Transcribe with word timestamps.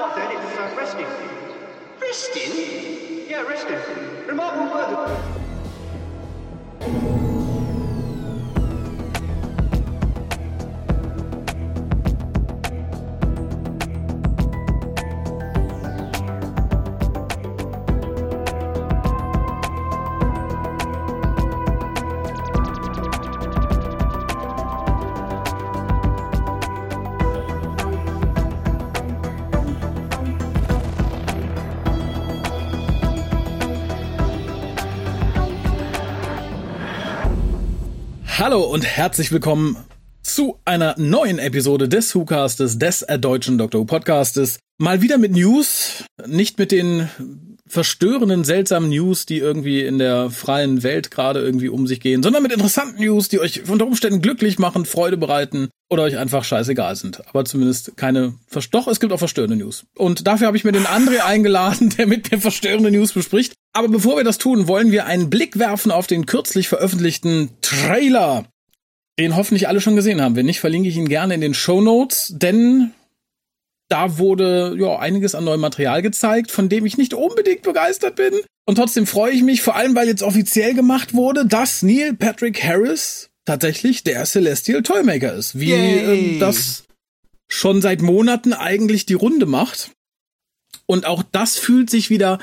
not 0.00 0.16
dead, 0.16 0.30
it's 0.32 0.56
uh, 0.56 0.74
resting. 0.78 1.06
Resting? 2.00 3.28
Yeah, 3.28 3.42
resting. 3.42 3.78
Remarkable 4.26 4.72
word. 4.72 5.30
Hallo 38.50 38.64
und 38.64 38.84
herzlich 38.84 39.30
willkommen 39.30 39.76
zu 40.22 40.58
einer 40.64 40.96
neuen 40.98 41.38
Episode 41.38 41.88
des 41.88 42.12
WhoCastes, 42.16 42.80
des 42.80 43.06
deutschen 43.20 43.58
Dr. 43.58 43.82
Who 43.82 43.84
Podcastes. 43.84 44.58
Mal 44.76 45.02
wieder 45.02 45.18
mit 45.18 45.30
News, 45.30 46.04
nicht 46.26 46.58
mit 46.58 46.72
den 46.72 47.08
verstörenden, 47.70 48.42
seltsamen 48.44 48.90
News, 48.90 49.26
die 49.26 49.38
irgendwie 49.38 49.82
in 49.82 49.98
der 49.98 50.30
freien 50.30 50.82
Welt 50.82 51.10
gerade 51.10 51.40
irgendwie 51.40 51.68
um 51.68 51.86
sich 51.86 52.00
gehen, 52.00 52.22
sondern 52.22 52.42
mit 52.42 52.52
interessanten 52.52 53.00
News, 53.00 53.28
die 53.28 53.38
euch 53.38 53.68
unter 53.68 53.86
Umständen 53.86 54.20
glücklich 54.20 54.58
machen, 54.58 54.84
Freude 54.84 55.16
bereiten 55.16 55.68
oder 55.88 56.02
euch 56.02 56.18
einfach 56.18 56.42
scheißegal 56.42 56.96
sind. 56.96 57.26
Aber 57.28 57.44
zumindest 57.44 57.96
keine, 57.96 58.34
doch, 58.72 58.88
es 58.88 58.98
gibt 58.98 59.12
auch 59.12 59.18
verstörende 59.18 59.56
News. 59.56 59.84
Und 59.96 60.26
dafür 60.26 60.48
habe 60.48 60.56
ich 60.56 60.64
mir 60.64 60.72
den 60.72 60.86
André 60.86 61.20
eingeladen, 61.24 61.94
der 61.96 62.06
mit 62.06 62.30
mir 62.32 62.40
verstörende 62.40 62.90
News 62.90 63.12
bespricht. 63.12 63.54
Aber 63.72 63.88
bevor 63.88 64.16
wir 64.16 64.24
das 64.24 64.38
tun, 64.38 64.66
wollen 64.66 64.90
wir 64.90 65.06
einen 65.06 65.30
Blick 65.30 65.58
werfen 65.58 65.92
auf 65.92 66.08
den 66.08 66.26
kürzlich 66.26 66.68
veröffentlichten 66.68 67.50
Trailer 67.62 68.46
den 69.18 69.36
hoffentlich 69.36 69.68
alle 69.68 69.82
schon 69.82 69.96
gesehen 69.96 70.22
haben. 70.22 70.34
Wenn 70.34 70.46
nicht, 70.46 70.60
verlinke 70.60 70.88
ich 70.88 70.96
ihn 70.96 71.08
gerne 71.08 71.34
in 71.34 71.42
den 71.42 71.52
Show 71.52 71.82
Notes, 71.82 72.32
denn 72.36 72.92
da 73.90 74.18
wurde 74.18 74.76
ja 74.78 74.98
einiges 74.98 75.34
an 75.34 75.44
neuem 75.44 75.60
Material 75.60 76.00
gezeigt, 76.00 76.50
von 76.50 76.68
dem 76.68 76.86
ich 76.86 76.96
nicht 76.96 77.12
unbedingt 77.12 77.62
begeistert 77.62 78.16
bin. 78.16 78.32
Und 78.64 78.76
trotzdem 78.76 79.06
freue 79.06 79.32
ich 79.32 79.42
mich, 79.42 79.62
vor 79.62 79.74
allem 79.74 79.94
weil 79.96 80.06
jetzt 80.06 80.22
offiziell 80.22 80.74
gemacht 80.74 81.12
wurde, 81.12 81.44
dass 81.44 81.82
Neil 81.82 82.14
Patrick 82.14 82.62
Harris 82.62 83.30
tatsächlich 83.44 84.04
der 84.04 84.24
Celestial 84.24 84.82
Toymaker 84.82 85.34
ist. 85.34 85.58
Wie 85.58 85.72
äh, 85.72 86.38
das 86.38 86.84
schon 87.48 87.82
seit 87.82 88.00
Monaten 88.00 88.52
eigentlich 88.52 89.06
die 89.06 89.14
Runde 89.14 89.46
macht. 89.46 89.90
Und 90.86 91.04
auch 91.04 91.24
das 91.32 91.58
fühlt 91.58 91.90
sich 91.90 92.10
wieder 92.10 92.38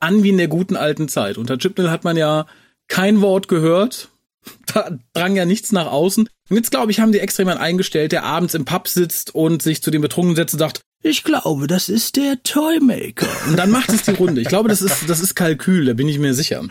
an 0.00 0.22
wie 0.22 0.30
in 0.30 0.38
der 0.38 0.48
guten 0.48 0.76
alten 0.76 1.08
Zeit. 1.08 1.36
Unter 1.36 1.58
Chipnell 1.58 1.90
hat 1.90 2.04
man 2.04 2.16
ja 2.16 2.46
kein 2.88 3.20
Wort 3.20 3.48
gehört. 3.48 4.08
Da 4.74 4.98
drang 5.14 5.36
ja 5.36 5.44
nichts 5.44 5.72
nach 5.72 5.86
außen. 5.86 6.28
Und 6.50 6.56
jetzt, 6.56 6.70
glaube 6.70 6.90
ich, 6.90 7.00
haben 7.00 7.12
die 7.12 7.20
extra 7.20 7.42
jemanden 7.42 7.62
eingestellt, 7.62 8.12
der 8.12 8.24
abends 8.24 8.52
im 8.52 8.64
Pub 8.64 8.88
sitzt 8.88 9.34
und 9.34 9.62
sich 9.62 9.80
zu 9.80 9.90
den 9.90 10.02
Betrunkenen 10.02 10.36
setzt 10.36 10.54
und 10.54 10.58
sagt, 10.58 10.80
ich 11.02 11.22
glaube, 11.22 11.66
das 11.66 11.88
ist 11.88 12.16
der 12.16 12.42
Toymaker. 12.42 13.28
Und 13.48 13.56
dann 13.56 13.70
macht 13.70 13.90
es 13.90 14.02
die 14.02 14.10
Runde. 14.10 14.40
Ich 14.40 14.48
glaube, 14.48 14.68
das 14.68 14.82
ist, 14.82 15.08
das 15.08 15.20
ist 15.20 15.36
Kalkül, 15.36 15.86
da 15.86 15.94
bin 15.94 16.08
ich 16.08 16.18
mir 16.18 16.34
sicher. 16.34 16.64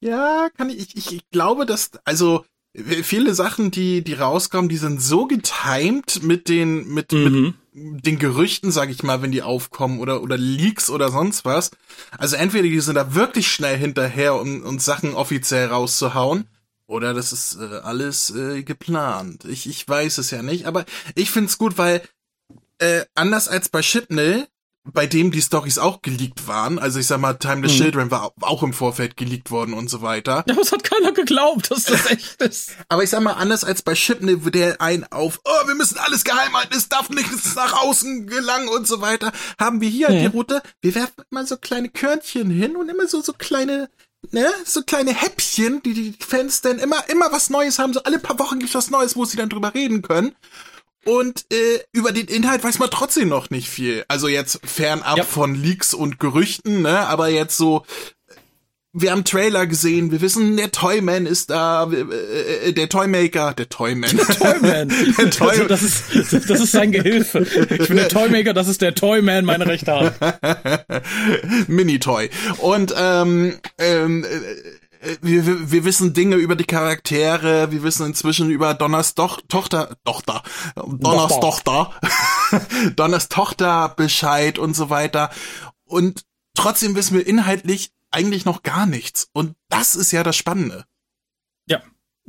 Ja, 0.00 0.48
kann 0.56 0.70
ich, 0.70 0.96
ich, 0.96 1.12
ich 1.12 1.30
glaube, 1.30 1.66
dass, 1.66 1.90
also, 2.04 2.44
viele 2.74 3.34
Sachen, 3.34 3.70
die, 3.70 4.02
die 4.02 4.14
rauskommen, 4.14 4.68
die 4.68 4.76
sind 4.76 5.02
so 5.02 5.26
getimed 5.26 6.22
mit 6.22 6.48
den, 6.48 6.88
mit, 6.88 7.12
mhm. 7.12 7.54
mit 7.72 8.06
den 8.06 8.18
Gerüchten, 8.18 8.70
sag 8.70 8.90
ich 8.90 9.02
mal, 9.02 9.22
wenn 9.22 9.32
die 9.32 9.42
aufkommen 9.42 10.00
oder, 10.00 10.22
oder 10.22 10.36
Leaks 10.36 10.90
oder 10.90 11.10
sonst 11.10 11.44
was. 11.44 11.70
Also 12.16 12.36
entweder 12.36 12.64
die 12.64 12.80
sind 12.80 12.94
da 12.94 13.14
wirklich 13.14 13.48
schnell 13.48 13.76
hinterher, 13.76 14.40
um, 14.40 14.62
um 14.62 14.78
Sachen 14.78 15.14
offiziell 15.14 15.66
rauszuhauen. 15.66 16.46
Oder 16.88 17.12
das 17.12 17.32
ist 17.34 17.58
äh, 17.60 17.80
alles 17.82 18.30
äh, 18.30 18.62
geplant. 18.62 19.44
Ich, 19.44 19.68
ich 19.68 19.86
weiß 19.86 20.18
es 20.18 20.30
ja 20.30 20.42
nicht, 20.42 20.64
aber 20.64 20.86
ich 21.14 21.30
find's 21.30 21.58
gut, 21.58 21.76
weil 21.76 22.02
äh, 22.78 23.04
anders 23.14 23.46
als 23.46 23.68
bei 23.68 23.82
Chipnell, 23.82 24.48
bei 24.84 25.06
dem 25.06 25.30
die 25.30 25.42
Stories 25.42 25.76
auch 25.76 26.00
geleakt 26.00 26.46
waren, 26.46 26.78
also 26.78 26.98
ich 26.98 27.06
sag 27.06 27.20
mal, 27.20 27.34
Time 27.34 27.68
the 27.68 27.74
mhm. 27.74 27.78
Children 27.78 28.10
war 28.10 28.32
auch 28.40 28.62
im 28.62 28.72
Vorfeld 28.72 29.18
geleakt 29.18 29.50
worden 29.50 29.74
und 29.74 29.90
so 29.90 30.00
weiter. 30.00 30.44
Ja, 30.48 30.56
es 30.58 30.72
hat 30.72 30.82
keiner 30.82 31.12
geglaubt, 31.12 31.70
dass 31.70 31.84
das 31.84 32.06
echt 32.10 32.40
ist. 32.40 32.70
Aber 32.88 33.02
ich 33.02 33.10
sag 33.10 33.20
mal, 33.20 33.34
anders 33.34 33.64
als 33.64 33.82
bei 33.82 33.92
Chipnell, 33.92 34.38
der 34.38 34.80
ein 34.80 35.04
auf, 35.12 35.40
oh, 35.44 35.66
wir 35.68 35.74
müssen 35.74 35.98
alles 35.98 36.24
geheim 36.24 36.54
halten, 36.54 36.74
es 36.74 36.88
darf 36.88 37.10
nichts 37.10 37.54
nach 37.54 37.82
außen 37.82 38.26
gelangen 38.28 38.68
und 38.68 38.86
so 38.86 39.02
weiter, 39.02 39.30
haben 39.60 39.82
wir 39.82 39.90
hier 39.90 40.08
mhm. 40.08 40.20
die 40.20 40.26
Route, 40.26 40.62
wir 40.80 40.94
werfen 40.94 41.22
mal 41.28 41.46
so 41.46 41.58
kleine 41.58 41.90
Körnchen 41.90 42.48
hin 42.48 42.76
und 42.76 42.88
immer 42.88 43.08
so, 43.08 43.20
so 43.20 43.34
kleine, 43.34 43.90
ne, 44.30 44.46
so 44.64 44.82
kleine 44.82 45.14
Häppchen, 45.14 45.82
die 45.82 45.94
die 45.94 46.14
Fans 46.24 46.60
dann 46.60 46.78
immer, 46.78 47.08
immer 47.08 47.32
was 47.32 47.50
Neues 47.50 47.78
haben, 47.78 47.92
so 47.92 48.02
alle 48.02 48.18
paar 48.18 48.38
Wochen 48.38 48.58
gibt's 48.58 48.74
was 48.74 48.90
Neues, 48.90 49.16
wo 49.16 49.24
sie 49.24 49.36
dann 49.36 49.48
drüber 49.48 49.74
reden 49.74 50.02
können. 50.02 50.34
Und 51.04 51.46
äh, 51.52 51.80
über 51.92 52.12
den 52.12 52.26
Inhalt 52.26 52.62
weiß 52.62 52.78
man 52.80 52.90
trotzdem 52.90 53.28
noch 53.28 53.50
nicht 53.50 53.70
viel. 53.70 54.04
Also 54.08 54.28
jetzt 54.28 54.60
fernab 54.64 55.16
ja. 55.16 55.24
von 55.24 55.54
Leaks 55.54 55.94
und 55.94 56.18
Gerüchten, 56.18 56.82
ne? 56.82 57.06
Aber 57.06 57.28
jetzt 57.28 57.56
so, 57.56 57.86
wir 58.92 59.10
haben 59.10 59.24
Trailer 59.24 59.66
gesehen, 59.66 60.10
wir 60.10 60.20
wissen, 60.20 60.56
der 60.56 60.72
Toyman 60.72 61.26
ist 61.26 61.50
da, 61.50 61.90
äh, 61.90 62.72
der 62.72 62.88
Toymaker, 62.88 63.52
der 63.52 63.68
Toyman. 63.68 64.16
Der 64.16 64.26
Toyman. 64.26 64.88
der 65.18 65.30
Toy 65.30 65.50
also 65.50 65.64
das, 65.64 65.82
ist, 65.82 66.50
das 66.50 66.60
ist 66.60 66.72
sein 66.72 66.92
Gehilfe. 66.92 67.40
Ich 67.70 67.88
bin 67.88 67.96
der 67.96 68.08
Toymaker, 68.08 68.54
das 68.54 68.66
ist 68.66 68.80
der 68.80 68.94
Toyman, 68.94 69.44
meine 69.44 69.66
rechte 69.66 69.92
Hand. 69.92 70.14
Mini-Toy. 71.68 72.30
Und 72.58 72.94
ähm, 72.96 73.58
ähm, 73.78 74.24
äh, 74.24 75.16
wir, 75.20 75.70
wir 75.70 75.84
wissen 75.84 76.14
Dinge 76.14 76.36
über 76.36 76.56
die 76.56 76.64
Charaktere, 76.64 77.70
wir 77.70 77.82
wissen 77.82 78.06
inzwischen 78.06 78.50
über 78.50 78.74
Donners 78.74 79.14
Doch 79.14 79.40
Tochter, 79.48 79.96
Tochter, 80.04 80.42
Donners 80.74 81.40
Tochter, 81.40 81.92
Donners 82.96 83.28
Tochter 83.28 83.94
Bescheid 83.96 84.58
und 84.58 84.74
so 84.74 84.90
weiter. 84.90 85.30
Und 85.84 86.24
trotzdem 86.54 86.96
wissen 86.96 87.16
wir 87.16 87.26
inhaltlich 87.26 87.90
eigentlich 88.10 88.44
noch 88.44 88.62
gar 88.62 88.86
nichts. 88.86 89.28
Und 89.32 89.54
das 89.68 89.94
ist 89.94 90.12
ja 90.12 90.22
das 90.22 90.36
Spannende. 90.36 90.84
Ja, 91.68 91.82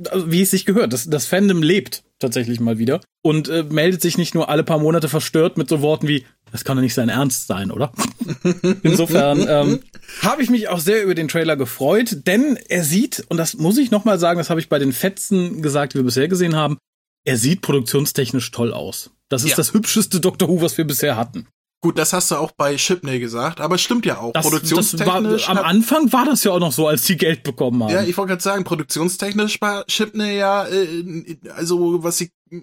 also 0.10 0.32
wie 0.32 0.42
es 0.42 0.52
sich 0.52 0.66
gehört. 0.66 0.94
Das, 0.94 1.10
das 1.10 1.26
Fandom 1.26 1.62
lebt 1.62 2.04
tatsächlich 2.20 2.60
mal 2.60 2.78
wieder 2.78 3.02
und 3.22 3.48
äh, 3.48 3.64
meldet 3.64 4.02
sich 4.02 4.18
nicht 4.18 4.36
nur 4.36 4.50
alle 4.50 4.64
paar 4.64 4.80
Monate 4.80 5.08
verstört 5.08 5.58
mit 5.58 5.70
so 5.70 5.82
Worten 5.82 6.08
wie, 6.08 6.26
das 6.52 6.66
kann 6.66 6.78
doch 6.78 6.82
nicht 6.82 6.94
sein 6.94 7.10
Ernst 7.10 7.48
sein, 7.48 7.72
oder? 7.72 7.94
Insofern 8.84 9.46
ähm, 9.48 9.80
habe 10.22 10.44
ich 10.44 10.50
mich 10.50 10.68
auch 10.68 10.80
sehr 10.80 11.04
über 11.04 11.16
den 11.16 11.30
Trailer 11.30 11.56
gefreut, 11.56 12.28
denn 12.28 12.58
er 12.68 12.84
sieht, 12.84 13.26
und 13.30 13.38
das 13.38 13.56
muss 13.56 13.78
ich 13.78 13.92
nochmal 13.92 14.20
sagen, 14.20 14.38
das 14.38 14.50
habe 14.50 14.60
ich 14.60 14.70
bei 14.70 14.80
den 14.80 14.94
Fetzen 14.94 15.62
gesagt, 15.62 15.94
die 15.94 16.00
wir 16.00 16.04
bisher 16.04 16.28
gesehen 16.28 16.56
haben, 16.56 16.78
er 17.26 17.38
sieht 17.38 17.62
produktionstechnisch 17.62 18.52
toll 18.52 18.74
aus. 18.74 19.12
Das 19.30 19.44
ist 19.44 19.52
ja. 19.52 19.56
das 19.58 19.74
hübscheste 19.74 20.20
Doctor 20.20 20.50
Who, 20.50 20.62
was 20.62 20.78
wir 20.78 20.86
bisher 20.86 21.16
hatten. 21.16 21.48
Gut, 21.82 21.98
das 21.98 22.12
hast 22.12 22.30
du 22.30 22.36
auch 22.36 22.52
bei 22.52 22.76
Chipney 22.76 23.20
gesagt, 23.20 23.62
aber 23.62 23.78
stimmt 23.78 24.06
ja 24.06 24.18
auch. 24.18 24.34
Das, 24.34 24.46
produktionstechnisch. 24.46 25.46
Das 25.46 25.56
war, 25.56 25.64
am 25.64 25.66
Anfang 25.66 26.12
war 26.12 26.26
das 26.26 26.44
ja 26.44 26.52
auch 26.52 26.60
noch 26.60 26.74
so, 26.74 26.88
als 26.88 27.04
die 27.04 27.16
Geld 27.16 27.44
bekommen 27.44 27.82
haben. 27.82 27.94
Ja, 27.94 28.04
ich 28.04 28.18
wollte 28.18 28.32
gerade 28.32 28.44
sagen, 28.44 28.66
produktionstechnisch 28.66 29.62
war 29.62 29.86
Chipney 29.86 30.36
ja, 30.36 30.68
äh, 30.68 31.38
also 31.56 32.04
was 32.04 32.18
sie 32.18 32.32
äh, 32.52 32.58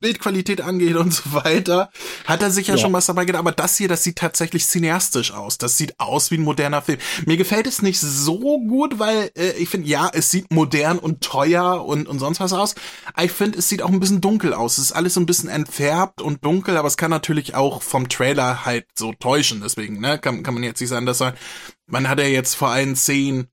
Bildqualität 0.00 0.60
angeht 0.60 0.96
und 0.96 1.12
so 1.12 1.32
weiter, 1.32 1.90
hat 2.24 2.42
er 2.42 2.50
sich 2.50 2.68
ja, 2.68 2.74
ja, 2.74 2.80
schon 2.80 2.92
was 2.92 3.06
dabei 3.06 3.24
gedacht. 3.24 3.40
Aber 3.40 3.52
das 3.52 3.76
hier, 3.76 3.88
das 3.88 4.02
sieht 4.02 4.16
tatsächlich 4.16 4.66
cineastisch 4.66 5.32
aus. 5.32 5.58
Das 5.58 5.76
sieht 5.78 5.98
aus 5.98 6.30
wie 6.30 6.36
ein 6.36 6.42
moderner 6.42 6.82
Film. 6.82 6.98
Mir 7.24 7.36
gefällt 7.36 7.66
es 7.66 7.82
nicht 7.82 8.00
so 8.00 8.60
gut, 8.60 8.98
weil 8.98 9.30
äh, 9.36 9.52
ich 9.52 9.68
finde, 9.68 9.88
ja, 9.88 10.10
es 10.12 10.30
sieht 10.30 10.52
modern 10.52 10.98
und 10.98 11.22
teuer 11.22 11.84
und, 11.84 12.08
und 12.08 12.18
sonst 12.18 12.40
was 12.40 12.52
aus. 12.52 12.74
Ich 13.20 13.32
finde, 13.32 13.58
es 13.58 13.68
sieht 13.68 13.82
auch 13.82 13.90
ein 13.90 14.00
bisschen 14.00 14.20
dunkel 14.20 14.54
aus. 14.54 14.78
Es 14.78 14.86
ist 14.86 14.92
alles 14.92 15.14
so 15.14 15.20
ein 15.20 15.26
bisschen 15.26 15.48
entfärbt 15.48 16.20
und 16.20 16.44
dunkel, 16.44 16.76
aber 16.76 16.88
es 16.88 16.96
kann 16.96 17.10
natürlich 17.10 17.54
auch 17.54 17.82
vom 17.82 18.08
Trailer 18.08 18.64
halt 18.64 18.86
so 18.94 19.12
täuschen. 19.12 19.60
Deswegen, 19.62 20.00
ne, 20.00 20.18
kann, 20.18 20.42
kann 20.42 20.54
man 20.54 20.62
jetzt 20.62 20.80
nicht 20.80 20.90
sagen, 20.90 21.06
dass 21.06 21.20
er, 21.20 21.34
man 21.86 22.08
hat 22.08 22.18
ja 22.18 22.26
jetzt 22.26 22.54
vor 22.54 22.68
allen 22.68 22.96
Szenen 22.96 23.48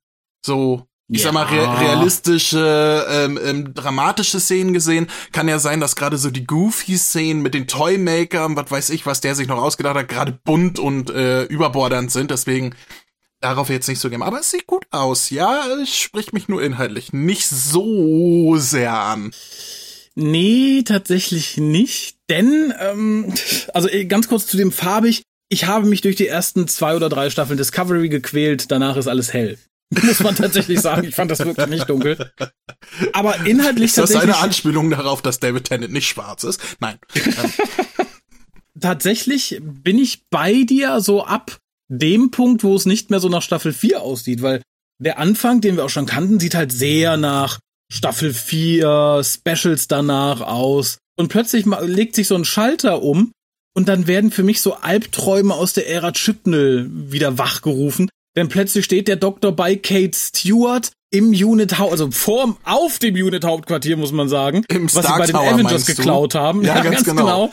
so 0.45 0.87
ich 1.09 1.19
ja. 1.19 1.25
sag 1.25 1.33
mal, 1.33 1.43
realistische, 1.45 3.05
ähm, 3.09 3.39
ähm, 3.43 3.73
dramatische 3.73 4.39
Szenen 4.39 4.73
gesehen. 4.73 5.07
Kann 5.31 5.47
ja 5.47 5.59
sein, 5.59 5.79
dass 5.79 5.95
gerade 5.95 6.17
so 6.17 6.29
die 6.31 6.45
Goofy-Szenen 6.45 7.41
mit 7.41 7.53
den 7.53 7.67
Toymakern, 7.67 8.55
was 8.55 8.71
weiß 8.71 8.89
ich, 8.91 9.05
was 9.05 9.21
der 9.21 9.35
sich 9.35 9.47
noch 9.47 9.61
ausgedacht 9.61 9.95
hat, 9.95 10.07
gerade 10.07 10.39
bunt 10.43 10.79
und 10.79 11.09
äh, 11.09 11.43
überbordernd 11.43 12.11
sind. 12.11 12.31
Deswegen 12.31 12.73
darauf 13.41 13.69
jetzt 13.69 13.89
nicht 13.89 13.99
so 13.99 14.09
gehen. 14.09 14.23
Aber 14.23 14.39
es 14.39 14.51
sieht 14.51 14.65
gut 14.65 14.85
aus, 14.91 15.29
ja. 15.29 15.67
Es 15.81 15.95
spricht 15.95 16.33
mich 16.33 16.47
nur 16.47 16.63
inhaltlich 16.63 17.11
nicht 17.11 17.47
so 17.47 18.55
sehr 18.57 18.93
an. 18.93 19.31
Nee, 20.15 20.83
tatsächlich 20.85 21.57
nicht. 21.57 22.17
Denn, 22.29 22.73
ähm, 22.79 23.33
also 23.73 23.89
äh, 23.89 24.05
ganz 24.05 24.29
kurz 24.29 24.47
zu 24.47 24.57
dem 24.57 24.71
farbig. 24.71 25.23
Ich 25.49 25.65
habe 25.65 25.85
mich 25.85 26.01
durch 26.01 26.15
die 26.15 26.27
ersten 26.27 26.67
zwei 26.67 26.95
oder 26.95 27.09
drei 27.09 27.29
Staffeln 27.29 27.57
Discovery 27.57 28.09
gequält, 28.09 28.71
danach 28.71 28.95
ist 28.95 29.07
alles 29.07 29.33
hell. 29.33 29.59
muss 30.03 30.19
man 30.21 30.35
tatsächlich 30.35 30.79
sagen. 30.79 31.07
Ich 31.07 31.15
fand 31.15 31.31
das 31.31 31.39
wirklich 31.39 31.67
nicht 31.67 31.89
dunkel. 31.89 32.31
Aber 33.13 33.45
inhaltlich 33.45 33.85
ist 33.85 33.97
das 33.97 34.15
eine 34.15 34.37
Anspielung 34.37 34.89
darauf, 34.89 35.21
dass 35.21 35.39
David 35.39 35.65
Tennant 35.65 35.93
nicht 35.93 36.07
schwarz 36.07 36.43
ist? 36.43 36.61
Nein. 36.79 36.97
tatsächlich 38.79 39.59
bin 39.61 39.97
ich 39.99 40.23
bei 40.29 40.63
dir 40.63 41.01
so 41.01 41.23
ab 41.25 41.57
dem 41.89 42.31
Punkt, 42.31 42.63
wo 42.63 42.75
es 42.75 42.85
nicht 42.85 43.09
mehr 43.09 43.19
so 43.19 43.29
nach 43.29 43.41
Staffel 43.41 43.73
4 43.73 44.01
aussieht, 44.01 44.41
weil 44.41 44.61
der 44.99 45.19
Anfang, 45.19 45.61
den 45.61 45.75
wir 45.75 45.85
auch 45.85 45.89
schon 45.89 46.05
kannten, 46.05 46.39
sieht 46.39 46.55
halt 46.55 46.71
sehr 46.71 47.17
nach 47.17 47.59
Staffel 47.91 48.33
4, 48.33 49.21
Specials 49.23 49.87
danach 49.87 50.41
aus. 50.41 50.97
Und 51.15 51.27
plötzlich 51.27 51.65
legt 51.81 52.15
sich 52.15 52.27
so 52.27 52.35
ein 52.35 52.45
Schalter 52.45 53.03
um 53.03 53.31
und 53.75 53.87
dann 53.87 54.07
werden 54.07 54.31
für 54.31 54.43
mich 54.43 54.61
so 54.61 54.75
Albträume 54.75 55.53
aus 55.53 55.73
der 55.73 55.89
Ära 55.89 56.11
Chibnall 56.11 56.87
wieder 56.89 57.37
wachgerufen. 57.37 58.09
Denn 58.35 58.49
plötzlich 58.49 58.85
steht 58.85 59.07
der 59.07 59.15
Doktor 59.15 59.51
bei 59.51 59.75
Kate 59.75 60.17
Stewart 60.17 60.91
im 61.11 61.29
Unit 61.29 61.77
Haupt, 61.77 61.91
also 61.91 62.09
vorm, 62.09 62.57
auf 62.63 62.97
dem 62.97 63.13
Unit 63.13 63.45
Hauptquartier, 63.45 63.97
muss 63.97 64.11
man 64.11 64.27
sagen, 64.27 64.65
Im 64.69 64.85
was 64.85 65.05
Stark 65.05 65.27
sie 65.27 65.31
bei 65.33 65.43
den 65.43 65.47
Tower, 65.47 65.53
Avengers 65.53 65.85
geklaut 65.85 66.33
haben. 66.33 66.63
Ja, 66.63 66.79
ganz 66.83 67.03
genau. 67.03 67.51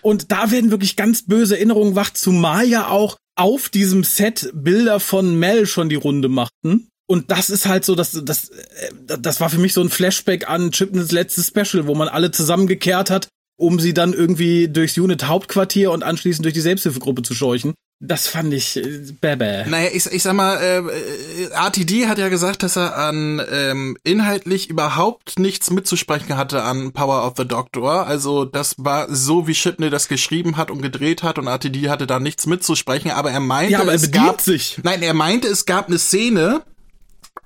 Und 0.00 0.32
da 0.32 0.50
werden 0.50 0.70
wirklich 0.70 0.96
ganz 0.96 1.26
böse 1.26 1.56
Erinnerungen 1.56 1.94
wach, 1.94 2.10
zumal 2.14 2.66
ja 2.66 2.88
auch 2.88 3.16
auf 3.36 3.68
diesem 3.68 4.02
Set 4.02 4.50
Bilder 4.54 4.98
von 4.98 5.38
Mel 5.38 5.66
schon 5.66 5.90
die 5.90 5.96
Runde 5.96 6.30
machten. 6.30 6.88
Und 7.06 7.30
das 7.30 7.50
ist 7.50 7.66
halt 7.66 7.84
so, 7.84 7.94
das, 7.94 8.18
das, 8.24 8.48
äh, 8.48 9.18
das 9.20 9.40
war 9.40 9.50
für 9.50 9.58
mich 9.58 9.74
so 9.74 9.82
ein 9.82 9.90
Flashback 9.90 10.48
an 10.48 10.72
Chipness 10.72 11.12
letztes 11.12 11.48
Special, 11.48 11.86
wo 11.86 11.94
man 11.94 12.08
alle 12.08 12.30
zusammengekehrt 12.30 13.10
hat, 13.10 13.28
um 13.58 13.78
sie 13.78 13.94
dann 13.94 14.14
irgendwie 14.14 14.68
durchs 14.68 14.98
Unit 14.98 15.28
Hauptquartier 15.28 15.92
und 15.92 16.02
anschließend 16.02 16.44
durch 16.44 16.54
die 16.54 16.60
Selbsthilfegruppe 16.60 17.22
zu 17.22 17.34
scheuchen. 17.34 17.74
Das 17.98 18.28
fand 18.28 18.52
ich 18.52 18.76
äh, 18.76 19.12
bäbä. 19.20 19.64
Naja, 19.68 19.88
ich, 19.92 20.04
ich 20.06 20.22
sag 20.22 20.34
mal, 20.34 20.58
äh, 20.58 20.78
äh, 20.80 21.48
RTD 21.52 22.06
hat 22.06 22.18
ja 22.18 22.28
gesagt, 22.28 22.62
dass 22.62 22.76
er 22.76 22.94
an 22.94 23.40
ähm, 23.50 23.96
inhaltlich 24.04 24.68
überhaupt 24.68 25.38
nichts 25.38 25.70
mitzusprechen 25.70 26.36
hatte 26.36 26.62
an 26.62 26.92
Power 26.92 27.26
of 27.26 27.34
the 27.38 27.48
Doctor. 27.48 28.06
Also 28.06 28.44
das 28.44 28.74
war 28.76 29.06
so, 29.14 29.46
wie 29.46 29.54
Chipney 29.54 29.88
das 29.88 30.08
geschrieben 30.08 30.58
hat 30.58 30.70
und 30.70 30.82
gedreht 30.82 31.22
hat 31.22 31.38
und 31.38 31.46
RTD 31.46 31.88
hatte 31.88 32.06
da 32.06 32.20
nichts 32.20 32.44
mitzusprechen, 32.46 33.12
aber 33.12 33.30
er 33.30 33.40
meinte, 33.40 33.72
Ja, 33.72 33.80
aber 33.80 33.92
er 33.92 33.96
es 33.96 34.10
gab, 34.10 34.42
sich. 34.42 34.78
Nein, 34.82 35.00
er 35.02 35.14
meinte, 35.14 35.48
es 35.48 35.64
gab 35.64 35.88
eine 35.88 35.98
Szene, 35.98 36.64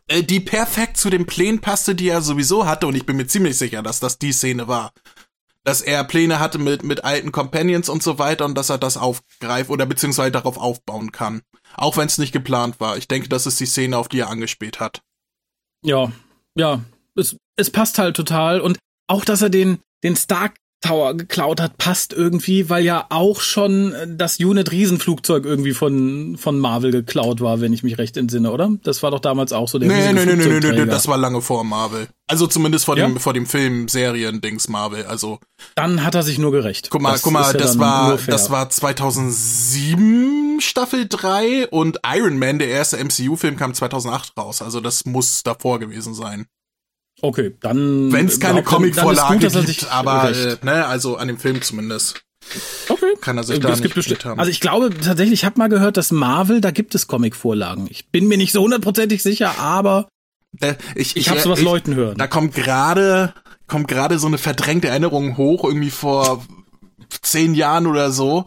äh, 0.08 0.24
die 0.24 0.40
perfekt 0.40 0.96
zu 0.96 1.10
den 1.10 1.26
Plänen 1.26 1.60
passte, 1.60 1.94
die 1.94 2.08
er 2.08 2.22
sowieso 2.22 2.66
hatte 2.66 2.88
und 2.88 2.96
ich 2.96 3.06
bin 3.06 3.16
mir 3.16 3.28
ziemlich 3.28 3.56
sicher, 3.56 3.84
dass 3.84 4.00
das 4.00 4.18
die 4.18 4.32
Szene 4.32 4.66
war. 4.66 4.90
Dass 5.64 5.82
er 5.82 6.04
Pläne 6.04 6.40
hatte 6.40 6.58
mit, 6.58 6.82
mit 6.82 7.04
alten 7.04 7.32
Companions 7.32 7.88
und 7.88 8.02
so 8.02 8.18
weiter 8.18 8.46
und 8.46 8.56
dass 8.56 8.70
er 8.70 8.78
das 8.78 8.96
aufgreift 8.96 9.70
oder 9.70 9.86
beziehungsweise 9.86 10.32
darauf 10.32 10.56
aufbauen 10.56 11.12
kann. 11.12 11.42
Auch 11.74 11.96
wenn 11.96 12.06
es 12.06 12.18
nicht 12.18 12.32
geplant 12.32 12.80
war. 12.80 12.96
Ich 12.96 13.08
denke, 13.08 13.28
das 13.28 13.46
ist 13.46 13.60
die 13.60 13.66
Szene, 13.66 13.98
auf 13.98 14.08
die 14.08 14.20
er 14.20 14.30
angespielt 14.30 14.80
hat. 14.80 15.02
Ja, 15.84 16.12
ja, 16.56 16.82
es, 17.14 17.36
es 17.56 17.70
passt 17.70 17.98
halt 17.98 18.16
total. 18.16 18.60
Und 18.60 18.78
auch, 19.06 19.24
dass 19.24 19.42
er 19.42 19.50
den, 19.50 19.80
den 20.02 20.16
Stark 20.16 20.56
Tower 20.82 21.14
geklaut 21.14 21.60
hat, 21.60 21.76
passt 21.76 22.12
irgendwie, 22.14 22.70
weil 22.70 22.82
ja 22.84 23.04
auch 23.10 23.40
schon 23.42 23.94
das 24.16 24.38
Unit 24.40 24.72
Riesenflugzeug 24.72 25.44
irgendwie 25.44 25.74
von, 25.74 26.36
von 26.38 26.58
Marvel 26.58 26.90
geklaut 26.90 27.40
war, 27.42 27.60
wenn 27.60 27.72
ich 27.74 27.82
mich 27.82 27.98
recht 27.98 28.16
entsinne, 28.16 28.50
oder? 28.50 28.70
Das 28.82 29.02
war 29.02 29.10
doch 29.10 29.20
damals 29.20 29.52
auch 29.52 29.68
so 29.68 29.78
der 29.78 29.88
Nee, 29.88 30.12
nee, 30.12 30.24
nee, 30.24 30.36
nee, 30.36 30.58
nee, 30.60 30.72
nee, 30.72 30.86
das 30.86 31.06
war 31.06 31.18
lange 31.18 31.42
vor 31.42 31.64
Marvel. 31.64 32.08
Also 32.28 32.46
zumindest 32.46 32.86
vor 32.86 32.96
Ja? 32.96 33.06
dem, 33.06 33.20
vor 33.20 33.34
dem 33.34 33.44
Film, 33.44 33.88
Serien, 33.88 34.40
Dings 34.40 34.68
Marvel. 34.68 35.04
Also, 35.04 35.38
Dann 35.74 36.02
hat 36.04 36.14
er 36.14 36.22
sich 36.22 36.38
nur 36.38 36.52
gerecht. 36.52 36.88
guck 36.90 37.02
mal, 37.02 37.12
Das 37.12 37.22
guck 37.22 37.32
mal, 37.32 37.44
ja 37.44 37.52
das 37.58 37.78
war, 37.78 38.16
das 38.26 38.50
war 38.50 38.70
2007 38.70 40.60
Staffel 40.60 41.06
3 41.08 41.68
und 41.68 41.98
Iron 42.06 42.38
Man, 42.38 42.58
der 42.58 42.68
erste 42.68 42.96
MCU-Film, 43.02 43.56
kam 43.56 43.74
2008 43.74 44.32
raus. 44.36 44.62
Also 44.62 44.80
das 44.80 45.04
muss 45.04 45.42
davor 45.42 45.78
gewesen 45.78 46.14
sein. 46.14 46.46
Okay, 47.22 47.54
dann. 47.60 48.12
Wenn 48.12 48.26
es 48.26 48.40
keine 48.40 48.62
Comicvorlage 48.62 49.38
gibt, 49.38 49.52
sich 49.66 49.90
aber, 49.90 50.30
äh, 50.30 50.56
ne, 50.62 50.86
also 50.86 51.16
an 51.16 51.28
dem 51.28 51.38
Film 51.38 51.60
zumindest. 51.62 52.22
Okay. 52.88 53.14
Kann 53.20 53.36
er 53.36 53.44
sich 53.44 53.56
Äh, 53.56 53.60
da 53.60 53.68
es 53.70 53.80
nicht 53.80 53.94
gibt 54.08 54.24
haben. 54.24 54.38
Also 54.40 54.50
ich 54.50 54.60
glaube 54.60 54.90
tatsächlich, 54.90 55.40
ich 55.40 55.44
habe 55.44 55.58
mal 55.58 55.68
gehört, 55.68 55.96
dass 55.96 56.10
Marvel, 56.10 56.60
da 56.60 56.70
gibt 56.70 56.94
es 56.94 57.06
Comic-Vorlagen. 57.06 57.86
Ich 57.90 58.08
bin 58.10 58.26
mir 58.28 58.38
nicht 58.38 58.52
so 58.52 58.62
hundertprozentig 58.62 59.22
sicher, 59.22 59.58
aber 59.58 60.08
Äh, 60.60 60.74
ich 60.94 61.16
ich 61.16 61.28
habe 61.28 61.40
sowas 61.40 61.58
ich- 61.58 61.64
Leuten 61.64 61.94
hören. 61.94 62.16
Da 62.16 62.26
kommt 62.26 62.54
gerade 62.54 63.34
kommt 63.66 63.86
gerade 63.86 64.18
so 64.18 64.26
eine 64.26 64.38
verdrängte 64.38 64.88
Erinnerung 64.88 65.36
hoch, 65.36 65.62
irgendwie 65.64 65.90
vor 65.90 66.44
zehn 67.22 67.54
Jahren 67.54 67.86
oder 67.86 68.10
so. 68.10 68.46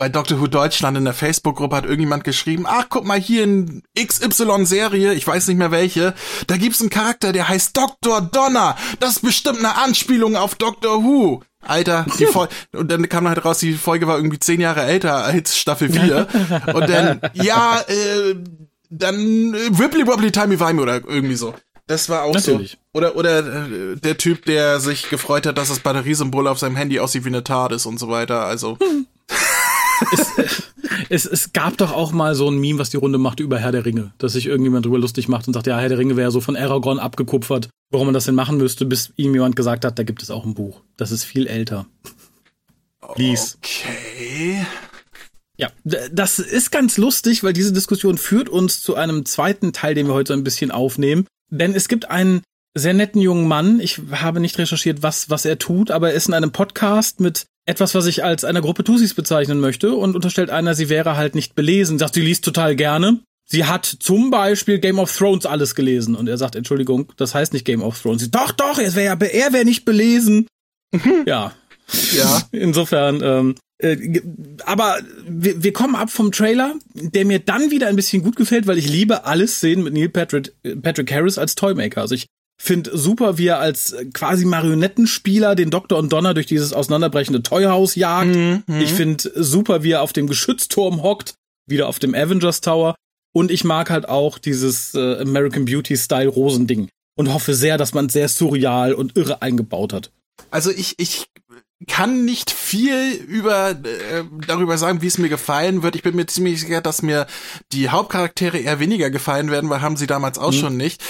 Bei 0.00 0.08
Doctor 0.08 0.40
Who 0.40 0.46
Deutschland 0.46 0.96
in 0.96 1.04
der 1.04 1.12
Facebook-Gruppe 1.12 1.76
hat 1.76 1.84
irgendjemand 1.84 2.24
geschrieben, 2.24 2.64
ach, 2.66 2.86
guck 2.88 3.04
mal 3.04 3.20
hier 3.20 3.44
in 3.44 3.82
XY-Serie, 3.94 5.12
ich 5.12 5.26
weiß 5.26 5.46
nicht 5.48 5.58
mehr 5.58 5.72
welche, 5.72 6.14
da 6.46 6.56
gibt's 6.56 6.80
einen 6.80 6.88
Charakter, 6.88 7.34
der 7.34 7.50
heißt 7.50 7.76
Dr. 7.76 8.22
Donner. 8.22 8.78
Das 8.98 9.16
ist 9.16 9.20
bestimmt 9.22 9.58
eine 9.58 9.76
Anspielung 9.76 10.36
auf 10.36 10.54
Doctor 10.54 11.04
Who. 11.04 11.42
Alter, 11.60 12.06
die 12.18 12.24
Folge, 12.24 12.50
und 12.72 12.90
dann 12.90 13.10
kam 13.10 13.28
halt 13.28 13.44
raus, 13.44 13.58
die 13.58 13.74
Folge 13.74 14.06
war 14.06 14.16
irgendwie 14.16 14.38
zehn 14.38 14.62
Jahre 14.62 14.84
älter 14.84 15.16
als 15.16 15.58
Staffel 15.58 15.90
4. 15.90 16.26
und 16.72 16.88
dann, 16.88 17.20
ja, 17.34 17.78
äh, 17.86 18.36
dann 18.88 19.52
äh, 19.52 19.78
Wibbly 19.78 20.06
Wobbly 20.06 20.32
Timey 20.32 20.58
Wimey 20.58 20.80
oder 20.80 20.94
irgendwie 21.06 21.36
so. 21.36 21.54
Das 21.88 22.08
war 22.08 22.22
auch 22.22 22.32
Natürlich. 22.32 22.70
so. 22.70 22.98
Oder, 22.98 23.16
oder 23.16 23.40
äh, 23.40 23.96
der 23.96 24.16
Typ, 24.16 24.46
der 24.46 24.80
sich 24.80 25.10
gefreut 25.10 25.44
hat, 25.44 25.58
dass 25.58 25.68
das 25.68 25.80
Batteriesymbol 25.80 26.48
auf 26.48 26.58
seinem 26.58 26.76
Handy 26.76 27.00
aussieht 27.00 27.26
wie 27.26 27.28
eine 27.28 27.44
TARDIS 27.44 27.84
und 27.84 27.98
so 27.98 28.08
weiter. 28.08 28.46
Also, 28.46 28.78
Es, 31.08 31.26
es 31.26 31.52
gab 31.52 31.76
doch 31.76 31.92
auch 31.92 32.12
mal 32.12 32.34
so 32.34 32.48
ein 32.48 32.58
Meme, 32.58 32.78
was 32.78 32.90
die 32.90 32.96
Runde 32.96 33.18
machte 33.18 33.42
über 33.42 33.58
Herr 33.58 33.72
der 33.72 33.84
Ringe, 33.84 34.12
dass 34.18 34.32
sich 34.32 34.46
irgendjemand 34.46 34.86
drüber 34.86 34.98
lustig 34.98 35.28
macht 35.28 35.46
und 35.46 35.54
sagt, 35.54 35.66
ja, 35.66 35.78
Herr 35.78 35.88
der 35.88 35.98
Ringe 35.98 36.16
wäre 36.16 36.30
so 36.30 36.40
von 36.40 36.56
Aragorn 36.56 36.98
abgekupfert, 36.98 37.68
warum 37.90 38.08
man 38.08 38.14
das 38.14 38.24
denn 38.24 38.34
machen 38.34 38.58
müsste, 38.58 38.84
bis 38.86 39.12
ihm 39.16 39.34
jemand 39.34 39.56
gesagt 39.56 39.84
hat, 39.84 39.98
da 39.98 40.02
gibt 40.02 40.22
es 40.22 40.30
auch 40.30 40.44
ein 40.44 40.54
Buch. 40.54 40.82
Das 40.96 41.10
ist 41.10 41.24
viel 41.24 41.46
älter. 41.46 41.86
Lies. 43.16 43.58
okay. 43.58 44.64
Ja, 45.56 45.70
das 45.84 46.38
ist 46.38 46.70
ganz 46.70 46.96
lustig, 46.96 47.44
weil 47.44 47.52
diese 47.52 47.72
Diskussion 47.72 48.16
führt 48.16 48.48
uns 48.48 48.80
zu 48.82 48.94
einem 48.94 49.26
zweiten 49.26 49.72
Teil, 49.72 49.94
den 49.94 50.06
wir 50.06 50.14
heute 50.14 50.32
so 50.32 50.38
ein 50.38 50.44
bisschen 50.44 50.70
aufnehmen. 50.70 51.26
Denn 51.50 51.74
es 51.74 51.88
gibt 51.88 52.10
einen 52.10 52.42
sehr 52.74 52.94
netten 52.94 53.20
jungen 53.20 53.46
Mann. 53.46 53.78
Ich 53.80 54.00
habe 54.12 54.40
nicht 54.40 54.58
recherchiert, 54.58 55.02
was, 55.02 55.28
was 55.28 55.44
er 55.44 55.58
tut, 55.58 55.90
aber 55.90 56.10
er 56.10 56.14
ist 56.14 56.28
in 56.28 56.34
einem 56.34 56.52
Podcast 56.52 57.20
mit 57.20 57.46
etwas, 57.66 57.94
was 57.94 58.06
ich 58.06 58.24
als 58.24 58.44
einer 58.44 58.60
Gruppe 58.60 58.84
Tussis 58.84 59.14
bezeichnen 59.14 59.60
möchte 59.60 59.94
und 59.94 60.14
unterstellt 60.14 60.50
einer, 60.50 60.74
sie 60.74 60.88
wäre 60.88 61.16
halt 61.16 61.34
nicht 61.34 61.54
belesen. 61.54 61.98
Sagt, 61.98 62.14
sie 62.14 62.22
liest 62.22 62.44
total 62.44 62.76
gerne. 62.76 63.20
Sie 63.46 63.64
hat 63.64 63.84
zum 63.84 64.30
Beispiel 64.30 64.78
Game 64.78 64.98
of 64.98 65.16
Thrones 65.16 65.44
alles 65.44 65.74
gelesen 65.74 66.14
und 66.14 66.28
er 66.28 66.38
sagt, 66.38 66.54
Entschuldigung, 66.54 67.12
das 67.16 67.34
heißt 67.34 67.52
nicht 67.52 67.64
Game 67.64 67.82
of 67.82 68.00
Thrones. 68.00 68.22
Sie, 68.22 68.30
doch, 68.30 68.52
doch, 68.52 68.78
er 68.78 68.94
wäre 68.94 69.18
ja, 69.18 69.26
er 69.26 69.52
wäre 69.52 69.64
nicht 69.64 69.84
belesen. 69.84 70.46
ja, 71.26 71.52
Ja. 72.12 72.42
Insofern, 72.52 73.20
ähm, 73.22 73.54
äh, 73.78 74.20
aber 74.64 74.98
wir, 75.26 75.62
wir 75.62 75.72
kommen 75.72 75.94
ab 75.94 76.10
vom 76.10 76.32
Trailer, 76.32 76.74
der 76.94 77.24
mir 77.24 77.38
dann 77.38 77.70
wieder 77.70 77.88
ein 77.88 77.96
bisschen 77.96 78.22
gut 78.22 78.36
gefällt, 78.36 78.66
weil 78.66 78.78
ich 78.78 78.88
liebe 78.88 79.24
alle 79.24 79.48
Szenen 79.48 79.84
mit 79.84 79.94
Neil 79.94 80.08
Patrick, 80.08 80.52
äh, 80.62 80.76
Patrick 80.76 81.12
Harris 81.12 81.38
als 81.38 81.54
Toymaker. 81.54 82.02
Also 82.02 82.14
ich 82.14 82.26
finde 82.62 82.96
super, 82.96 83.38
wie 83.38 83.46
er 83.46 83.58
als 83.58 83.92
äh, 83.92 84.04
quasi 84.12 84.44
Marionettenspieler 84.44 85.54
den 85.54 85.70
Doktor 85.70 85.98
und 85.98 86.12
Donner 86.12 86.34
durch 86.34 86.46
dieses 86.46 86.74
auseinanderbrechende 86.74 87.42
Toyhaus 87.42 87.94
jagt. 87.94 88.36
Ich 88.80 88.92
finde 88.92 89.32
super, 89.34 89.82
wie 89.82 89.92
er 89.92 90.02
auf 90.02 90.12
dem 90.12 90.26
Geschützturm 90.26 91.02
hockt, 91.02 91.34
wieder 91.66 91.88
auf 91.88 91.98
dem 91.98 92.14
Avengers 92.14 92.60
Tower. 92.60 92.94
Und 93.32 93.50
ich 93.50 93.64
mag 93.64 93.88
halt 93.90 94.08
auch 94.08 94.38
dieses 94.38 94.94
äh, 94.94 95.20
American 95.20 95.64
Beauty 95.64 95.96
Style 95.96 96.28
Rosending 96.28 96.88
und 97.16 97.32
hoffe 97.32 97.54
sehr, 97.54 97.78
dass 97.78 97.94
man 97.94 98.06
es 98.06 98.12
sehr 98.12 98.28
surreal 98.28 98.92
und 98.92 99.16
irre 99.16 99.40
eingebaut 99.40 99.92
hat. 99.92 100.10
Also 100.50 100.70
ich, 100.70 100.98
ich 100.98 101.26
kann 101.86 102.26
nicht 102.26 102.50
viel 102.50 103.12
über 103.12 103.70
äh, 103.70 104.24
darüber 104.46 104.76
sagen, 104.76 105.00
wie 105.00 105.06
es 105.06 105.16
mir 105.16 105.30
gefallen 105.30 105.82
wird. 105.82 105.96
Ich 105.96 106.02
bin 106.02 106.14
mir 106.14 106.26
ziemlich 106.26 106.60
sicher, 106.60 106.82
dass 106.82 107.00
mir 107.00 107.26
die 107.72 107.88
Hauptcharaktere 107.88 108.58
eher 108.58 108.80
weniger 108.80 109.08
gefallen 109.10 109.50
werden, 109.50 109.70
weil 109.70 109.80
haben 109.80 109.96
sie 109.96 110.06
damals 110.06 110.38
auch 110.38 110.52
schon 110.52 110.76
nicht. 110.76 111.02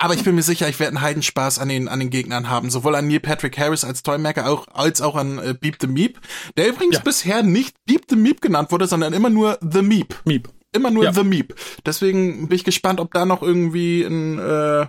Aber 0.00 0.14
ich 0.14 0.22
bin 0.22 0.36
mir 0.36 0.42
sicher, 0.42 0.68
ich 0.68 0.78
werde 0.78 0.96
einen 0.96 1.00
Heidenspaß 1.02 1.58
an 1.58 1.68
den, 1.68 1.88
an 1.88 1.98
den 1.98 2.10
Gegnern 2.10 2.48
haben. 2.48 2.70
Sowohl 2.70 2.94
an 2.94 3.08
Neil 3.08 3.18
Patrick 3.20 3.58
Harris 3.58 3.82
als 3.84 4.04
Toymaker 4.04 4.48
auch, 4.48 4.66
als 4.72 5.00
auch 5.00 5.16
an 5.16 5.38
äh, 5.38 5.54
Beep 5.60 5.76
the 5.80 5.88
Meep. 5.88 6.20
Der 6.56 6.68
übrigens 6.68 6.96
Ja. 6.96 7.02
bisher 7.02 7.42
nicht 7.42 7.74
Beep 7.84 8.02
the 8.08 8.14
Meep 8.16 8.40
genannt 8.40 8.70
wurde, 8.70 8.86
sondern 8.86 9.12
immer 9.12 9.28
nur 9.28 9.58
The 9.60 9.82
Meep. 9.82 10.14
Miep. 10.24 10.48
Immer 10.72 10.90
nur 10.92 11.04
Ja. 11.04 11.12
The 11.12 11.24
Meep. 11.24 11.54
Deswegen 11.84 12.46
bin 12.48 12.54
ich 12.56 12.62
gespannt, 12.64 13.00
ob 13.00 13.12
da 13.12 13.24
noch 13.26 13.42
irgendwie 13.42 14.02
ein, 14.02 14.38
äh, 14.38 14.86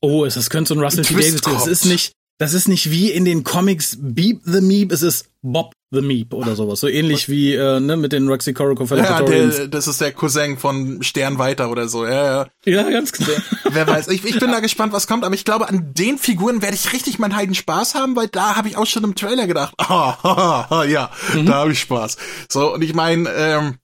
Oh, 0.00 0.24
es 0.24 0.34
das 0.34 0.50
könnte 0.50 0.68
so 0.68 0.74
ein 0.74 0.80
Russell 0.84 1.04
T. 1.04 1.14
Davis. 1.14 1.40
Das 1.40 1.42
kommt. 1.42 1.66
ist 1.66 1.84
nicht, 1.86 2.14
das 2.38 2.52
ist 2.54 2.68
nicht 2.68 2.90
wie 2.90 3.10
in 3.10 3.24
den 3.24 3.44
Comics 3.44 3.96
Beep 4.00 4.40
the 4.44 4.60
Meep, 4.60 4.90
es 4.92 5.02
ist 5.02 5.26
Bob 5.42 5.72
the 5.92 6.00
Meep 6.00 6.34
oder 6.34 6.56
sowas. 6.56 6.80
So 6.80 6.88
ähnlich 6.88 7.28
wie 7.28 7.54
äh, 7.54 7.78
ne, 7.78 7.96
mit 7.96 8.12
den 8.12 8.26
Roxy 8.26 8.52
Coraco 8.52 8.84
ja, 8.96 9.22
der, 9.22 9.68
das 9.68 9.86
ist 9.86 10.00
der 10.00 10.10
Cousin 10.12 10.58
von 10.58 11.02
Stern 11.04 11.38
weiter 11.38 11.70
oder 11.70 11.86
so. 11.88 12.04
Ja, 12.04 12.42
ja. 12.42 12.46
Ja, 12.64 12.90
ganz 12.90 13.12
genau. 13.12 13.30
Wer 13.70 13.86
weiß. 13.86 14.08
Ich, 14.08 14.24
ich 14.24 14.38
bin 14.40 14.50
da 14.50 14.58
gespannt, 14.60 14.92
was 14.92 15.06
kommt, 15.06 15.22
aber 15.24 15.34
ich 15.34 15.44
glaube, 15.44 15.68
an 15.68 15.94
den 15.94 16.18
Figuren 16.18 16.60
werde 16.62 16.74
ich 16.74 16.92
richtig 16.92 17.20
meinen 17.20 17.36
Heiden 17.36 17.54
Spaß 17.54 17.94
haben, 17.94 18.16
weil 18.16 18.26
da 18.28 18.56
habe 18.56 18.66
ich 18.68 18.76
auch 18.76 18.86
schon 18.86 19.04
im 19.04 19.14
Trailer 19.14 19.46
gedacht, 19.46 19.74
ah, 19.78 20.18
ha, 20.22 20.66
ha, 20.70 20.84
ja, 20.84 21.10
Mhm. 21.34 21.46
da 21.46 21.52
habe 21.54 21.72
ich 21.72 21.80
Spaß. 21.80 22.16
So, 22.48 22.74
und 22.74 22.82
ich 22.82 22.94
meine, 22.94 23.30
ähm, 23.30 23.74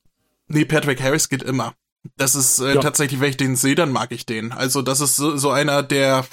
nee, 0.48 0.64
Patrick 0.64 1.00
Harris 1.00 1.28
geht 1.28 1.42
immer. 1.44 1.74
Das 2.16 2.34
ist 2.34 2.58
äh, 2.58 2.74
Ja. 2.74 2.80
tatsächlich, 2.80 3.20
wenn 3.20 3.30
ich 3.30 3.36
den 3.36 3.54
sehe, 3.56 3.74
dann 3.76 3.92
mag 3.92 4.10
ich 4.10 4.26
den. 4.26 4.50
Also, 4.52 4.82
das 4.82 5.00
ist 5.00 5.14
so, 5.16 5.36
so 5.36 5.50
einer, 5.50 5.82
der, 5.84 6.24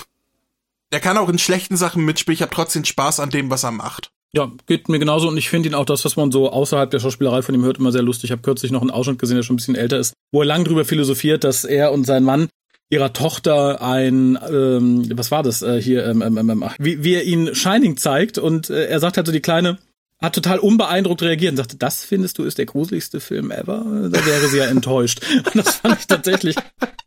der 0.91 0.99
kann 0.99 1.17
auch 1.17 1.29
in 1.29 1.39
schlechten 1.39 1.77
Sachen 1.77 2.05
mitspielen. 2.05 2.35
Ich 2.35 2.41
habe 2.41 2.53
trotzdem 2.53 2.85
Spaß 2.85 3.19
an 3.19 3.29
dem, 3.29 3.49
was 3.49 3.63
er 3.63 3.71
macht. 3.71 4.11
Ja, 4.33 4.51
geht 4.65 4.89
mir 4.89 4.99
genauso 4.99 5.29
und 5.29 5.37
ich 5.37 5.49
finde 5.49 5.69
ihn 5.69 5.75
auch 5.75 5.85
das, 5.85 6.03
was 6.03 6.17
man 6.17 6.31
so 6.31 6.51
außerhalb 6.51 6.91
der 6.91 6.99
Schauspielerei 6.99 7.41
von 7.41 7.55
ihm 7.55 7.63
hört, 7.63 7.77
immer 7.77 7.91
sehr 7.91 8.01
lustig. 8.01 8.25
Ich 8.25 8.31
habe 8.31 8.41
kürzlich 8.41 8.71
noch 8.71 8.81
einen 8.81 8.91
Ausschnitt 8.91 9.19
gesehen, 9.19 9.37
der 9.37 9.43
schon 9.43 9.55
ein 9.55 9.57
bisschen 9.57 9.75
älter 9.75 9.99
ist, 9.99 10.13
wo 10.31 10.41
er 10.41 10.45
lang 10.45 10.65
drüber 10.65 10.85
philosophiert, 10.85 11.43
dass 11.43 11.63
er 11.63 11.91
und 11.93 12.05
sein 12.05 12.23
Mann 12.23 12.49
ihrer 12.89 13.13
Tochter 13.13 13.81
ein, 13.81 14.37
ähm, 14.49 15.09
was 15.17 15.31
war 15.31 15.43
das 15.43 15.61
äh, 15.61 15.81
hier, 15.81 16.05
ähm, 16.05 16.21
ähm, 16.21 16.37
ähm, 16.37 16.65
wie, 16.79 17.03
wie 17.03 17.15
er 17.15 17.23
ihn 17.23 17.53
Shining 17.53 17.97
zeigt 17.97 18.37
und 18.37 18.69
äh, 18.69 18.87
er 18.87 18.99
sagt 18.99 19.17
halt 19.17 19.27
so, 19.27 19.33
die 19.33 19.41
Kleine 19.41 19.77
hat 20.19 20.35
total 20.35 20.59
unbeeindruckt 20.59 21.21
reagiert 21.21 21.51
und 21.51 21.57
sagte, 21.57 21.77
das 21.77 22.03
findest 22.03 22.37
du 22.37 22.43
ist 22.43 22.57
der 22.57 22.65
gruseligste 22.65 23.19
Film 23.19 23.51
ever? 23.51 24.09
Da 24.11 24.25
wäre 24.25 24.47
sie 24.47 24.57
ja 24.57 24.65
enttäuscht. 24.65 25.21
das 25.53 25.75
fand 25.75 25.99
ich 25.99 26.07
tatsächlich 26.07 26.55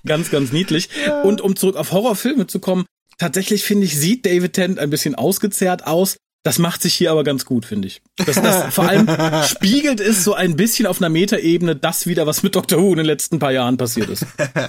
ganz, 0.07 0.31
ganz 0.31 0.53
niedlich. 0.53 0.89
Ja. 1.05 1.23
Und 1.23 1.41
um 1.41 1.57
zurück 1.57 1.77
auf 1.77 1.91
Horrorfilme 1.93 2.47
zu 2.47 2.61
kommen, 2.61 2.85
tatsächlich 3.21 3.63
finde 3.63 3.87
ich, 3.87 3.97
sieht 3.97 4.27
David 4.27 4.55
Tennant 4.55 4.81
ein 4.81 4.91
bisschen 4.91 5.15
ausgezehrt 5.15 5.87
aus. 5.87 6.17
Das 6.43 6.59
macht 6.59 6.81
sich 6.81 6.95
hier 6.95 7.11
aber 7.11 7.23
ganz 7.23 7.45
gut, 7.45 7.67
finde 7.67 7.89
ich. 7.89 8.01
Das, 8.17 8.41
das 8.41 8.75
vor 8.75 8.89
allem 8.89 9.07
spiegelt 9.45 10.01
es 10.01 10.25
so 10.25 10.33
ein 10.33 10.57
bisschen 10.57 10.87
auf 10.87 10.99
einer 10.99 11.11
Metaebene 11.11 11.77
das 11.77 12.07
wieder, 12.07 12.27
was 12.27 12.43
mit 12.43 12.57
Doctor 12.57 12.81
Who 12.81 12.93
in 12.93 12.97
den 12.97 13.07
letzten 13.07 13.39
paar 13.39 13.53
Jahren 13.53 13.77
passiert 13.77 14.09
ist. 14.09 14.27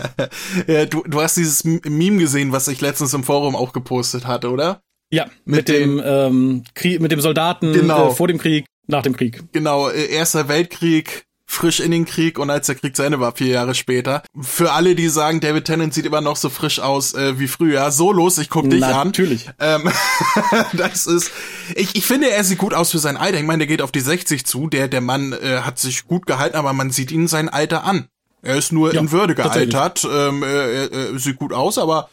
ja, 0.68 0.86
du, 0.86 1.04
du 1.04 1.22
hast 1.22 1.38
dieses 1.38 1.64
Meme 1.64 2.20
gesehen, 2.20 2.52
was 2.52 2.68
ich 2.68 2.82
letztens 2.82 3.14
im 3.14 3.24
Forum 3.24 3.56
auch 3.56 3.72
gepostet 3.72 4.28
hatte, 4.28 4.52
oder? 4.52 4.82
Ja, 5.14 5.26
mit, 5.46 5.68
mit 5.68 5.70
dem 5.70 6.02
ähm, 6.04 6.64
Krieg, 6.74 7.02
mit 7.02 7.14
dem 7.14 7.22
Soldaten 7.22 7.72
genau. 7.72 8.10
äh, 8.10 8.16
vor 8.16 8.28
dem 8.28 8.38
Krieg, 8.38 8.66
nach 8.88 9.02
dem 9.02 9.16
Krieg. 9.16 9.42
Genau, 9.54 9.90
äh, 9.90 10.12
Erster 10.12 10.50
Weltkrieg, 10.50 11.26
frisch 11.52 11.82
in 11.82 11.92
den 11.92 12.06
Krieg 12.06 12.40
und 12.40 12.50
als 12.50 12.68
der 12.68 12.76
Krieg 12.76 12.96
zu 12.96 13.04
Ende 13.04 13.20
war, 13.20 13.36
vier 13.36 13.48
Jahre 13.48 13.76
später. 13.76 14.24
Für 14.40 14.72
alle, 14.72 14.96
die 14.96 15.10
sagen, 15.10 15.42
David 15.42 15.66
Tennant 15.66 15.94
sieht 15.94 16.06
immer 16.06 16.22
noch 16.22 16.38
so 16.38 16.50
frisch 16.50 16.80
aus 16.80 17.14
äh, 17.14 17.38
wie 17.40 17.48
früher, 17.48 17.92
so 17.92 18.14
los, 18.14 18.38
ich 18.38 18.50
guck 18.50 18.70
dich 18.70 18.80
Natürlich. 18.80 19.50
an. 19.60 19.82
Natürlich. 19.82 19.92
Ähm, 20.64 20.72
das 20.74 21.06
ist, 21.08 21.32
ich, 21.76 21.96
ich 21.96 22.06
finde, 22.06 22.32
er 22.32 22.44
sieht 22.46 22.58
gut 22.58 22.74
aus 22.74 22.92
für 22.92 23.00
sein 23.00 23.18
Alter. 23.18 23.38
Ich 23.38 23.46
meine, 23.46 23.60
der 23.60 23.68
geht 23.68 23.82
auf 23.82 23.92
die 23.92 24.00
60 24.00 24.46
zu. 24.46 24.68
Der, 24.68 24.88
der 24.88 25.02
Mann 25.02 25.34
äh, 25.34 25.62
hat 25.62 25.78
sich 25.78 26.08
gut 26.08 26.26
gehalten, 26.26 26.56
aber 26.56 26.72
man 26.72 26.90
sieht 26.90 27.12
ihn 27.12 27.28
sein 27.28 27.50
Alter 27.50 27.84
an. 27.84 28.08
Er 28.42 28.56
ist 28.56 28.72
nur 28.72 28.94
ja, 28.94 29.02
in 29.02 29.12
Würde 29.12 29.36
gealtert, 29.36 30.08
ähm, 30.10 30.42
er, 30.42 30.92
er, 30.92 31.20
sieht 31.20 31.38
gut 31.38 31.54
aus, 31.54 31.78
aber 31.78 32.10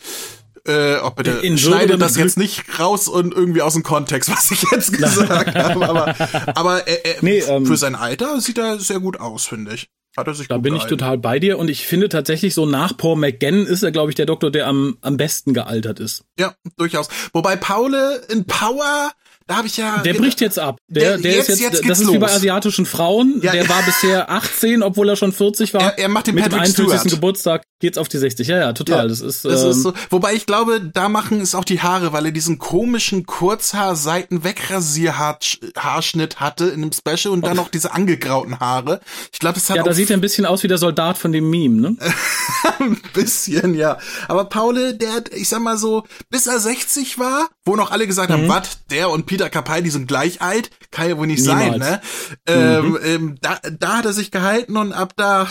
äh, 0.69 0.99
oh 1.03 1.11
bitte, 1.11 1.31
in 1.31 1.59
schneide 1.59 1.99
das 1.99 2.17
jetzt 2.17 2.37
nicht 2.37 2.79
raus 2.79 3.09
und 3.09 3.35
irgendwie 3.35 3.63
aus 3.63 3.75
dem 3.75 3.83
Kontext, 3.83 4.31
was 4.31 4.51
ich 4.51 4.63
jetzt 4.71 4.93
gesagt 4.93 5.55
habe. 5.55 5.89
Aber, 5.89 6.15
aber 6.55 6.87
er, 6.87 7.05
er, 7.05 7.17
nee, 7.23 7.39
ähm, 7.39 7.67
für 7.67 7.77
sein 7.77 7.95
Alter 7.95 8.41
sieht 8.41 8.59
er 8.59 8.79
sehr 8.79 9.01
gut 9.01 9.19
aus, 9.19 9.47
finde 9.47 9.75
ich. 9.75 9.89
Hat 10.17 10.27
er 10.27 10.35
sich 10.35 10.49
da 10.49 10.57
bin 10.57 10.75
gehalten. 10.75 10.93
ich 10.93 10.99
total 10.99 11.19
bei 11.19 11.39
dir 11.39 11.59
und 11.59 11.69
ich 11.69 11.87
finde 11.87 12.09
tatsächlich 12.09 12.55
so 12.55 12.67
nach 12.67 12.97
Paul 12.97 13.17
McGann 13.17 13.67
ist 13.67 13.83
er, 13.83 13.93
glaube 13.93 14.11
ich, 14.11 14.17
der 14.17 14.27
Doktor, 14.27 14.51
der 14.51 14.67
am, 14.67 14.99
am 15.01 15.17
besten 15.17 15.55
gealtert 15.55 16.01
ist. 16.01 16.25
Ja, 16.39 16.55
durchaus. 16.77 17.09
Wobei 17.33 17.57
Paul 17.57 17.95
in 18.29 18.45
Power 18.45 19.13
da 19.49 19.57
habe 19.57 19.67
ich 19.67 19.79
ja. 19.79 20.03
Der 20.03 20.13
bricht 20.13 20.43
jetzt 20.43 20.59
ab. 20.59 20.77
Der, 20.89 21.13
der, 21.13 21.19
der 21.19 21.33
jetzt, 21.33 21.49
ist 21.49 21.61
jetzt, 21.61 21.73
jetzt 21.73 21.89
das 21.89 22.01
ist 22.01 22.05
los. 22.07 22.15
wie 22.15 22.19
bei 22.19 22.31
asiatischen 22.31 22.85
Frauen. 22.85 23.41
Ja, 23.43 23.53
der 23.53 23.63
ja. 23.65 23.69
war 23.69 23.83
bisher 23.83 24.31
18, 24.39 24.83
obwohl 24.83 25.09
er 25.09 25.17
schon 25.17 25.33
40 25.33 25.73
war. 25.73 25.81
Er, 25.81 25.99
er 25.99 26.09
macht 26.09 26.27
den 26.27 26.35
Mit 26.35 26.45
Patrick 26.45 26.75
dem 26.77 26.85
41. 26.85 27.13
Geburtstag 27.13 27.63
geht's 27.81 27.97
auf 27.97 28.09
die 28.09 28.19
60. 28.19 28.47
Ja, 28.47 28.59
ja, 28.59 28.73
total. 28.75 29.05
Ja, 29.05 29.09
das 29.09 29.21
ist, 29.21 29.47
das 29.47 29.63
ähm, 29.63 29.71
ist 29.71 29.83
so. 29.83 29.95
Wobei 30.11 30.35
ich 30.35 30.45
glaube, 30.45 30.81
da 30.81 31.09
machen 31.09 31.41
es 31.41 31.55
auch 31.55 31.65
die 31.65 31.81
Haare, 31.81 32.13
weil 32.13 32.27
er 32.27 32.33
diesen 32.33 32.59
komischen 32.59 33.25
Kurzhaar 33.25 33.97
Seiten 33.97 34.45
Wegrasierhaarschnitt 34.45 36.41
hatte 36.41 36.67
in 36.67 36.83
einem 36.83 36.93
Special 36.93 37.33
und 37.33 37.47
dann 37.47 37.57
noch 37.57 37.71
diese 37.71 37.93
angegrauten 37.93 38.61
Haare. 38.61 39.01
Ich 39.33 39.39
glaube, 39.39 39.55
das 39.55 39.71
hat 39.71 39.77
Ja, 39.77 39.83
da 39.83 39.95
sieht 39.95 40.11
er 40.11 40.19
ein 40.19 40.21
bisschen 40.21 40.45
aus 40.45 40.63
wie 40.63 40.69
der 40.69 40.77
Soldat 40.79 41.17
von 41.17 41.33
dem 41.33 41.49
Meme, 41.49 41.81
ne? 41.81 41.97
ein 42.81 43.01
bisschen, 43.15 43.75
ja. 43.75 43.97
Aber 44.27 44.45
Paul, 44.45 44.95
der 44.95 45.13
hat, 45.13 45.33
ich 45.33 45.49
sag 45.49 45.63
mal 45.63 45.79
so, 45.79 46.05
bis 46.29 46.47
er 46.47 46.59
60 46.59 47.19
war, 47.19 47.49
wo 47.65 47.77
noch 47.77 47.91
alle 47.93 48.07
gesagt 48.07 48.31
haben, 48.31 48.45
mhm. 48.45 48.49
was, 48.49 48.85
der 48.91 49.11
und 49.11 49.27
Peter 49.27 49.38
Capaldi 49.39 49.89
die 49.89 49.91
sind 49.93 50.07
gleich 50.07 50.43
alt, 50.43 50.71
kann 50.91 51.09
ja 51.09 51.17
wohl 51.17 51.27
nicht 51.27 51.41
Niemals. 51.41 51.71
sein, 51.71 51.79
ne? 51.79 52.01
Ähm, 52.47 52.91
mhm. 52.91 52.99
ähm, 53.03 53.39
da, 53.41 53.59
da 53.79 53.97
hat 53.97 54.05
er 54.05 54.13
sich 54.13 54.31
gehalten 54.31 54.77
und 54.77 54.93
ab 54.93 55.15
da 55.17 55.49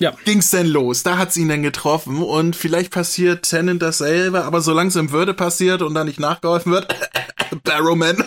ja. 0.00 0.16
ging's 0.24 0.50
denn 0.50 0.66
los. 0.66 1.04
Da 1.04 1.16
hat's 1.16 1.36
ihn 1.36 1.48
dann 1.48 1.62
getroffen 1.62 2.22
und 2.22 2.56
vielleicht 2.56 2.90
passiert 2.90 3.48
Tennant 3.48 3.82
dasselbe, 3.82 4.44
aber 4.44 4.62
solange 4.62 4.88
es 4.88 4.96
im 4.96 5.12
Würde 5.12 5.32
passiert 5.34 5.82
und 5.82 5.94
da 5.94 6.04
nicht 6.04 6.18
nachgeholfen 6.18 6.72
wird, 6.72 6.92
Barrowman, 7.62 8.24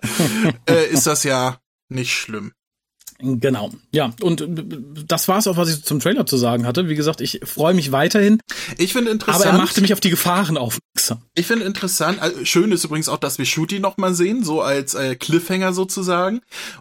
äh, 0.68 0.86
ist 0.90 1.06
das 1.06 1.22
ja 1.22 1.58
nicht 1.88 2.12
schlimm. 2.12 2.52
Genau. 3.22 3.70
Ja, 3.92 4.12
und 4.20 4.46
das 5.06 5.28
war's 5.28 5.46
auch, 5.46 5.56
was 5.56 5.70
ich 5.70 5.84
zum 5.84 6.00
Trailer 6.00 6.26
zu 6.26 6.36
sagen 6.36 6.66
hatte. 6.66 6.88
Wie 6.88 6.94
gesagt, 6.94 7.20
ich 7.20 7.40
freue 7.44 7.74
mich 7.74 7.92
weiterhin. 7.92 8.40
Ich 8.78 8.92
finde 8.92 9.10
interessant. 9.10 9.46
Aber 9.46 9.52
er 9.52 9.58
machte 9.58 9.80
mich 9.80 9.92
auf 9.92 10.00
die 10.00 10.10
Gefahren 10.10 10.56
aufmerksam. 10.56 11.22
Ich 11.34 11.46
finde 11.46 11.66
interessant. 11.66 12.20
Also 12.20 12.44
schön 12.44 12.72
ist 12.72 12.84
übrigens 12.84 13.08
auch, 13.08 13.18
dass 13.18 13.38
wir 13.38 13.44
Shooty 13.44 13.80
noch 13.80 13.96
mal 13.96 14.14
sehen, 14.14 14.44
so 14.44 14.62
als 14.62 14.94
äh, 14.94 15.16
Cliffhanger 15.16 15.72
sozusagen. 15.72 16.40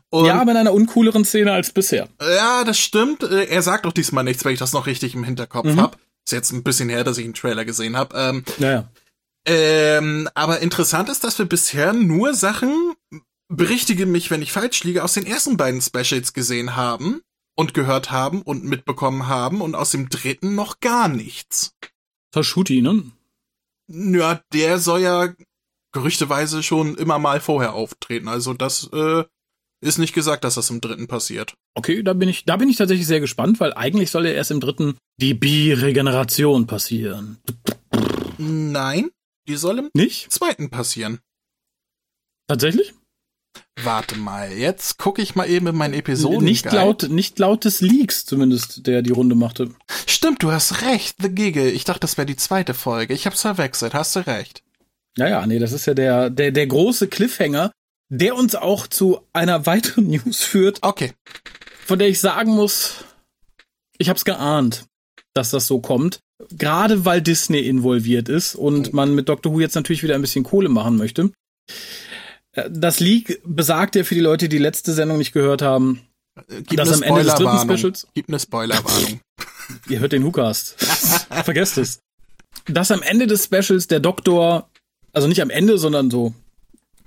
Und 0.10 0.26
ja, 0.26 0.40
aber 0.40 0.52
in 0.52 0.58
einer 0.58 0.74
uncooleren 0.74 1.26
Szene 1.26 1.52
als 1.52 1.72
bisher. 1.72 2.08
Ja, 2.22 2.64
das 2.64 2.80
stimmt. 2.80 3.24
Äh, 3.24 3.46
er 3.46 3.62
sagt 3.62 3.86
auch 3.86 3.94
diesmal 3.94 4.24
nichts, 4.24 4.46
weil 4.46 4.54
ich 4.54 4.60
das 4.60 4.74
noch 4.74 4.88
richtig 4.88 5.16
im 5.16 5.24
Hinterkopf 5.24 5.66
mhm. 5.66 5.82
hab. 5.82 5.98
Ist 6.26 6.32
jetzt 6.32 6.52
ein 6.52 6.64
bisschen 6.64 6.90
her, 6.90 7.04
dass 7.04 7.18
ich 7.18 7.26
einen 7.26 7.34
Trailer 7.34 7.66
gesehen 7.66 7.98
habe. 7.98 8.16
Ähm, 8.18 8.44
naja. 8.58 8.90
Ähm, 9.46 10.30
aber 10.36 10.60
interessant 10.60 11.10
ist, 11.10 11.24
dass 11.24 11.40
wir 11.40 11.46
bisher 11.46 11.94
nur 11.94 12.34
Sachen 12.34 12.94
berichtige 13.50 14.06
mich, 14.06 14.32
wenn 14.32 14.42
ich 14.42 14.52
falsch 14.52 14.84
liege, 14.84 15.04
aus 15.04 15.14
den 15.14 15.26
ersten 15.26 15.58
beiden 15.58 15.82
Specials 15.82 16.34
gesehen 16.34 16.76
haben 16.76 17.22
und 17.56 17.74
gehört 17.74 18.12
haben 18.12 18.42
und 18.42 18.64
mitbekommen 18.64 19.28
haben 19.28 19.62
und 19.62 19.76
aus 19.76 19.92
dem 19.92 20.08
dritten 20.08 20.56
noch 20.56 20.80
gar 20.80 21.10
nichts. 21.10 21.74
Tashuti, 22.32 22.82
ne? 22.82 23.12
Ja, 23.88 24.42
der 24.54 24.78
soll 24.78 25.02
ja 25.02 25.34
gerüchteweise 25.92 26.62
schon 26.62 26.96
immer 26.96 27.18
mal 27.18 27.42
vorher 27.42 27.74
auftreten. 27.74 28.28
Also 28.28 28.54
das 28.54 28.90
äh, 28.94 29.24
ist 29.82 29.98
nicht 29.98 30.14
gesagt, 30.14 30.44
dass 30.44 30.56
das 30.56 30.70
im 30.70 30.80
dritten 30.80 31.08
passiert. 31.08 31.56
Okay, 31.74 32.04
da 32.04 32.14
bin 32.14 32.30
ich, 32.30 32.46
da 32.46 32.58
bin 32.58 32.70
ich 32.70 32.78
tatsächlich 32.78 33.08
sehr 33.08 33.20
gespannt, 33.20 33.60
weil 33.60 33.74
eigentlich 33.74 34.12
soll 34.12 34.28
ja 34.28 34.32
erst 34.34 34.52
im 34.52 34.60
dritten 34.60 34.98
die 35.20 35.34
Bi-Regeneration 35.34 36.68
passieren. 36.68 37.40
Nein, 38.38 39.10
die 39.48 39.56
soll 39.56 39.80
im 39.80 39.90
nicht? 39.94 40.32
zweiten 40.32 40.70
passieren. 40.70 41.20
Tatsächlich? 42.48 42.94
Warte 43.84 44.18
mal, 44.18 44.52
jetzt 44.52 44.98
gucke 44.98 45.22
ich 45.22 45.36
mal 45.36 45.50
eben 45.50 45.68
in 45.68 45.76
meinen 45.76 45.94
Episoden. 45.94 46.44
Nicht 46.44 46.72
laut, 46.72 47.10
nicht 47.10 47.40
laut 47.40 47.66
des 47.66 47.82
Leaks 47.82 48.26
zumindest, 48.26 48.88
der 48.88 49.02
die 49.02 49.12
Runde 49.12 49.36
machte. 49.36 49.72
Stimmt, 50.06 50.44
du 50.44 50.52
hast 50.52 50.82
recht, 50.82 51.18
The 51.22 51.30
Giggle. 51.30 51.70
Ich 51.70 51.86
dachte, 51.86 52.02
das 52.02 52.18
wäre 52.18 52.26
die 52.26 52.36
zweite 52.36 52.74
Folge. 52.74 53.14
Ich 53.14 53.26
hab's 53.26 53.42
verwechselt, 53.42 53.94
hast 53.94 54.16
du 54.16 54.26
recht. 54.26 54.64
Naja, 55.18 55.46
nee, 55.46 55.60
das 55.60 55.72
ist 55.72 55.86
ja 55.86 55.94
der, 55.94 56.30
der, 56.30 56.52
der 56.52 56.68
große 56.68 57.08
Cliffhanger, 57.08 57.72
der 58.10 58.36
uns 58.36 58.56
auch 58.56 58.88
zu 58.88 59.22
einer 59.34 59.66
weiteren 59.66 60.08
News 60.10 60.44
führt. 60.44 60.80
Okay. 60.82 61.14
Von 61.86 62.00
der 62.00 62.10
ich 62.10 62.20
sagen 62.20 62.52
muss, 62.52 63.06
ich 63.98 64.10
hab's 64.10 64.26
geahnt, 64.26 64.86
dass 65.34 65.52
das 65.52 65.68
so 65.68 65.80
kommt. 65.80 66.20
Gerade 66.52 67.06
weil 67.06 67.22
Disney 67.22 67.60
involviert 67.60 68.30
ist 68.30 68.56
und 68.56 68.94
man 68.94 69.14
mit 69.14 69.28
Doctor 69.28 69.54
Who 69.54 69.60
jetzt 69.60 69.76
natürlich 69.76 70.04
wieder 70.04 70.16
ein 70.16 70.22
bisschen 70.22 70.46
Kohle 70.46 70.70
machen 70.70 70.96
möchte. 70.98 71.32
Das 72.54 73.00
Leak 73.00 73.42
besagt 73.46 73.96
ja 73.96 74.04
für 74.04 74.16
die 74.16 74.22
Leute, 74.22 74.50
die 74.50 74.58
die 74.58 74.64
letzte 74.64 74.94
Sendung 74.94 75.18
nicht 75.18 75.34
gehört 75.34 75.62
haben, 75.62 76.02
Gib 76.48 76.78
dass 76.78 76.92
am 76.92 77.04
Ende 77.04 77.24
des 77.24 77.36
dritten 77.36 77.60
Specials. 77.60 78.08
Gib 78.14 78.30
eine 78.30 78.40
Spoilerwarnung. 78.40 79.20
Ihr 79.90 80.00
hört 80.00 80.14
den 80.14 80.24
Hookast. 80.24 80.76
Vergesst 81.44 81.78
es. 81.78 82.00
Dass 82.66 82.92
am 82.92 83.02
Ende 83.02 83.28
des 83.28 83.46
Specials 83.46 83.88
der 83.88 84.00
Doktor, 84.00 84.70
also 85.14 85.28
nicht 85.28 85.42
am 85.42 85.50
Ende, 85.50 85.78
sondern 85.78 86.10
so 86.10 86.34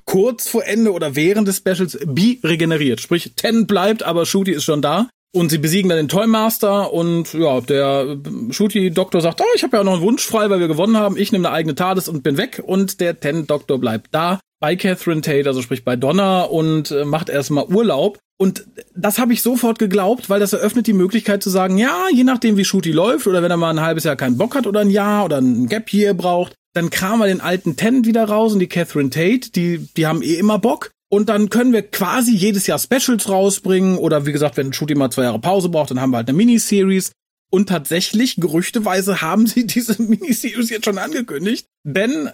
kurz 0.04 0.48
vor 0.48 0.64
Ende 0.64 0.92
oder 0.92 1.14
während 1.14 1.48
des 1.48 1.58
Specials 1.58 1.98
bi 2.06 2.40
regeneriert. 2.42 3.00
Sprich, 3.00 3.32
Ten 3.36 3.66
bleibt, 3.66 4.02
aber 4.02 4.26
Shooty 4.26 4.52
ist 4.52 4.64
schon 4.64 4.82
da. 4.82 5.08
Und 5.34 5.50
sie 5.50 5.58
besiegen 5.58 5.88
dann 5.88 5.96
den 5.96 6.08
Toymaster 6.08 6.92
und 6.92 7.32
ja, 7.32 7.60
der 7.62 8.18
Shooty-Doktor 8.50 9.22
sagt, 9.22 9.40
oh, 9.40 9.44
ich 9.54 9.62
habe 9.62 9.78
ja 9.78 9.84
noch 9.84 9.94
einen 9.94 10.02
Wunsch 10.02 10.26
frei, 10.26 10.50
weil 10.50 10.60
wir 10.60 10.68
gewonnen 10.68 10.98
haben. 10.98 11.16
Ich 11.16 11.32
nehme 11.32 11.48
eine 11.48 11.56
eigene 11.56 11.74
TARDIS 11.74 12.08
und 12.08 12.22
bin 12.22 12.36
weg. 12.36 12.62
Und 12.64 13.00
der 13.00 13.18
Ten-Doktor 13.18 13.78
bleibt 13.78 14.08
da 14.14 14.40
bei 14.60 14.76
Catherine 14.76 15.22
Tate, 15.22 15.48
also 15.48 15.62
sprich 15.62 15.84
bei 15.84 15.96
Donna 15.96 16.42
und 16.42 16.90
äh, 16.90 17.06
macht 17.06 17.30
erstmal 17.30 17.64
Urlaub. 17.64 18.18
Und 18.38 18.66
das 18.94 19.18
habe 19.18 19.32
ich 19.32 19.40
sofort 19.40 19.78
geglaubt, 19.78 20.28
weil 20.28 20.40
das 20.40 20.52
eröffnet 20.52 20.86
die 20.86 20.92
Möglichkeit 20.92 21.42
zu 21.42 21.48
sagen, 21.48 21.78
ja, 21.78 22.06
je 22.12 22.24
nachdem 22.24 22.56
wie 22.56 22.64
Shooty 22.64 22.92
läuft 22.92 23.26
oder 23.26 23.42
wenn 23.42 23.50
er 23.50 23.56
mal 23.56 23.70
ein 23.70 23.80
halbes 23.80 24.04
Jahr 24.04 24.16
keinen 24.16 24.36
Bock 24.36 24.54
hat 24.54 24.66
oder 24.66 24.80
ein 24.80 24.90
Jahr 24.90 25.24
oder 25.24 25.38
ein 25.38 25.66
Gap 25.66 25.92
Year 25.92 26.12
braucht, 26.12 26.54
dann 26.74 26.90
kramen 26.90 27.20
wir 27.20 27.26
den 27.26 27.40
alten 27.40 27.76
Tennant 27.76 28.06
wieder 28.06 28.24
raus 28.24 28.52
und 28.52 28.58
die 28.58 28.68
Catherine 28.68 29.10
Tate, 29.10 29.50
die, 29.50 29.88
die 29.96 30.06
haben 30.06 30.22
eh 30.22 30.34
immer 30.34 30.58
Bock. 30.58 30.90
Und 31.12 31.28
dann 31.28 31.50
können 31.50 31.72
wir 31.72 31.82
quasi 31.82 32.34
jedes 32.34 32.66
Jahr 32.66 32.78
Specials 32.78 33.28
rausbringen 33.28 33.98
oder 33.98 34.24
wie 34.24 34.32
gesagt, 34.32 34.56
wenn 34.56 34.72
Shooty 34.72 34.94
mal 34.94 35.10
zwei 35.10 35.24
Jahre 35.24 35.40
Pause 35.40 35.68
braucht, 35.68 35.90
dann 35.90 36.00
haben 36.00 36.10
wir 36.10 36.16
halt 36.18 36.28
eine 36.28 36.36
Miniseries. 36.36 37.12
Und 37.50 37.68
tatsächlich, 37.68 38.36
gerüchteweise 38.36 39.20
haben 39.22 39.46
sie 39.46 39.66
diese 39.66 40.00
Miniseries 40.00 40.70
jetzt 40.70 40.86
schon 40.86 40.98
angekündigt, 40.98 41.66
denn 41.84 42.30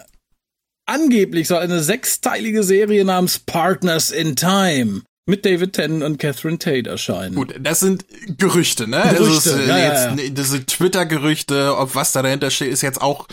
Angeblich 0.89 1.47
soll 1.47 1.59
eine 1.59 1.83
sechsteilige 1.83 2.63
Serie 2.63 3.05
namens 3.05 3.37
Partners 3.37 4.09
in 4.09 4.35
Time 4.35 5.03
mit 5.27 5.45
David 5.45 5.73
Tennant 5.73 6.01
und 6.01 6.17
Catherine 6.17 6.57
Tate 6.57 6.89
erscheinen. 6.89 7.35
Gut, 7.35 7.53
das 7.59 7.81
sind 7.81 8.05
Gerüchte, 8.39 8.87
ne? 8.87 9.03
Gerüchte, 9.15 9.53
also 9.53 9.69
ja, 9.69 9.77
jetzt, 9.77 10.19
ja. 10.19 10.29
Diese 10.31 10.65
Twitter-Gerüchte, 10.65 11.77
ob 11.77 11.93
was 11.93 12.11
da 12.11 12.23
dahinter 12.23 12.49
steht, 12.49 12.71
ist 12.71 12.81
jetzt 12.81 13.03
auch 13.03 13.27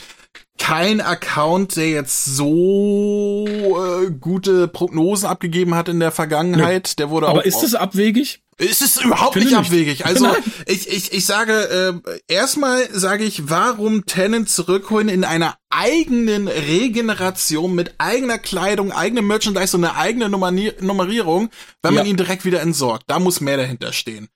kein 0.58 1.00
Account, 1.00 1.76
der 1.76 1.90
jetzt 1.90 2.24
so 2.24 3.46
äh, 3.48 4.10
gute 4.10 4.68
Prognosen 4.68 5.26
abgegeben 5.28 5.74
hat 5.74 5.88
in 5.88 6.00
der 6.00 6.12
Vergangenheit. 6.12 6.98
Der 6.98 7.10
wurde 7.10 7.28
Aber 7.28 7.40
auch, 7.40 7.44
ist 7.44 7.62
es 7.62 7.74
abwegig? 7.74 8.42
es 8.58 8.80
ist 8.80 9.04
überhaupt 9.04 9.36
nicht 9.36 9.46
nicht. 9.46 9.56
abwegig. 9.56 10.06
Also 10.06 10.24
Nein. 10.28 10.36
ich, 10.66 10.88
ich, 10.88 11.12
ich 11.12 11.26
sage, 11.26 12.00
äh, 12.08 12.32
erstmal 12.32 12.88
sage 12.90 13.24
ich, 13.24 13.50
warum 13.50 14.06
Tennant 14.06 14.48
zurückholen 14.48 15.10
in 15.10 15.24
einer 15.24 15.56
eigenen 15.68 16.48
Regeneration 16.48 17.74
mit 17.74 17.94
eigener 17.98 18.38
Kleidung, 18.38 18.92
eigenem 18.92 19.26
Merchandise 19.26 19.76
und 19.76 19.84
einer 19.84 19.96
eigenen 19.98 20.30
Nummeri 20.30 20.72
Nummerierung, 20.80 21.50
wenn 21.82 21.94
man 21.94 22.06
Ja. 22.06 22.10
ihn 22.10 22.16
direkt 22.16 22.46
wieder 22.46 22.62
entsorgt. 22.62 23.04
Da 23.08 23.18
muss 23.18 23.42
mehr 23.42 23.58
dahinter 23.58 23.92
stehen. 23.92 24.28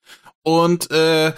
Und 0.43 0.91
äh, 0.91 1.33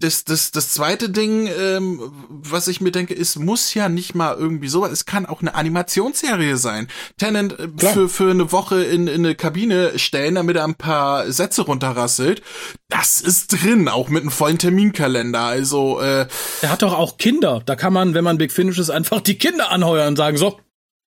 das, 0.00 0.24
das, 0.24 0.50
das 0.50 0.70
zweite 0.70 1.10
Ding, 1.10 1.48
ähm, 1.58 2.00
was 2.28 2.68
ich 2.68 2.80
mir 2.80 2.90
denke, 2.90 3.14
ist, 3.14 3.38
muss 3.38 3.74
ja 3.74 3.88
nicht 3.88 4.14
mal 4.14 4.36
irgendwie 4.36 4.68
sowas, 4.68 4.90
es 4.92 5.04
kann 5.06 5.26
auch 5.26 5.40
eine 5.40 5.54
Animationsserie 5.54 6.56
sein. 6.56 6.88
Tennant 7.18 7.58
äh, 7.58 7.68
für, 7.76 8.08
für 8.08 8.30
eine 8.30 8.52
Woche 8.52 8.82
in, 8.82 9.06
in 9.06 9.24
eine 9.24 9.34
Kabine 9.34 9.98
stellen, 9.98 10.36
damit 10.36 10.56
er 10.56 10.64
ein 10.64 10.74
paar 10.74 11.30
Sätze 11.30 11.62
runterrasselt. 11.62 12.42
Das 12.88 13.20
ist 13.20 13.48
drin, 13.48 13.88
auch 13.88 14.08
mit 14.08 14.22
einem 14.22 14.30
vollen 14.30 14.58
Terminkalender. 14.58 15.40
Also, 15.40 16.00
äh, 16.00 16.26
Er 16.62 16.70
hat 16.70 16.82
doch 16.82 16.94
auch 16.94 17.16
Kinder. 17.16 17.62
Da 17.64 17.76
kann 17.76 17.92
man, 17.92 18.14
wenn 18.14 18.24
man 18.24 18.38
Big 18.38 18.52
Finish 18.52 18.78
ist, 18.78 18.90
einfach 18.90 19.20
die 19.20 19.38
Kinder 19.38 19.70
anheuern 19.70 20.08
und 20.08 20.16
sagen, 20.16 20.36
so, 20.36 20.58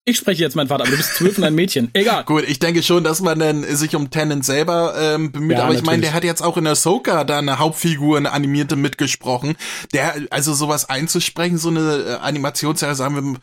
ich 0.07 0.15
spreche 0.17 0.41
jetzt 0.41 0.55
meinen 0.55 0.69
Vater, 0.69 0.83
aber 0.83 0.91
du 0.91 0.97
bist 0.97 1.15
zwölf 1.15 1.37
und 1.37 1.43
ein 1.43 1.53
Mädchen. 1.53 1.89
Egal. 1.91 2.23
Gut, 2.23 2.45
ich 2.47 2.59
denke 2.59 2.81
schon, 2.81 3.03
dass 3.03 3.19
man 3.19 3.37
dann 3.37 3.63
sich 3.75 3.93
um 3.93 4.09
Tennant 4.09 4.45
selber 4.45 4.95
ähm, 4.97 5.33
bemüht, 5.33 5.57
Ja, 5.57 5.65
aber 5.65 5.73
ich 5.73 5.83
meine, 5.83 6.01
der 6.01 6.13
hat 6.13 6.23
jetzt 6.23 6.41
auch 6.41 6.55
in 6.55 6.65
Ahsoka 6.65 7.25
da 7.25 7.39
eine 7.39 7.59
Hauptfigur, 7.59 8.15
eine 8.17 8.31
animierte 8.31 8.77
mitgesprochen. 8.77 9.57
Der, 9.91 10.15
also 10.29 10.53
sowas 10.53 10.89
einzusprechen, 10.89 11.57
so 11.57 11.67
eine 11.69 11.79
äh, 12.07 12.13
Animationsserie, 12.21 12.95
sagen 12.95 13.15
wir 13.15 13.39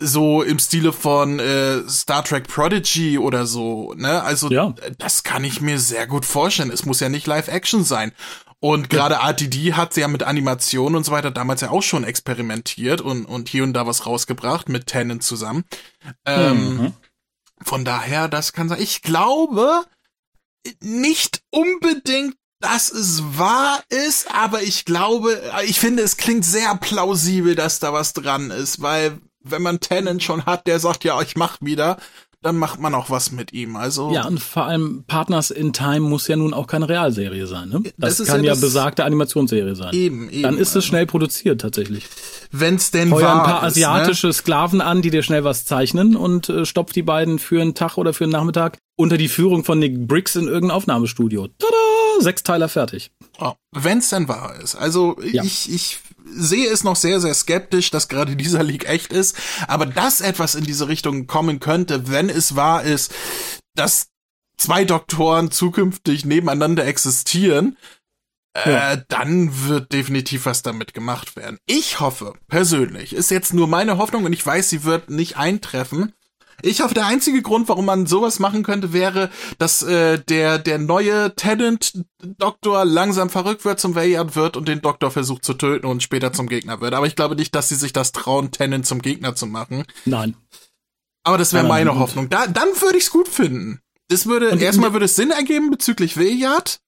so 0.00 0.42
im 0.42 0.58
Stile 0.58 0.92
von 0.92 1.38
äh, 1.38 1.88
Star 1.88 2.24
Trek 2.24 2.48
Prodigy 2.48 3.18
oder 3.18 3.46
so, 3.46 3.94
ne? 3.96 4.22
Also 4.22 4.50
Ja. 4.50 4.74
das 4.98 5.22
kann 5.22 5.44
ich 5.44 5.60
mir 5.60 5.78
sehr 5.78 6.06
gut 6.06 6.24
vorstellen. 6.24 6.70
Es 6.70 6.84
muss 6.84 7.00
ja 7.00 7.08
nicht 7.08 7.26
Live-Action 7.26 7.84
sein. 7.84 8.12
Und 8.68 8.90
gerade 8.90 9.16
RTD 9.16 9.74
hat 9.74 9.96
ja 9.96 10.08
mit 10.08 10.22
Animation 10.24 10.96
und 10.96 11.04
so 11.04 11.12
weiter 11.12 11.30
damals 11.30 11.60
ja 11.60 11.70
auch 11.70 11.82
schon 11.82 12.04
experimentiert 12.04 13.00
und, 13.00 13.24
und 13.24 13.48
hier 13.48 13.62
und 13.62 13.74
da 13.74 13.86
was 13.86 14.06
rausgebracht 14.06 14.68
mit 14.68 14.86
Tennant 14.86 15.22
zusammen. 15.22 15.64
Ähm, 16.24 16.76
Mhm. 16.76 16.92
von 17.62 17.84
daher, 17.84 18.28
das 18.28 18.52
kann 18.52 18.68
sein. 18.68 18.80
Ich 18.80 19.02
glaube 19.02 19.84
nicht 20.82 21.42
unbedingt, 21.50 22.34
dass 22.60 22.90
es 22.90 23.22
wahr 23.38 23.82
ist, 23.88 24.34
aber 24.34 24.62
ich 24.62 24.84
glaube, 24.84 25.40
ich 25.64 25.78
finde, 25.78 26.02
es 26.02 26.16
klingt 26.16 26.44
sehr 26.44 26.74
plausibel, 26.76 27.54
dass 27.54 27.78
da 27.78 27.92
was 27.92 28.14
dran 28.14 28.50
ist, 28.50 28.82
weil 28.82 29.18
wenn 29.40 29.62
man 29.62 29.78
Tennant 29.78 30.22
schon 30.24 30.44
hat, 30.46 30.66
der 30.66 30.80
sagt, 30.80 31.04
ja, 31.04 31.20
ich 31.22 31.36
mach 31.36 31.58
wieder, 31.60 31.98
dann 32.46 32.56
macht 32.56 32.80
man 32.80 32.94
auch 32.94 33.10
was 33.10 33.32
mit 33.32 33.52
ihm. 33.52 33.76
Also 33.76 34.12
Ja, 34.12 34.26
und 34.26 34.40
vor 34.40 34.64
allem 34.66 35.04
Partners 35.06 35.50
in 35.50 35.72
Time 35.72 36.00
muss 36.00 36.28
ja 36.28 36.36
nun 36.36 36.54
auch 36.54 36.66
keine 36.66 36.88
Realserie 36.88 37.46
sein. 37.46 37.68
Ne? 37.68 37.82
Das, 37.98 38.16
Das 38.18 38.28
kann 38.28 38.40
ja 38.40 38.46
ja, 38.46 38.52
das- 38.52 38.60
besagte 38.60 39.04
Animationsserie 39.04 39.74
sein. 39.74 39.92
eben, 39.94 40.30
eben. 40.30 40.42
Dann 40.42 40.56
ist 40.58 40.74
es 40.76 40.84
schnell 40.84 41.06
produziert 41.06 41.60
tatsächlich. 41.60 42.04
wenn's 42.52 42.90
denn 42.90 43.12
Heuer 43.12 43.22
wahr 43.24 43.34
ein 43.34 43.42
paar 43.50 43.66
ist, 43.68 43.76
ne? 43.76 43.86
asiatische 43.88 44.32
Sklaven 44.32 44.80
an, 44.80 45.02
die 45.02 45.10
dir 45.10 45.22
schnell 45.22 45.44
was 45.44 45.64
zeichnen 45.64 46.16
und 46.16 46.48
äh, 46.48 46.64
stopft 46.64 46.94
die 46.96 47.02
beiden 47.02 47.38
für 47.38 47.60
einen 47.60 47.74
Tag 47.74 47.98
oder 47.98 48.12
für 48.14 48.24
einen 48.24 48.32
Nachmittag 48.32 48.78
unter 48.96 49.18
die 49.18 49.28
Führung 49.28 49.64
von 49.64 49.78
Nick 49.78 50.06
Briggs 50.06 50.36
in 50.36 50.46
irgendein 50.46 50.70
Aufnahmestudio. 50.76 51.48
Tada! 51.58 51.72
Sechs 52.20 52.42
Teiler 52.42 52.68
fertig. 52.70 53.10
Oh, 53.40 53.52
wenn's 53.72 54.08
denn 54.08 54.26
wahr 54.28 54.54
ist. 54.62 54.74
Also 54.74 55.16
Ja. 55.22 55.42
ich, 55.42 55.70
ich 55.70 55.98
sehe 56.28 56.68
es 56.68 56.84
noch 56.84 56.96
sehr, 56.96 57.20
sehr 57.20 57.34
skeptisch, 57.34 57.90
dass 57.90 58.08
gerade 58.08 58.36
dieser 58.36 58.62
Leak 58.62 58.88
echt 58.88 59.12
ist. 59.12 59.36
Aber 59.68 59.86
dass 59.86 60.20
etwas 60.20 60.54
in 60.54 60.64
diese 60.64 60.88
Richtung 60.88 61.26
kommen 61.26 61.60
könnte, 61.60 62.08
wenn 62.08 62.28
es 62.28 62.56
wahr 62.56 62.82
ist, 62.82 63.12
dass 63.74 64.08
zwei 64.58 64.84
Doktoren 64.84 65.50
zukünftig 65.50 66.24
nebeneinander 66.24 66.84
existieren, 66.86 67.76
Ja. 68.56 68.92
äh, 68.92 69.04
dann 69.08 69.66
wird 69.68 69.92
definitiv 69.92 70.46
was 70.46 70.62
damit 70.62 70.94
gemacht 70.94 71.36
werden. 71.36 71.58
Ich 71.66 72.00
hoffe, 72.00 72.32
persönlich, 72.48 73.12
ist 73.14 73.30
jetzt 73.30 73.52
nur 73.52 73.66
meine 73.68 73.98
Hoffnung 73.98 74.24
und 74.24 74.32
ich 74.32 74.44
weiß, 74.44 74.70
sie 74.70 74.84
wird 74.84 75.10
nicht 75.10 75.36
eintreffen. 75.36 76.12
Ich 76.62 76.80
hoffe, 76.80 76.94
der 76.94 77.06
einzige 77.06 77.42
Grund, 77.42 77.68
warum 77.68 77.84
man 77.84 78.06
sowas 78.06 78.38
machen 78.38 78.62
könnte, 78.62 78.92
wäre, 78.92 79.30
dass 79.58 79.82
äh, 79.82 80.18
der 80.18 80.58
der 80.58 80.78
neue 80.78 81.34
Tenant-Doktor 81.36 82.84
langsam 82.84 83.30
verrückt 83.30 83.64
wird, 83.64 83.78
zum 83.80 83.94
Valiant 83.94 84.36
wird 84.36 84.56
und 84.56 84.66
den 84.68 84.80
Doktor 84.80 85.10
versucht 85.10 85.44
zu 85.44 85.54
töten 85.54 85.86
und 85.86 86.02
später 86.02 86.32
zum 86.32 86.48
Gegner 86.48 86.80
wird. 86.80 86.94
Aber 86.94 87.06
ich 87.06 87.16
glaube 87.16 87.36
nicht, 87.36 87.54
dass 87.54 87.68
sie 87.68 87.74
sich 87.74 87.92
das 87.92 88.12
trauen, 88.12 88.50
Tenant 88.50 88.86
zum 88.86 89.02
Gegner 89.02 89.34
zu 89.34 89.46
machen. 89.46 89.84
Nein. 90.04 90.36
Aber 91.24 91.38
das 91.38 91.52
wäre 91.52 91.66
meine 91.66 91.98
Hoffnung. 91.98 92.28
Da, 92.28 92.46
dann 92.46 92.68
würde 92.80 92.98
ich 92.98 93.04
es 93.04 93.10
gut 93.10 93.28
finden. 93.28 93.80
Das 94.08 94.26
würde 94.26 94.50
Und- 94.50 94.62
erstmal 94.62 94.92
würde 94.92 95.06
es 95.06 95.16
Sinn 95.16 95.30
ergeben 95.32 95.70
bezüglich 95.70 96.16
Valiant 96.16 96.78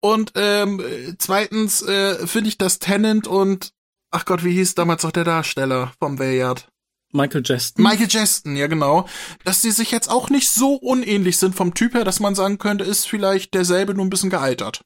und 0.00 0.32
ähm, 0.36 0.82
zweitens 1.18 1.80
äh, 1.82 2.26
finde 2.26 2.48
ich, 2.48 2.58
dass 2.58 2.78
Tenant 2.78 3.26
und 3.26 3.70
ach 4.10 4.24
Gott, 4.26 4.44
wie 4.44 4.52
hieß 4.52 4.74
damals 4.74 5.02
noch 5.02 5.10
der 5.12 5.24
Darsteller 5.24 5.92
vom 5.98 6.18
Valiant? 6.18 6.68
Michael 7.16 7.42
Jeston. 7.44 7.82
Michael 7.82 8.08
Justin, 8.08 8.56
ja 8.56 8.66
genau, 8.66 9.06
dass 9.44 9.62
die 9.62 9.70
sich 9.70 9.90
jetzt 9.90 10.10
auch 10.10 10.30
nicht 10.30 10.50
so 10.50 10.74
unähnlich 10.74 11.38
sind 11.38 11.54
vom 11.54 11.74
Typ 11.74 11.94
her, 11.94 12.04
dass 12.04 12.20
man 12.20 12.34
sagen 12.34 12.58
könnte, 12.58 12.84
ist 12.84 13.06
vielleicht 13.06 13.54
derselbe 13.54 13.94
nur 13.94 14.04
ein 14.04 14.10
bisschen 14.10 14.30
gealtert. 14.30 14.82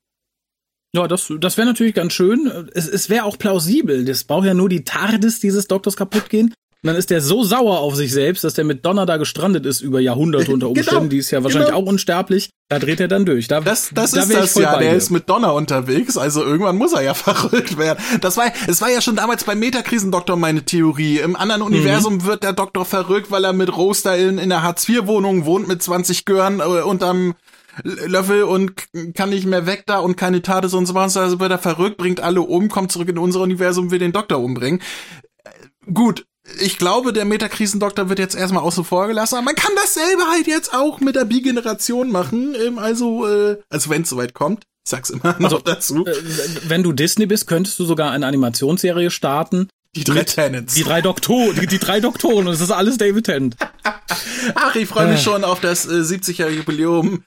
Ja, 0.94 1.06
das, 1.06 1.32
das 1.38 1.56
wäre 1.56 1.68
natürlich 1.68 1.94
ganz 1.94 2.12
schön. 2.12 2.46
Es, 2.74 2.88
es 2.88 3.08
wäre 3.08 3.24
auch 3.24 3.38
plausibel. 3.38 4.04
Das 4.04 4.24
braucht 4.24 4.46
ja 4.46 4.54
nur 4.54 4.68
die 4.68 4.84
TARDIS 4.84 5.38
dieses 5.38 5.68
Doktors 5.68 5.96
kaputt 5.96 6.30
gehen. 6.30 6.52
Und 6.82 6.86
dann 6.86 6.96
ist 6.96 7.10
der 7.10 7.20
so 7.20 7.44
sauer 7.44 7.80
auf 7.80 7.94
sich 7.94 8.10
selbst, 8.10 8.42
dass 8.42 8.54
der 8.54 8.64
mit 8.64 8.86
Donner 8.86 9.04
da 9.04 9.18
gestrandet 9.18 9.66
ist 9.66 9.82
über 9.82 10.00
Jahrhunderte 10.00 10.50
unter 10.50 10.68
Genau, 10.72 10.80
Umständen. 10.80 11.10
Die 11.10 11.18
ist 11.18 11.30
ja 11.30 11.44
wahrscheinlich 11.44 11.68
genau. 11.68 11.82
auch 11.82 11.86
unsterblich. 11.86 12.50
Da 12.70 12.78
dreht 12.78 13.00
er 13.00 13.08
dann 13.08 13.26
durch. 13.26 13.48
Da, 13.48 13.60
Das, 13.60 13.90
das 13.92 14.12
da 14.12 14.22
ist 14.22 14.32
das 14.32 14.54
ja, 14.54 14.78
der 14.78 14.94
ist 14.94 15.10
mit 15.10 15.28
Donner 15.28 15.52
unterwegs, 15.54 16.16
also 16.16 16.42
irgendwann 16.42 16.76
muss 16.76 16.92
er 16.92 17.02
ja 17.02 17.14
verrückt 17.14 17.76
werden. 17.76 17.98
Das 18.20 18.36
war, 18.36 18.50
es 18.66 18.80
war 18.80 18.88
ja 18.90 19.02
schon 19.02 19.16
damals 19.16 19.44
beim 19.44 19.58
Metakrisendoktor 19.58 20.36
meine 20.36 20.64
Theorie. 20.64 21.18
Im 21.18 21.36
anderen 21.36 21.62
Universum 21.62 22.24
wird 22.24 22.44
der 22.44 22.52
Doktor 22.52 22.84
verrückt, 22.84 23.30
weil 23.30 23.44
er 23.44 23.52
mit 23.52 23.76
Roster 23.76 24.16
in, 24.16 24.38
in 24.38 24.52
einer 24.52 24.62
Hartz-IV-Wohnung 24.62 25.44
wohnt 25.44 25.68
mit 25.68 25.82
20 25.82 26.24
Gören 26.24 26.60
äh, 26.60 26.62
unterm 26.62 27.34
Löffel 27.82 28.44
und 28.44 28.72
kann 29.14 29.30
nicht 29.30 29.46
mehr 29.46 29.66
weg 29.66 29.84
da 29.86 29.98
und 29.98 30.16
keine 30.16 30.40
Tate 30.42 30.74
und 30.76 30.86
so 30.86 30.94
was. 30.94 31.16
Also 31.16 31.40
wird 31.40 31.50
er 31.50 31.58
verrückt, 31.58 31.98
bringt 31.98 32.20
alle 32.20 32.40
um, 32.42 32.68
kommt 32.68 32.92
zurück 32.92 33.08
in 33.08 33.18
unser 33.18 33.40
Universum, 33.40 33.90
will 33.90 33.98
den 33.98 34.12
Doktor 34.12 34.38
umbringen. 34.38 34.80
Äh, 35.44 35.50
Gut, 35.92 36.26
ich 36.60 36.78
glaube, 36.78 37.12
der 37.12 37.24
Metakrisendoktor 37.24 38.08
wird 38.08 38.18
jetzt 38.18 38.34
erstmal 38.34 38.62
außen 38.62 38.84
vor 38.84 39.06
gelassen, 39.06 39.36
aber 39.36 39.44
man 39.44 39.54
kann 39.54 39.72
dasselbe 39.76 40.22
halt 40.30 40.46
jetzt 40.46 40.72
auch 40.74 41.00
mit 41.00 41.16
der 41.16 41.24
Bi-Generation 41.24 42.10
machen. 42.10 42.54
Ähm, 42.54 42.78
also, 42.78 43.26
äh, 43.28 43.58
also 43.68 43.90
wenn 43.90 44.02
es 44.02 44.10
soweit 44.10 44.34
kommt, 44.34 44.64
ich 44.84 44.90
sag's 44.90 45.10
immer 45.10 45.36
noch 45.38 45.44
Also, 45.44 45.58
dazu. 45.58 46.06
Äh, 46.06 46.14
wenn 46.68 46.82
du 46.82 46.92
Disney 46.92 47.26
bist, 47.26 47.46
könntest 47.46 47.78
du 47.78 47.84
sogar 47.84 48.10
eine 48.12 48.26
Animationsserie 48.26 49.10
starten. 49.10 49.68
die 49.94 50.04
drei 50.04 50.24
Tenants. 50.24 50.74
Die 50.74 50.82
drei 50.84 51.00
Doktoren, 51.02 51.54
die, 51.60 51.66
die 51.66 51.78
drei 51.78 52.00
Doktoren, 52.00 52.46
und 52.46 52.54
es 52.54 52.60
ist 52.60 52.70
alles 52.70 52.96
David 52.98 53.26
Tennant. 53.26 53.56
Ach, 54.54 54.74
ich 54.74 54.88
freue 54.88 55.08
mich 55.08 55.20
Äh. 55.20 55.24
schon 55.24 55.44
auf 55.44 55.60
das 55.60 55.86
äh, 55.86 56.00
70er 56.02 56.48
Jubiläum. 56.48 57.24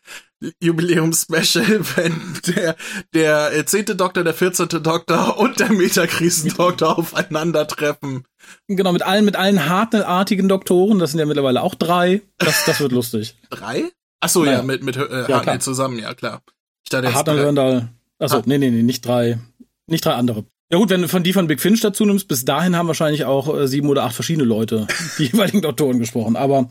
Jubiläum-Special, 0.61 1.79
wenn 1.95 2.21
der, 2.55 2.75
der 3.13 3.53
äh, 3.53 3.65
zehnte 3.65 3.95
Doktor, 3.95 4.23
der 4.23 4.33
14. 4.33 4.67
Doktor 4.69 5.37
und 5.39 5.59
der 5.59 5.71
Metakrisendoktor 5.71 6.97
aufeinandertreffen. 6.99 8.25
Genau, 8.67 8.91
mit 8.91 9.03
allen, 9.03 9.25
mit 9.25 9.35
allen 9.35 9.67
hartnäckigen 9.67 10.49
Doktoren, 10.49 10.99
das 10.99 11.11
sind 11.11 11.19
ja 11.19 11.25
mittlerweile 11.25 11.61
auch 11.61 11.75
drei. 11.75 12.21
Das, 12.37 12.65
das 12.65 12.79
wird 12.79 12.91
lustig. 12.91 13.37
Drei? 13.49 13.89
Ach 14.19 14.29
so, 14.29 14.43
Naja. 14.43 14.57
ja, 14.57 14.63
mit, 14.63 14.83
mit 14.83 14.95
äh, 14.97 15.21
Ja, 15.27 15.27
Hartnell 15.37 15.59
zusammen, 15.59 15.99
ja 15.99 16.13
klar. 16.13 16.41
Ich 16.85 16.89
dachte 16.89 17.07
jetzt 17.07 17.15
Hartnell 17.15 17.37
drei. 17.37 17.45
Röndal. 17.45 17.89
Achso, 18.19 18.37
Ah. 18.37 18.43
nee, 18.45 18.57
nee, 18.57 18.69
nee, 18.69 18.83
nicht 18.83 19.05
drei. 19.05 19.39
Nicht 19.87 20.05
drei 20.05 20.13
andere. 20.13 20.45
Ja 20.71 20.77
gut, 20.79 20.89
wenn 20.89 21.01
du 21.01 21.07
von 21.09 21.23
die 21.23 21.33
von 21.33 21.47
Big 21.47 21.59
Finch 21.61 21.81
dazu 21.81 22.05
nimmst, 22.05 22.27
bis 22.27 22.45
dahin 22.45 22.75
haben 22.75 22.87
wahrscheinlich 22.87 23.25
auch 23.25 23.53
äh, 23.55 23.67
sieben 23.67 23.89
oder 23.89 24.03
acht 24.03 24.15
verschiedene 24.15 24.45
Leute 24.45 24.87
die 25.17 25.25
jeweiligen 25.31 25.61
Doktoren 25.61 25.99
gesprochen. 25.99 26.35
Aber 26.35 26.69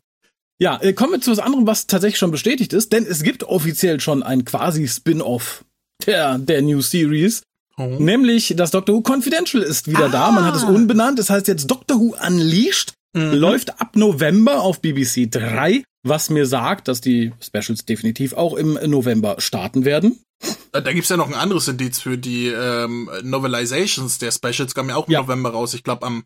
ja, 0.58 0.78
äh, 0.80 0.92
kommen 0.92 1.12
wir 1.12 1.20
zu 1.20 1.30
was 1.32 1.38
anderem, 1.38 1.66
was 1.66 1.86
tatsächlich 1.86 2.18
schon 2.18 2.30
bestätigt 2.30 2.72
ist, 2.72 2.92
denn 2.92 3.04
es 3.06 3.22
gibt 3.22 3.44
offiziell 3.44 4.00
schon 4.00 4.22
ein 4.22 4.44
quasi 4.44 4.86
Spin-off 4.88 5.64
der, 6.06 6.38
der 6.38 6.62
New 6.62 6.80
Series. 6.80 7.42
Oh. 7.78 7.84
Nämlich 7.98 8.52
das 8.56 8.70
Doctor 8.70 8.94
Who 8.94 9.02
Confidential 9.02 9.62
ist 9.62 9.88
wieder 9.88 10.08
da. 10.08 10.30
Man 10.30 10.44
hat 10.44 10.54
es 10.56 10.62
Ah. 10.64 10.68
unbenannt. 10.68 11.18
Das 11.18 11.30
heißt 11.30 11.48
jetzt 11.48 11.70
Doctor 11.70 11.98
Who 11.98 12.14
Unleashed. 12.26 12.92
Mhm. 13.14 13.32
Läuft 13.34 13.80
ab 13.80 13.96
November 13.96 14.60
auf 14.62 14.80
BBC 14.80 15.26
3, 15.30 15.82
was 16.02 16.30
mir 16.30 16.46
sagt, 16.46 16.88
dass 16.88 17.00
die 17.00 17.32
Specials 17.40 17.84
definitiv 17.84 18.32
auch 18.34 18.54
im 18.54 18.78
November 18.86 19.36
starten 19.38 19.84
werden. 19.84 20.18
Da 20.72 20.80
gibt's 20.92 21.08
ja 21.10 21.16
noch 21.16 21.28
ein 21.28 21.34
anderes 21.34 21.68
Indiz 21.68 22.00
für 22.00 22.16
die 22.18 22.46
ähm, 22.48 23.08
Novelizations 23.22 24.18
der 24.18 24.32
Specials, 24.32 24.74
kam 24.74 24.88
ja 24.88 24.96
auch 24.96 25.06
im 25.08 25.12
Ja. 25.12 25.20
November 25.22 25.50
raus. 25.50 25.74
Ich 25.74 25.82
glaube 25.84 26.06
am 26.06 26.24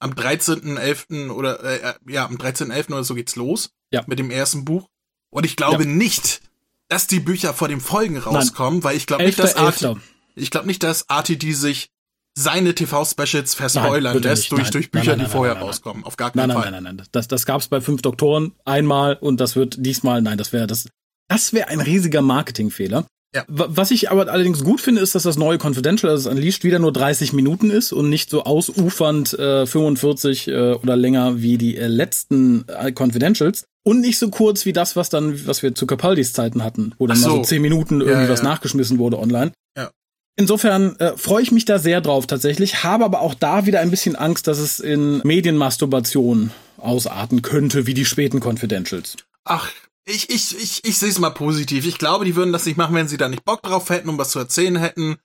am 0.00 0.12
13.11. 0.12 1.30
oder 1.30 1.62
äh, 1.62 1.90
äh, 1.90 1.94
ja, 2.08 2.26
am 2.26 2.36
13.11. 2.36 2.88
oder 2.92 3.04
so 3.04 3.14
geht's 3.14 3.36
los 3.36 3.70
Ja. 3.92 4.02
mit 4.06 4.18
dem 4.18 4.30
ersten 4.30 4.64
Buch. 4.64 4.88
Und 5.30 5.44
ich 5.46 5.56
glaube 5.56 5.86
nicht, 5.86 6.40
dass 6.88 7.06
die 7.06 7.20
Bücher 7.20 7.54
vor 7.54 7.68
dem 7.68 7.80
Folgen 7.80 8.18
rauskommen, 8.18 8.82
weil 8.82 8.96
ich 8.96 9.06
glaube 9.06 9.24
nicht, 9.24 9.38
dass 9.38 9.54
Elfter. 9.54 9.96
ich 10.34 10.50
glaube 10.50 10.66
nicht, 10.66 10.82
dass 10.82 11.02
RTD 11.08 11.52
sich 11.52 11.90
seine 12.36 12.74
TV-Specials 12.74 13.54
verspoilern 13.54 14.14
bitte 14.14 14.28
lässt 14.28 14.50
durch, 14.50 14.62
Nein. 14.62 14.72
durch 14.72 14.84
Nein, 14.86 14.90
Bücher, 14.92 15.10
nein, 15.10 15.18
die 15.18 15.22
nein, 15.24 15.30
vorher 15.32 15.54
nein, 15.54 15.60
nein, 15.62 15.68
rauskommen. 15.68 16.04
Auf 16.04 16.16
gar 16.16 16.28
Nein, 16.34 16.48
keinen 16.48 16.48
nein, 16.48 16.62
Fall. 16.62 16.70
nein, 16.72 16.82
nein, 16.82 16.96
nein. 16.96 17.06
Das, 17.12 17.28
das 17.28 17.44
gab's 17.46 17.68
bei 17.68 17.80
fünf 17.80 18.02
Doktoren 18.02 18.52
einmal 18.64 19.14
und 19.20 19.40
das 19.40 19.56
wird 19.56 19.76
diesmal, 19.78 20.22
nein, 20.22 20.38
das 20.38 20.52
wäre 20.52 20.66
das, 20.66 20.88
das 21.28 21.52
wäre 21.52 21.68
ein 21.68 21.80
riesiger 21.80 22.22
Marketingfehler. 22.22 23.06
Ja. 23.34 23.44
Wa- 23.46 23.68
Was 23.70 23.90
ich 23.92 24.10
aber 24.10 24.28
allerdings 24.30 24.64
gut 24.64 24.80
finde, 24.80 25.00
ist, 25.02 25.14
dass 25.14 25.22
das 25.22 25.36
neue 25.38 25.58
Confidential, 25.58 26.10
also 26.10 26.28
das 26.28 26.36
Unleashed, 26.36 26.64
wieder 26.64 26.78
nur 26.80 26.92
30 26.92 27.32
Minuten 27.32 27.70
ist 27.70 27.92
und 27.92 28.08
nicht 28.10 28.28
so 28.30 28.42
ausufernd 28.44 29.38
äh, 29.38 29.66
45 29.66 30.48
äh, 30.48 30.72
oder 30.72 30.96
länger 30.96 31.40
wie 31.40 31.56
die 31.56 31.76
äh, 31.76 31.86
letzten 31.86 32.64
äh, 32.68 32.92
Confidentials. 32.92 33.64
Und 33.82 34.00
nicht 34.00 34.18
so 34.18 34.28
kurz 34.30 34.66
wie 34.66 34.72
das, 34.72 34.94
was 34.96 35.08
dann, 35.08 35.46
was 35.46 35.62
wir 35.62 35.74
zu 35.74 35.86
Capaldis 35.86 36.32
Zeiten 36.32 36.62
hatten, 36.64 36.92
wo 36.98 37.06
dann 37.06 37.16
Ach 37.18 37.22
mal 37.22 37.30
so. 37.30 37.36
so 37.36 37.42
10 37.44 37.62
Minuten 37.62 38.00
irgendwie 38.00 38.24
Ja, 38.24 38.28
was 38.28 38.40
ja. 38.40 38.44
nachgeschmissen 38.46 38.98
wurde 38.98 39.18
online. 39.18 39.52
Ja. 39.78 39.90
Insofern 40.36 40.96
äh, 40.98 41.16
freue 41.16 41.42
ich 41.42 41.50
mich 41.52 41.64
da 41.64 41.78
sehr 41.78 42.00
drauf 42.00 42.26
tatsächlich, 42.26 42.82
habe 42.84 43.04
aber 43.04 43.20
auch 43.20 43.34
da 43.34 43.64
wieder 43.64 43.80
ein 43.80 43.90
bisschen 43.90 44.16
Angst, 44.16 44.48
dass 44.48 44.58
es 44.58 44.80
in 44.80 45.20
Medienmasturbation 45.24 46.50
ausarten 46.78 47.42
könnte, 47.42 47.86
wie 47.86 47.94
die 47.94 48.04
späten 48.04 48.40
Confidentials. 48.44 49.16
Ach, 49.44 49.70
ich, 50.04 50.30
ich, 50.30 50.56
ich, 50.56 50.84
ich 50.84 50.98
sehe 50.98 51.08
es 51.10 51.18
mal 51.18 51.30
positiv. 51.30 51.86
Ich 51.86 51.98
glaube, 51.98 52.24
die 52.24 52.36
würden 52.36 52.52
das 52.52 52.66
nicht 52.66 52.76
machen, 52.76 52.94
wenn 52.94 53.08
sie 53.08 53.16
da 53.16 53.28
nicht 53.28 53.44
Bock 53.44 53.62
drauf 53.62 53.90
hätten 53.90 54.08
und 54.08 54.18
was 54.18 54.30
zu 54.30 54.38
erzählen 54.38 54.76
hätten. 54.76 55.18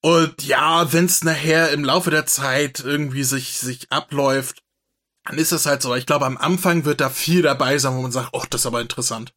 Und 0.00 0.44
ja, 0.44 0.92
wenn 0.92 1.06
es 1.06 1.24
nachher 1.24 1.70
im 1.72 1.84
Laufe 1.84 2.10
der 2.10 2.26
Zeit 2.26 2.80
irgendwie 2.80 3.24
sich, 3.24 3.58
sich 3.58 3.90
abläuft, 3.90 4.62
dann 5.24 5.38
ist 5.38 5.52
das 5.52 5.66
halt 5.66 5.82
so. 5.82 5.94
Ich 5.94 6.06
glaube, 6.06 6.26
am 6.26 6.36
Anfang 6.36 6.84
wird 6.84 7.00
da 7.00 7.10
viel 7.10 7.42
dabei 7.42 7.78
sein, 7.78 7.96
wo 7.96 8.02
man 8.02 8.12
sagt, 8.12 8.30
oh, 8.32 8.44
das 8.48 8.62
ist 8.62 8.66
aber 8.66 8.80
interessant. 8.80 9.34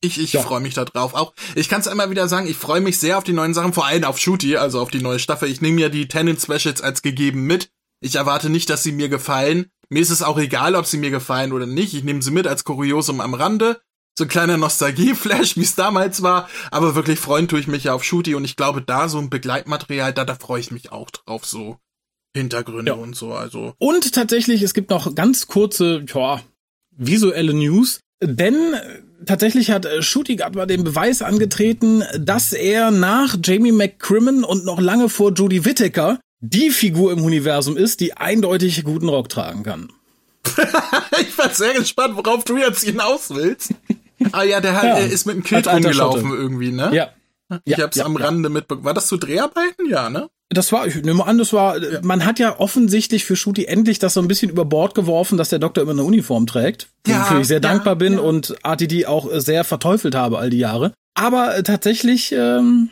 Ich, 0.00 0.18
ich 0.18 0.32
Ja. 0.32 0.42
freue 0.42 0.60
mich 0.60 0.72
da 0.72 0.86
drauf. 0.86 1.12
Auch, 1.12 1.34
ich 1.54 1.68
kann 1.68 1.82
es 1.82 1.88
einmal 1.88 2.08
wieder 2.10 2.26
sagen, 2.28 2.46
ich 2.48 2.56
freue 2.56 2.80
mich 2.80 2.98
sehr 2.98 3.18
auf 3.18 3.24
die 3.24 3.34
neuen 3.34 3.52
Sachen, 3.52 3.74
vor 3.74 3.84
allem 3.84 4.04
auf 4.04 4.18
Shooty, 4.18 4.56
also 4.56 4.80
auf 4.80 4.90
die 4.90 5.02
neue 5.02 5.18
Staffel. 5.18 5.50
Ich 5.50 5.60
nehme 5.60 5.80
ja 5.80 5.90
die 5.90 6.08
Tenant 6.08 6.40
Specials 6.40 6.80
als 6.80 7.02
gegeben 7.02 7.42
mit. 7.42 7.70
Ich 8.00 8.14
erwarte 8.14 8.48
nicht, 8.48 8.70
dass 8.70 8.82
sie 8.82 8.92
mir 8.92 9.10
gefallen. 9.10 9.70
Mir 9.90 10.00
ist 10.00 10.10
es 10.10 10.22
auch 10.22 10.38
egal, 10.38 10.74
ob 10.76 10.86
sie 10.86 10.98
mir 10.98 11.10
gefallen 11.10 11.52
oder 11.52 11.66
nicht. 11.66 11.94
Ich 11.94 12.04
nehme 12.04 12.22
sie 12.22 12.30
mit 12.30 12.46
als 12.46 12.64
Kuriosum 12.64 13.20
am 13.20 13.34
Rande. 13.34 13.80
So 14.18 14.24
ein 14.24 14.28
kleiner 14.28 14.56
Nostalgie-Flash, 14.56 15.56
wie 15.56 15.62
es 15.62 15.74
damals 15.74 16.22
war. 16.22 16.48
Aber 16.70 16.94
wirklich 16.94 17.18
freuen 17.18 17.48
tue 17.48 17.60
ich 17.60 17.66
mich 17.66 17.84
ja 17.84 17.94
auf 17.94 18.04
Shooty 18.04 18.34
und 18.34 18.44
ich 18.44 18.56
glaube, 18.56 18.82
da 18.82 19.08
so 19.08 19.18
ein 19.18 19.30
Begleitmaterial, 19.30 20.12
da, 20.12 20.24
da 20.24 20.34
freue 20.34 20.60
ich 20.60 20.70
mich 20.70 20.92
auch 20.92 21.10
drauf, 21.10 21.44
so 21.44 21.78
Hintergründe 22.36 22.92
Ja. 22.92 22.96
und 22.98 23.16
so. 23.16 23.32
Also, 23.34 23.74
Und 23.78 24.12
tatsächlich, 24.14 24.62
es 24.62 24.74
gibt 24.74 24.90
noch 24.90 25.14
ganz 25.16 25.48
kurze, 25.48 26.04
ja, 26.14 26.40
visuelle 26.96 27.52
News. 27.54 28.00
Denn 28.22 28.54
tatsächlich 29.26 29.70
hat 29.70 29.86
äh, 29.86 30.02
Shooty 30.02 30.42
aber 30.42 30.66
den 30.66 30.84
Beweis 30.84 31.22
angetreten, 31.22 32.04
dass 32.18 32.52
er 32.52 32.90
nach 32.90 33.36
Jamie 33.42 33.72
McCrimmon 33.72 34.44
und 34.44 34.64
noch 34.64 34.78
lange 34.80 35.08
vor 35.08 35.32
Jodie 35.32 35.64
Whittaker 35.64 36.20
die 36.40 36.70
Figur 36.70 37.12
im 37.12 37.22
Universum 37.22 37.76
ist, 37.76 38.00
die 38.00 38.16
eindeutig 38.16 38.84
guten 38.84 39.08
Rock 39.08 39.28
tragen 39.28 39.62
kann. 39.62 39.92
ich 41.20 41.36
war 41.36 41.50
sehr 41.50 41.74
gespannt, 41.74 42.16
worauf 42.16 42.44
du 42.44 42.56
jetzt 42.56 42.82
hinaus 42.82 43.30
willst. 43.30 43.74
Ah 44.32 44.42
ja, 44.42 44.60
der 44.60 44.74
hat, 44.74 44.84
Ja, 44.84 44.96
ist 44.96 45.26
mit 45.26 45.36
dem 45.36 45.42
Kilt 45.42 45.66
rumgelaufen 45.66 46.30
irgendwie, 46.30 46.72
ne? 46.72 46.90
Ja. 46.92 47.10
Ich 47.64 47.76
ja, 47.76 47.84
hab's 47.84 47.96
ja, 47.96 48.04
am. 48.04 48.16
Rande 48.16 48.48
mitbekommen. 48.48 48.84
War 48.84 48.94
das 48.94 49.08
zu 49.08 49.16
Dreharbeiten? 49.16 49.88
Ja, 49.88 50.08
ne? 50.08 50.28
Das 50.50 50.72
war, 50.72 50.86
ich 50.86 50.96
nehme 50.96 51.24
an, 51.26 51.38
das 51.38 51.52
war, 51.52 51.76
man 52.02 52.24
hat 52.24 52.38
ja 52.38 52.58
offensichtlich 52.58 53.24
für 53.24 53.36
Shooty 53.36 53.66
endlich 53.66 53.98
das 53.98 54.14
so 54.14 54.20
ein 54.20 54.28
bisschen 54.28 54.50
über 54.50 54.64
Bord 54.64 54.94
geworfen, 54.94 55.38
dass 55.38 55.48
der 55.48 55.60
Doktor 55.60 55.82
immer 55.82 55.92
eine 55.92 56.02
Uniform 56.02 56.46
trägt. 56.46 56.88
Ja, 57.06 57.20
wofür 57.20 57.40
ich 57.40 57.46
sehr 57.46 57.60
dankbar 57.60 57.96
bin 57.96 58.18
und 58.18 58.56
RTD 58.64 59.06
auch 59.06 59.28
sehr 59.32 59.64
verteufelt 59.64 60.14
habe 60.14 60.38
all 60.38 60.50
die 60.50 60.58
Jahre. 60.58 60.92
Aber 61.14 61.56
äh, 61.56 61.62
tatsächlich 61.62 62.32
ähm, 62.32 62.90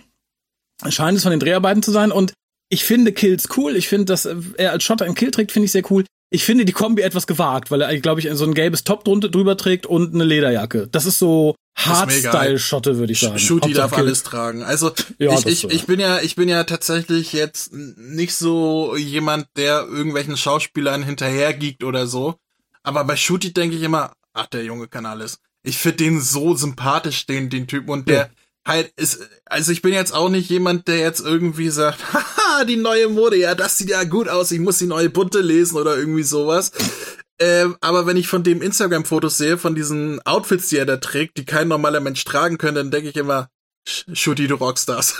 scheint 0.88 1.16
es 1.16 1.24
von 1.24 1.30
den 1.30 1.40
Dreharbeiten 1.40 1.82
zu 1.82 1.90
sein 1.90 2.12
und 2.12 2.32
ich 2.68 2.84
finde 2.84 3.12
Kills 3.12 3.48
cool. 3.56 3.76
Ich 3.76 3.88
finde, 3.88 4.06
dass 4.06 4.26
er 4.26 4.72
als 4.72 4.84
Schotter 4.84 5.04
einen 5.04 5.14
Kill 5.14 5.30
trägt, 5.30 5.52
finde 5.52 5.66
ich 5.66 5.72
sehr 5.72 5.90
cool. 5.90 6.04
Ich 6.30 6.44
finde 6.44 6.66
die 6.66 6.72
Kombi 6.72 7.00
etwas 7.02 7.26
gewagt, 7.26 7.70
weil 7.70 7.80
er, 7.80 7.98
glaube 8.00 8.20
ich, 8.20 8.28
so 8.32 8.44
ein 8.44 8.52
gelbes 8.52 8.84
Top 8.84 9.04
drunter, 9.04 9.30
drüber 9.30 9.56
trägt 9.56 9.86
und 9.86 10.14
eine 10.14 10.24
Lederjacke. 10.24 10.86
Das 10.88 11.06
ist 11.06 11.18
so. 11.18 11.54
Hardstyle-Schotte, 11.76 12.98
würde 12.98 13.12
ich 13.12 13.20
sagen. 13.20 13.38
Shooty 13.38 13.72
darf 13.72 13.92
Kill. 13.92 14.00
alles 14.00 14.24
tragen. 14.24 14.64
Also 14.64 14.90
Ja, 15.18 15.32
ich, 15.38 15.46
ich, 15.46 15.60
so. 15.60 15.70
ich 15.70 15.86
bin 15.86 16.00
ja, 16.00 16.20
ich 16.20 16.34
bin 16.34 16.48
ja 16.48 16.64
tatsächlich 16.64 17.32
jetzt 17.32 17.72
nicht 17.72 18.34
so 18.34 18.96
jemand, 18.96 19.46
der 19.56 19.86
irgendwelchen 19.86 20.36
Schauspielern 20.36 21.04
hinterhergeekt 21.04 21.84
oder 21.84 22.08
so. 22.08 22.34
Aber 22.82 23.04
bei 23.04 23.14
Shooty 23.14 23.52
denke 23.52 23.76
ich 23.76 23.82
immer, 23.82 24.12
ach, 24.32 24.46
der 24.46 24.64
Junge 24.64 24.88
kann 24.88 25.06
alles. 25.06 25.38
Ich 25.62 25.78
finde 25.78 25.98
den 25.98 26.20
so 26.20 26.54
sympathisch, 26.54 27.26
den, 27.26 27.48
den 27.48 27.68
Typen. 27.68 27.90
Und 27.90 28.08
der 28.08 28.30
halt 28.68 28.92
ist, 28.96 29.18
also 29.46 29.72
ich 29.72 29.82
bin 29.82 29.92
jetzt 29.92 30.14
auch 30.14 30.28
nicht 30.28 30.48
jemand, 30.50 30.86
der 30.86 30.98
jetzt 30.98 31.20
irgendwie 31.20 31.70
sagt, 31.70 31.98
haha, 32.12 32.64
die 32.64 32.76
neue 32.76 33.08
Mode, 33.08 33.36
ja, 33.36 33.54
das 33.56 33.78
sieht 33.78 33.90
ja 33.90 34.04
gut 34.04 34.28
aus, 34.28 34.52
ich 34.52 34.60
muss 34.60 34.78
die 34.78 34.86
neue 34.86 35.10
Bunte 35.10 35.40
lesen 35.40 35.76
oder 35.76 35.96
irgendwie 35.96 36.22
sowas. 36.22 36.70
Ähm, 37.40 37.76
aber 37.80 38.06
wenn 38.06 38.16
ich 38.16 38.28
von 38.28 38.42
dem 38.42 38.62
Instagram-Fotos 38.62 39.38
sehe, 39.38 39.58
von 39.58 39.74
diesen 39.74 40.20
Outfits, 40.26 40.68
die 40.68 40.76
er 40.76 40.86
da 40.86 40.96
trägt, 40.96 41.38
die 41.38 41.44
kein 41.44 41.68
normaler 41.68 42.00
Mensch 42.00 42.24
tragen 42.24 42.58
könnte, 42.58 42.80
dann 42.80 42.90
denke 42.90 43.08
ich 43.10 43.16
immer, 43.16 43.48
Sh- 43.88 44.14
Shooty, 44.14 44.48
du 44.48 44.56
Rockstars. 44.56 45.14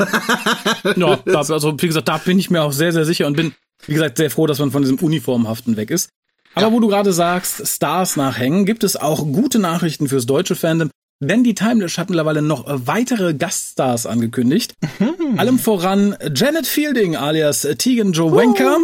Ja, 0.96 1.16
da, 1.24 1.38
also 1.38 1.74
wie 1.80 1.86
gesagt, 1.86 2.08
da 2.08 2.18
bin 2.18 2.38
ich 2.38 2.50
mir 2.50 2.62
auch 2.62 2.72
sehr, 2.72 2.92
sehr 2.92 3.04
sicher 3.04 3.26
und 3.26 3.36
bin, 3.36 3.54
wie 3.86 3.94
gesagt, 3.94 4.16
sehr 4.18 4.30
froh, 4.30 4.46
dass 4.46 4.58
man 4.58 4.70
von 4.72 4.82
diesem 4.82 4.98
Uniformhaften 4.98 5.76
weg 5.76 5.90
ist. 5.90 6.10
Aber 6.54 6.72
wo 6.72 6.80
du 6.80 6.88
gerade 6.88 7.12
sagst, 7.12 7.66
Stars 7.68 8.16
nachhängen, 8.16 8.64
gibt 8.66 8.82
es 8.82 8.96
auch 8.96 9.20
gute 9.24 9.58
Nachrichten 9.60 10.08
fürs 10.08 10.26
deutsche 10.26 10.56
Fandom, 10.56 10.90
denn 11.20 11.44
die 11.44 11.54
Timelash 11.54 11.98
hat 11.98 12.10
mittlerweile 12.10 12.42
noch 12.42 12.66
äh, 12.68 12.86
weitere 12.86 13.34
Gaststars 13.34 14.06
angekündigt. 14.06 14.74
Allem 15.36 15.58
voran 15.58 16.16
Janet 16.34 16.66
Fielding 16.66 17.16
alias 17.16 17.66
Tegan 17.78 18.12
Joe 18.12 18.32
Wanker, 18.32 18.76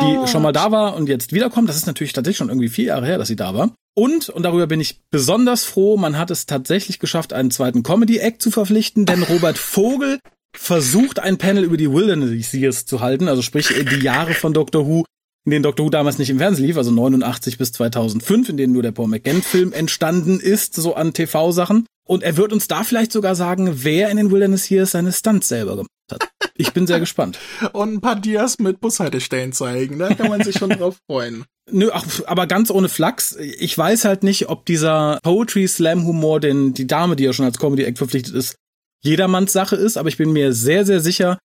die 0.00 0.30
schon 0.30 0.42
mal 0.42 0.52
da 0.52 0.70
war 0.70 0.96
und 0.96 1.08
jetzt 1.08 1.32
wiederkommt. 1.32 1.68
Das 1.68 1.76
ist 1.76 1.86
natürlich 1.86 2.12
tatsächlich 2.12 2.38
schon 2.38 2.48
irgendwie 2.48 2.68
vier 2.68 2.86
Jahre 2.86 3.06
her, 3.06 3.18
dass 3.18 3.28
sie 3.28 3.36
da 3.36 3.54
war. 3.54 3.70
Und, 3.96 4.28
und 4.28 4.44
darüber 4.44 4.66
bin 4.66 4.80
ich 4.80 5.00
besonders 5.10 5.64
froh, 5.64 5.96
man 5.96 6.16
hat 6.16 6.30
es 6.30 6.46
tatsächlich 6.46 7.00
geschafft, 7.00 7.32
einen 7.32 7.50
zweiten 7.50 7.82
Comedy-Act 7.82 8.40
zu 8.40 8.50
verpflichten, 8.50 9.04
denn 9.04 9.22
Robert 9.22 9.58
Vogel 9.58 10.18
versucht, 10.56 11.18
ein 11.18 11.38
Panel 11.38 11.64
über 11.64 11.76
die 11.76 11.92
Wilderness 11.92 12.52
Years 12.52 12.86
zu 12.86 13.00
halten, 13.00 13.28
also 13.28 13.42
sprich 13.42 13.76
äh, 13.76 13.84
die 13.84 14.02
Jahre 14.02 14.34
von 14.34 14.52
Doctor 14.52 14.86
Who, 14.86 15.04
in 15.44 15.52
denen 15.52 15.62
Doctor 15.62 15.86
Who 15.86 15.90
damals 15.90 16.18
nicht 16.18 16.30
im 16.30 16.38
Fernsehen 16.38 16.66
lief, 16.66 16.76
also 16.76 16.90
89 16.90 17.58
bis 17.58 17.72
2005, 17.72 18.50
in 18.50 18.56
denen 18.56 18.72
nur 18.72 18.82
der 18.82 18.92
Paul 18.92 19.08
McGann-Film 19.08 19.72
entstanden 19.72 20.38
ist, 20.38 20.74
so 20.74 20.94
an 20.94 21.12
TV-Sachen. 21.12 21.86
Und 22.06 22.22
er 22.22 22.36
wird 22.36 22.52
uns 22.52 22.68
da 22.68 22.82
vielleicht 22.82 23.12
sogar 23.12 23.34
sagen, 23.34 23.84
wer 23.84 24.10
in 24.10 24.16
den 24.16 24.30
Wilderness 24.30 24.68
Years 24.68 24.90
seine 24.90 25.12
Stunts 25.12 25.48
selber 25.48 25.76
gemacht 25.76 25.88
hat. 26.10 26.28
Ich 26.56 26.72
bin 26.72 26.86
sehr 26.86 27.00
gespannt. 27.00 27.38
Und 27.72 27.94
ein 27.94 28.00
paar 28.00 28.16
Dias 28.16 28.58
mit 28.58 28.80
Bushaltestellen 28.80 29.52
zeigen, 29.52 29.98
da 29.98 30.12
kann 30.14 30.28
man 30.28 30.42
sich 30.42 30.58
schon 30.58 30.70
drauf 30.70 30.96
freuen. 31.08 31.44
Nö, 31.70 31.90
ach, 31.92 32.04
aber 32.26 32.46
ganz 32.46 32.70
ohne 32.70 32.88
Flachs. 32.88 33.36
Ich 33.36 33.78
weiß 33.78 34.04
halt 34.04 34.24
nicht, 34.24 34.48
ob 34.48 34.66
dieser 34.66 35.20
Poetry 35.22 35.68
Slam 35.68 36.04
Humor, 36.04 36.40
den 36.40 36.74
die 36.74 36.88
Dame, 36.88 37.14
die 37.14 37.24
ja 37.24 37.32
schon 37.32 37.44
als 37.44 37.58
Comedy 37.58 37.84
Act 37.84 37.98
verpflichtet 37.98 38.34
ist, 38.34 38.56
jedermanns 39.02 39.52
Sache 39.52 39.76
ist, 39.76 39.96
aber 39.96 40.08
ich 40.08 40.16
bin 40.16 40.32
mir 40.32 40.52
sehr, 40.52 40.84
sehr 40.84 41.00
sicher, 41.00 41.38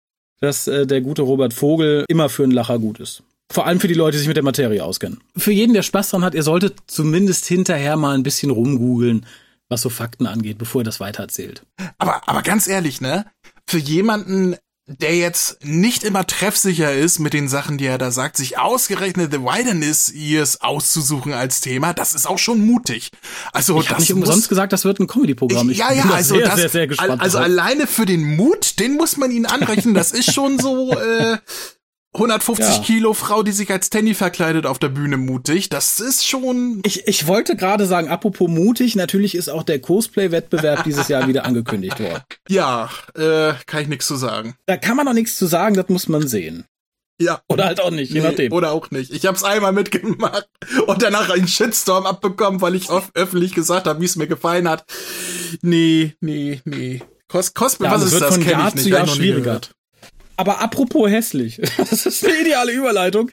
dass 0.41 0.69
äh, 0.69 0.87
der 0.87 1.01
gute 1.01 1.23
Robert 1.23 1.53
Vogel 1.53 2.05
immer 2.09 2.29
für 2.29 2.45
einen 2.45 2.53
Lacher 2.53 2.79
gut 2.79 3.01
ist. 3.01 3.25
Vor 3.53 3.67
allem 3.67 3.81
für 3.81 3.89
die 3.89 3.95
Leute, 3.95 4.13
die 4.17 4.19
sich 4.21 4.29
mit 4.29 4.37
der 4.37 4.45
Materie 4.45 4.83
auskennen. 4.83 5.21
Für 5.37 5.53
jeden, 5.53 5.75
der 5.75 5.83
Spaß 5.83 6.11
dran 6.11 6.25
hat, 6.25 6.35
ihr 6.35 6.43
solltet 6.43 6.79
zumindest 6.87 7.47
hinterher 7.47 7.97
mal 7.97 8.15
ein 8.15 8.23
bisschen 8.23 8.51
rumgoogeln, 8.51 9.27
was 9.69 9.83
so 9.83 9.91
Fakten 9.91 10.27
angeht, 10.27 10.59
bevor 10.59 10.81
ihr 10.81 10.85
das 10.85 11.01
weitererzählt. 11.01 11.63
Aber, 11.99 12.29
aber 12.29 12.43
ganz 12.43 12.67
ehrlich, 12.67 13.01
ne? 13.01 13.27
Für 13.67 13.79
jemanden, 13.79 14.57
der 14.87 15.17
jetzt 15.17 15.65
nicht 15.65 16.03
immer 16.03 16.27
treffsicher 16.27 16.93
ist 16.93 17.19
mit 17.21 17.33
den 17.35 17.47
Sachen, 17.49 17.79
die 17.79 17.87
er 17.87 17.99
da 17.99 18.11
sagt, 18.11 18.37
sich 18.37 18.59
ausgerechnet 18.59 19.33
The 19.33 19.41
Wilderness 19.41 20.13
Years 20.15 20.61
auszusuchen 20.61 21.33
als 21.33 21.61
Thema, 21.61 21.95
das 21.95 22.15
ist 22.15 22.27
auch 22.27 22.39
schon 22.39 22.67
mutig. 22.67 23.11
Also 23.53 23.79
Ich 23.81 23.87
habe 23.89 24.01
das 24.01 24.09
nicht 24.09 24.13
umsonst 24.15 24.49
gesagt, 24.49 24.73
das 24.73 24.85
wird 24.85 24.99
ein 24.99 25.07
Comedy-Programm. 25.07 25.71
Ich, 25.71 25.79
ja, 25.79 25.89
bin 25.89 25.99
ja, 25.99 26.05
also 26.11 26.35
sehr, 26.35 26.47
das, 26.47 26.57
sehr, 26.57 26.69
sehr 26.69 26.87
gespannt. 26.89 27.11
al- 27.13 27.21
also 27.21 27.39
drauf. 27.39 27.45
alleine 27.47 27.87
für 27.87 28.07
den 28.07 28.37
Mut, 28.37 28.81
den 28.81 28.95
muss 28.97 29.17
man 29.17 29.31
ihn 29.31 29.47
anrechnen. 29.47 29.95
Das 29.95 30.11
ist 30.11 30.33
schon 30.35 30.59
so 30.59 30.91
äh, 30.99 31.39
150 32.15 32.77
Ja. 32.77 32.83
Kilo 32.83 33.15
Frau, 33.15 33.43
die 33.43 33.53
sich 33.53 33.71
als 33.71 33.89
Tanny 33.89 34.13
verkleidet 34.15 34.67
auf 34.67 34.79
der 34.79 34.91
Bühne 34.91 35.17
mutig. 35.17 35.71
Das 35.71 35.99
ist 35.99 36.27
schon. 36.27 36.81
Ich, 36.85 37.07
ich 37.09 37.27
wollte 37.27 37.57
gerade 37.57 37.87
sagen, 37.87 38.09
apropos 38.09 38.49
mutig, 38.51 38.97
natürlich 38.97 39.35
ist 39.35 39.49
auch 39.49 39.63
der 39.63 39.81
Cosplay-Wettbewerb 39.81 40.85
dieses 40.85 41.09
Jahr 41.09 41.27
wieder 41.27 41.47
angekündigt 41.47 41.99
worden. 42.01 42.23
Ja, 42.49 42.91
äh, 43.15 43.55
kann 43.67 43.83
ich 43.83 43.89
nichts 43.89 44.07
zu 44.07 44.17
sagen. 44.17 44.55
Da 44.67 44.77
kann 44.77 44.97
man 44.97 45.07
noch 45.07 45.15
nichts 45.15 45.37
zu 45.39 45.47
sagen, 45.47 45.75
das 45.75 45.89
muss 45.89 46.07
man 46.09 46.27
sehen. 46.29 46.67
Ja. 47.21 47.41
Oder 47.49 47.67
halt 47.67 47.81
auch 47.81 47.91
nicht, 47.91 48.13
je 48.13 48.21
Nee, 48.21 48.27
nachdem. 48.29 48.53
Oder 48.53 48.73
auch 48.73 48.91
nicht. 48.91 49.11
Ich 49.13 49.25
hab's 49.27 49.45
einmal 49.45 49.73
mitgemacht 49.73 50.49
und 50.87 51.03
danach 51.03 51.31
einen 51.31 51.47
Shitstorm 51.49 52.05
abbekommen, 52.05 52.61
weil 52.61 52.75
ich 52.75 52.89
öffentlich 53.15 53.55
gesagt 53.55 53.87
habe, 53.87 54.01
wie 54.01 54.07
es 54.07 54.17
mir 54.17 54.27
gefallen 54.27 54.69
hat. 54.69 54.85
Nee, 55.63 56.15
nee, 56.21 56.61
nee. 56.65 57.01
Cos 57.29 57.55
Cosplay, 57.55 57.87
Ja, 57.87 57.95
was 57.95 58.03
ist 58.05 58.21
das? 58.21 58.35
von 58.35 58.43
Kenn 58.43 58.59
Jahr 58.59 58.69
ich 58.69 58.75
nicht. 58.75 58.85
zu 58.85 58.91
Jahr 58.91 59.07
schwieriger. 59.07 59.41
gehört. 59.45 59.71
Aber 60.37 60.61
apropos 60.61 61.11
hässlich, 61.11 61.61
das 61.77 62.07
ist 62.07 62.25
eine 62.25 62.41
ideale 62.41 62.73
Überleitung. 62.73 63.31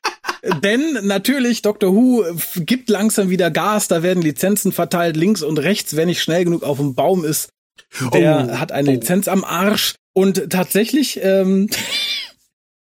Denn 0.63 0.99
natürlich, 1.05 1.61
Doctor 1.61 1.93
Who 1.93 2.23
gibt 2.55 2.89
langsam 2.89 3.29
wieder 3.29 3.51
Gas, 3.51 3.87
da 3.87 4.03
werden 4.03 4.23
Lizenzen 4.23 4.71
verteilt, 4.71 5.17
links 5.17 5.41
und 5.41 5.59
rechts, 5.59 5.95
wenn 5.95 6.07
nicht 6.07 6.21
schnell 6.21 6.45
genug 6.45 6.63
auf 6.63 6.77
dem 6.77 6.95
Baum 6.95 7.25
ist. 7.25 7.49
Der 8.13 8.47
Oh, 8.49 8.57
hat 8.57 8.71
eine 8.71 8.89
oh. 8.89 8.93
Lizenz 8.93 9.27
am 9.27 9.43
Arsch. 9.43 9.95
Und 10.13 10.49
tatsächlich 10.49 11.19
ähm, 11.23 11.69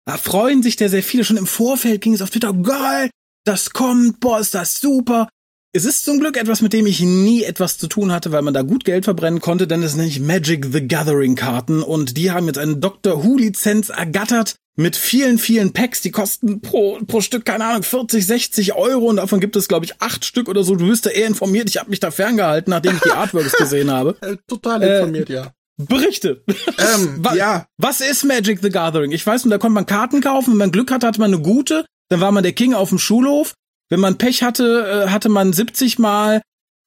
Da 0.09 0.16
freuen 0.16 0.62
sich 0.62 0.76
der 0.76 0.88
sehr 0.88 1.02
viele. 1.02 1.22
Schon 1.22 1.37
im 1.37 1.46
Vorfeld 1.46 2.00
ging 2.00 2.14
es 2.14 2.22
auf 2.22 2.31
Twitter, 2.31 2.54
geil, 2.54 3.11
das 3.44 3.74
kommt, 3.74 4.20
boah, 4.20 4.40
ist 4.40 4.54
das 4.54 4.81
super. 4.81 5.28
Es 5.74 5.85
ist 5.85 6.07
zum 6.07 6.18
Glück 6.18 6.38
etwas, 6.38 6.62
mit 6.62 6.72
dem 6.72 6.87
ich 6.87 7.00
nie 7.00 7.42
etwas 7.42 7.76
zu 7.76 7.88
tun 7.88 8.11
hatte, 8.11 8.33
weil 8.33 8.40
man 8.40 8.54
da 8.54 8.62
gut 8.62 8.87
Geld 8.87 9.04
verbrennen 9.04 9.40
konnte, 9.40 9.66
denn 9.66 9.83
es 9.83 9.92
sind 9.92 10.00
nämlich 10.00 10.20
Magic 10.20 10.66
the 10.72 10.88
Gathering 10.88 11.35
Karten 11.35 11.83
und 11.83 12.16
die 12.16 12.31
haben 12.31 12.46
jetzt 12.46 12.59
eine 12.59 12.76
Doctor 12.76 13.22
Who 13.22 13.37
Lizenz 13.37 13.90
ergattert 13.90 14.57
mit 14.76 14.96
vielen, 14.96 15.37
vielen 15.37 15.74
Packs, 15.74 16.00
die 16.00 16.11
kosten 16.11 16.62
pro, 16.62 16.98
pro 17.07 17.20
Stück, 17.20 17.44
keine 17.44 17.66
Ahnung, 17.66 17.83
40, 17.83 18.24
60 18.24 18.76
Euro 18.76 19.09
und 19.11 19.16
davon 19.16 19.40
gibt 19.40 19.57
es, 19.57 19.68
glaube 19.68 19.85
ich, 19.85 20.00
acht 20.00 20.24
Stück 20.24 20.48
oder 20.48 20.62
so. 20.64 20.74
Du 20.74 20.88
bist 20.88 21.04
da 21.04 21.11
eher 21.11 21.26
informiert. 21.26 21.68
Ich 21.68 21.76
habe 21.76 21.90
mich 21.90 22.00
da 22.00 22.11
ferngehalten, 22.11 22.70
nachdem 22.70 22.96
ich 22.96 23.02
die 23.02 23.11
Artworks 23.14 23.52
gesehen 23.52 23.90
habe. 23.90 24.16
Äh, 24.22 24.37
total 24.46 24.83
informiert, 24.83 25.28
äh, 25.28 25.35
ja. 25.35 25.52
Berichte. 25.76 26.44
Ähm, 26.46 27.16
was, 27.18 27.37
ja. 27.37 27.66
Was 27.76 28.00
ist 28.00 28.24
Magic 28.24 28.61
the 28.62 28.70
Gathering? 28.70 29.12
Ich 29.12 29.26
weiß, 29.26 29.44
und 29.44 29.50
da 29.50 29.59
konnte 29.59 29.74
man 29.74 29.85
Karten 29.85 30.22
kaufen. 30.22 30.52
Wenn 30.52 30.59
man 30.59 30.72
Glück 30.72 30.90
hatte, 30.90 31.07
hatte 31.07 31.20
man 31.20 31.35
eine 31.35 31.42
gute. 31.42 31.85
Dann 32.09 32.22
war 32.22 32.33
man 32.33 32.42
der 32.42 32.52
King 32.52 32.72
auf 32.72 32.88
dem 32.88 32.98
Schulhof. 32.98 33.54
Wenn 33.88 34.01
man 34.01 34.18
Pech 34.18 34.42
hatte, 34.42 35.07
äh, 35.07 35.11
hatte 35.11 35.29
man 35.29 35.53
70 35.53 35.98
Mal 35.98 36.42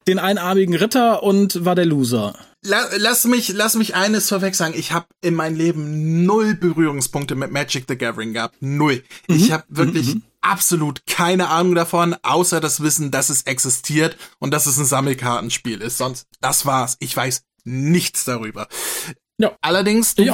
den 0.08 0.20
einarmigen 0.20 0.76
Ritter 0.76 1.24
und 1.24 1.64
war 1.66 1.76
der 1.76 1.86
Loser. 1.86 2.36
Lass 2.64 3.26
mich, 3.26 3.50
lass 3.50 3.74
mich 3.74 3.96
eines 3.96 4.30
vorweg 4.30 4.54
sagen. 4.54 4.74
Ich 4.78 4.92
habe 4.92 5.08
in 5.22 5.34
meinem 5.34 5.56
Leben 5.56 6.26
null 6.26 6.54
Berührungspunkte 6.54 7.34
mit 7.34 7.52
Magic 7.52 7.86
the 7.88 7.98
Gathering 7.98 8.34
gehabt. 8.34 8.58
Null. 8.60 9.04
Mhm. 9.28 9.36
Ich 9.36 9.52
habe 9.52 9.64
wirklich 9.70 10.16
mhm. 10.16 10.24
absolut 10.42 11.08
keine 11.08 11.48
Ahnung 11.48 11.74
davon, 11.74 12.16
außer 12.22 12.60
das 12.60 12.84
Wissen, 12.84 13.10
dass 13.10 13.30
es 13.30 13.44
existiert 13.44 14.16
und 14.38 14.52
dass 14.52 14.68
es 14.68 14.78
ein 14.78 14.86
Sammelkartenspiel 14.86 15.82
ist. 15.82 15.98
Sonst, 15.98 16.28
das 16.40 16.68
war's. 16.68 16.98
Ich 17.00 17.18
weiß 17.18 17.44
nichts 17.64 18.26
darüber. 18.26 18.68
Ja. 19.41 19.51
Allerdings, 19.62 20.15
du 20.15 20.25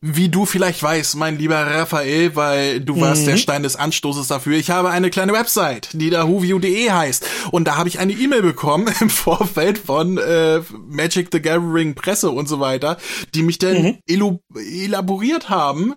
wie 0.00 0.28
du 0.28 0.46
vielleicht 0.46 0.82
weißt, 0.82 1.16
mein 1.16 1.38
lieber 1.38 1.56
Raphael, 1.56 2.36
weil 2.36 2.80
du 2.80 2.96
mhm. 2.96 3.00
warst 3.00 3.26
der 3.26 3.36
Stein 3.36 3.62
des 3.62 3.76
Anstoßes 3.76 4.28
dafür, 4.28 4.56
ich 4.56 4.70
habe 4.70 4.90
eine 4.90 5.10
kleine 5.10 5.32
Website, 5.32 5.88
die 5.92 6.10
da 6.10 6.28
whoview.de 6.28 6.90
heißt. 6.90 7.26
Und 7.50 7.66
da 7.66 7.76
habe 7.76 7.88
ich 7.88 7.98
eine 7.98 8.12
E-Mail 8.12 8.42
bekommen 8.42 8.92
im 9.00 9.10
Vorfeld 9.10 9.78
von 9.78 10.18
äh, 10.18 10.60
Magic 10.86 11.28
the 11.32 11.42
Gathering 11.42 11.94
Presse 11.94 12.30
und 12.30 12.48
so 12.48 12.60
weiter, 12.60 12.96
die 13.34 13.42
mich 13.42 13.58
dann 13.58 13.98
mhm. 14.06 14.38
elaboriert 14.54 15.48
haben, 15.48 15.94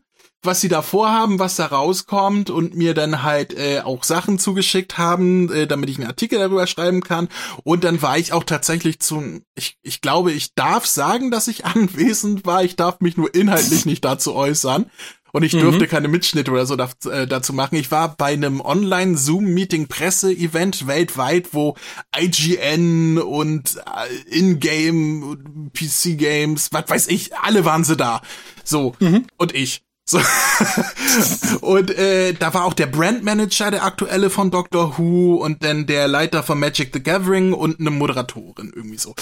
was 0.47 0.61
sie 0.61 0.69
da 0.69 0.81
vorhaben, 0.81 1.37
was 1.37 1.57
da 1.57 1.67
rauskommt 1.67 2.49
und 2.49 2.75
mir 2.75 2.95
dann 2.95 3.21
halt 3.21 3.53
äh, 3.53 3.81
auch 3.81 4.03
Sachen 4.03 4.39
zugeschickt 4.39 4.97
haben, 4.97 5.51
äh, 5.51 5.67
damit 5.67 5.91
ich 5.91 5.97
einen 5.97 6.07
Artikel 6.07 6.39
darüber 6.39 6.65
schreiben 6.65 7.01
kann. 7.01 7.27
Und 7.63 7.83
dann 7.83 8.01
war 8.01 8.17
ich 8.17 8.33
auch 8.33 8.43
tatsächlich 8.43 8.99
zu, 8.99 9.41
ich, 9.55 9.77
ich 9.83 10.01
glaube, 10.01 10.31
ich 10.31 10.55
darf 10.55 10.87
sagen, 10.87 11.29
dass 11.29 11.47
ich 11.47 11.65
anwesend 11.65 12.47
war. 12.47 12.63
Ich 12.63 12.75
darf 12.75 13.01
mich 13.01 13.17
nur 13.17 13.35
inhaltlich 13.35 13.85
nicht 13.85 14.03
dazu 14.03 14.33
äußern. 14.33 14.89
Und 15.33 15.43
ich 15.43 15.51
durfte 15.51 15.83
mhm. 15.83 15.89
keine 15.89 16.07
Mitschnitte 16.07 16.51
oder 16.51 16.65
so 16.65 16.75
da, 16.75 16.89
äh, 17.11 17.27
dazu 17.27 17.53
machen. 17.53 17.75
Ich 17.75 17.91
war 17.91 18.15
bei 18.15 18.33
einem 18.33 18.59
Online-Zoom-Meeting-Presse-Event 18.59 20.87
weltweit, 20.87 21.53
wo 21.53 21.75
IGN 22.17 23.19
und 23.19 23.75
äh, 23.75 24.35
In-Game, 24.35 25.69
PC-Games, 25.73 26.69
was 26.71 26.89
weiß 26.89 27.07
ich, 27.09 27.37
alle 27.37 27.65
waren 27.65 27.83
sie 27.83 27.97
da. 27.97 28.23
So, 28.63 28.95
mhm. 28.99 29.27
und 29.37 29.53
ich. 29.53 29.83
So. 30.09 30.19
und 31.61 31.91
äh, 31.91 32.33
da 32.33 32.53
war 32.53 32.63
auch 32.63 32.73
der 32.73 32.85
Brandmanager, 32.85 33.71
der 33.71 33.83
aktuelle 33.83 34.29
von 34.29 34.51
Doctor 34.51 34.97
Who 34.97 35.35
und 35.35 35.65
dann 35.65 35.85
der 35.85 36.07
Leiter 36.07 36.43
von 36.43 36.59
Magic 36.59 36.91
the 36.93 37.03
Gathering 37.03 37.51
und 37.51 37.81
eine 37.81 37.91
Moderatorin 37.91 38.71
irgendwie 38.73 38.97
so. 38.97 39.15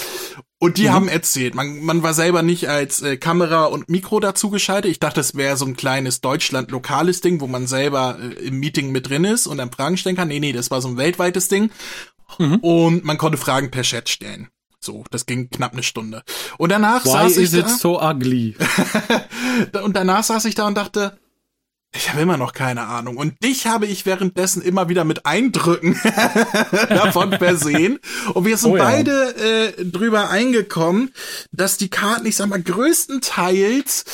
Und 0.60 0.78
die 0.78 0.84
mhm. 0.84 0.92
haben 0.92 1.08
erzählt, 1.08 1.56
man, 1.56 1.80
man 1.84 2.04
war 2.04 2.14
selber 2.14 2.42
nicht 2.42 2.68
als 2.68 3.02
äh, 3.02 3.16
Kamera 3.16 3.64
und 3.64 3.88
Mikro 3.88 4.20
dazu 4.20 4.48
geschaltet. 4.48 4.92
Ich 4.92 5.00
dachte, 5.00 5.20
es 5.20 5.34
wäre 5.34 5.56
so 5.56 5.66
ein 5.66 5.76
kleines 5.76 6.20
Deutschland-lokales 6.20 7.20
Ding, 7.20 7.40
wo 7.40 7.48
man 7.48 7.66
selber 7.66 8.18
äh, 8.20 8.46
im 8.46 8.60
Meeting 8.60 8.92
mit 8.92 9.08
drin 9.08 9.24
ist 9.24 9.48
und 9.48 9.58
dann 9.58 9.72
Fragen 9.72 9.96
stellen 9.96 10.16
kann. 10.16 10.28
Nee, 10.28 10.40
nee, 10.40 10.52
das 10.52 10.70
war 10.70 10.80
so 10.80 10.88
ein 10.88 10.96
weltweites 10.96 11.48
Ding. 11.48 11.70
Mhm. 12.38 12.56
Und 12.56 13.04
man 13.04 13.18
konnte 13.18 13.38
Fragen 13.38 13.72
per 13.72 13.82
Chat 13.82 14.08
stellen. 14.08 14.48
So, 14.86 15.02
das 15.10 15.26
ging 15.26 15.50
knapp 15.50 15.72
eine 15.72 15.82
Stunde. 15.82 16.22
Und 16.58 16.70
danach 16.70 17.04
Why 17.04 17.10
saß 17.10 17.36
is 17.38 17.52
ich 17.52 17.58
it 17.58 17.66
da, 17.66 17.70
so 17.70 18.00
ugly? 18.00 18.56
und 19.82 19.96
danach 19.96 20.22
saß 20.22 20.44
ich 20.44 20.54
da 20.54 20.68
und 20.68 20.76
dachte, 20.76 21.18
ich 21.92 22.08
habe 22.10 22.22
immer 22.22 22.36
noch 22.36 22.52
keine 22.52 22.86
Ahnung. 22.86 23.16
Und 23.16 23.42
dich 23.42 23.66
habe 23.66 23.86
ich 23.86 24.06
währenddessen 24.06 24.62
immer 24.62 24.88
wieder 24.88 25.02
mit 25.02 25.26
Eindrücken 25.26 26.00
davon 26.88 27.32
versehen. 27.32 27.98
Und 28.32 28.44
wir 28.44 28.56
sind 28.56 28.70
oh 28.70 28.76
ja. 28.76 28.84
beide 28.84 29.34
äh, 29.34 29.84
drüber 29.84 30.30
eingekommen, 30.30 31.12
dass 31.50 31.78
die 31.78 31.90
Karten, 31.90 32.26
ich 32.26 32.36
sag 32.36 32.48
mal, 32.48 32.62
größtenteils 32.62 34.04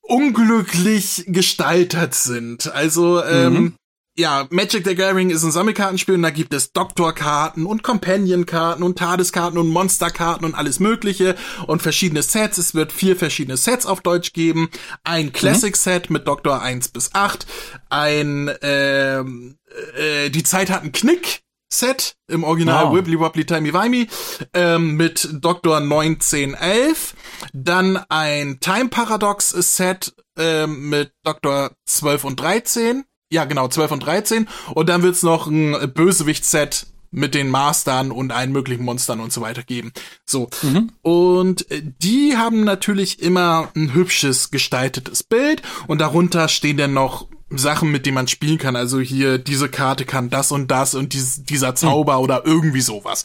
unglücklich 0.00 1.26
gestaltet 1.28 2.14
sind. 2.14 2.72
Also, 2.72 3.22
ähm, 3.22 3.52
mhm 3.52 3.74
ja, 4.16 4.46
Magic 4.50 4.86
the 4.86 4.94
Gathering 4.94 5.30
ist 5.30 5.42
ein 5.42 5.50
Sammelkartenspiel 5.50 6.14
und 6.14 6.22
da 6.22 6.30
gibt 6.30 6.54
es 6.54 6.72
Doktorkarten 6.72 7.66
und 7.66 7.82
Companion-Karten 7.82 8.82
und 8.82 8.98
Tadeskarten 8.98 9.58
und 9.58 9.68
Monsterkarten 9.68 10.44
und 10.44 10.54
alles 10.54 10.78
mögliche 10.78 11.34
und 11.66 11.82
verschiedene 11.82 12.22
Sets. 12.22 12.58
Es 12.58 12.74
wird 12.74 12.92
vier 12.92 13.16
verschiedene 13.16 13.56
Sets 13.56 13.86
auf 13.86 14.02
Deutsch 14.02 14.32
geben. 14.32 14.70
Ein 15.02 15.32
Classic-Set 15.32 16.10
mit 16.10 16.28
Doktor 16.28 16.62
1 16.62 16.88
bis 16.88 17.14
8, 17.14 17.46
ein 17.90 18.50
ähm, 18.62 19.58
äh, 19.96 20.30
die 20.30 20.44
Zeit 20.44 20.70
hat 20.70 20.82
einen 20.82 20.92
Knick, 20.92 21.42
Set 21.72 22.14
im 22.28 22.44
Original 22.44 22.86
wow. 22.86 22.94
Wibbly 22.94 23.18
Wobbly 23.18 23.46
Timey 23.46 23.74
Wimey 23.74 24.06
ähm, 24.52 24.94
mit 24.94 25.28
Doktor 25.32 25.78
1911, 25.78 27.14
dann 27.52 27.96
ein 28.08 28.60
Time 28.60 28.90
Paradox 28.90 29.48
Set 29.50 30.14
ähm, 30.38 30.88
mit 30.88 31.12
Doktor 31.24 31.72
12 31.86 32.24
und 32.24 32.40
13 32.40 33.04
ja, 33.30 33.44
genau, 33.44 33.68
12 33.68 33.92
und 33.92 34.00
13. 34.00 34.48
Und 34.74 34.88
dann 34.88 35.02
wird's 35.02 35.22
noch 35.22 35.46
ein 35.46 35.92
Bösewicht-Set 35.92 36.86
mit 37.14 37.34
den 37.34 37.48
Mastern 37.48 38.10
und 38.10 38.32
allen 38.32 38.52
möglichen 38.52 38.84
Monstern 38.84 39.20
und 39.20 39.32
so 39.32 39.40
weiter 39.40 39.62
geben. 39.62 39.92
So. 40.26 40.50
Mhm. 40.62 40.90
Und 41.02 41.70
äh, 41.70 41.82
die 42.02 42.36
haben 42.36 42.64
natürlich 42.64 43.22
immer 43.22 43.70
ein 43.76 43.94
hübsches 43.94 44.50
gestaltetes 44.50 45.22
Bild 45.22 45.62
und 45.86 46.00
darunter 46.00 46.48
stehen 46.48 46.76
dann 46.76 46.92
noch 46.92 47.28
Sachen, 47.50 47.92
mit 47.92 48.04
denen 48.04 48.16
man 48.16 48.26
spielen 48.26 48.58
kann. 48.58 48.74
Also 48.74 48.98
hier, 48.98 49.38
diese 49.38 49.68
Karte 49.68 50.04
kann 50.04 50.28
das 50.28 50.50
und 50.50 50.70
das 50.70 50.94
und 50.94 51.12
dies, 51.12 51.44
dieser 51.44 51.76
Zauber 51.76 52.16
mhm. 52.16 52.24
oder 52.24 52.42
irgendwie 52.44 52.80
sowas. 52.80 53.24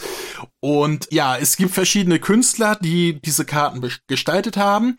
Und 0.59 1.07
ja, 1.11 1.37
es 1.37 1.57
gibt 1.57 1.71
verschiedene 1.71 2.19
Künstler, 2.19 2.77
die 2.79 3.19
diese 3.21 3.45
Karten 3.45 3.89
gestaltet 4.07 4.55
haben. 4.55 4.97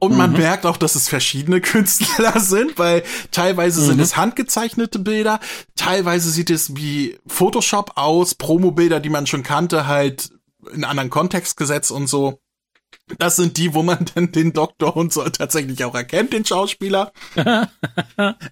Und 0.00 0.16
man 0.16 0.32
mhm. 0.32 0.38
merkt 0.38 0.66
auch, 0.66 0.76
dass 0.76 0.96
es 0.96 1.08
verschiedene 1.08 1.60
Künstler 1.62 2.38
sind, 2.38 2.78
weil 2.78 3.02
teilweise 3.30 3.80
mhm. 3.80 3.86
sind 3.86 4.00
es 4.00 4.16
handgezeichnete 4.16 4.98
Bilder, 4.98 5.40
teilweise 5.76 6.30
sieht 6.30 6.50
es 6.50 6.76
wie 6.76 7.18
Photoshop 7.26 7.92
aus, 7.96 8.34
Promo-Bilder, 8.34 9.00
die 9.00 9.08
man 9.08 9.26
schon 9.26 9.42
kannte, 9.42 9.86
halt 9.86 10.30
in 10.72 10.84
anderen 10.84 11.10
Kontext 11.10 11.56
gesetzt 11.56 11.90
und 11.90 12.06
so. 12.06 12.40
Das 13.18 13.36
sind 13.36 13.56
die, 13.56 13.74
wo 13.74 13.82
man 13.82 14.04
dann 14.14 14.32
den 14.32 14.52
Doktor 14.52 14.96
und 14.96 15.12
so 15.12 15.28
tatsächlich 15.28 15.84
auch 15.84 15.94
erkennt, 15.94 16.32
den 16.32 16.44
Schauspieler. 16.44 17.12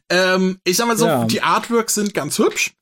ähm, 0.09 0.59
ich 0.65 0.77
sag 0.77 0.87
mal 0.87 0.97
so, 0.97 1.07
ja. 1.07 1.25
die 1.25 1.43
Artworks 1.43 1.95
sind 1.95 2.15
ganz 2.15 2.39
hübsch, 2.39 2.75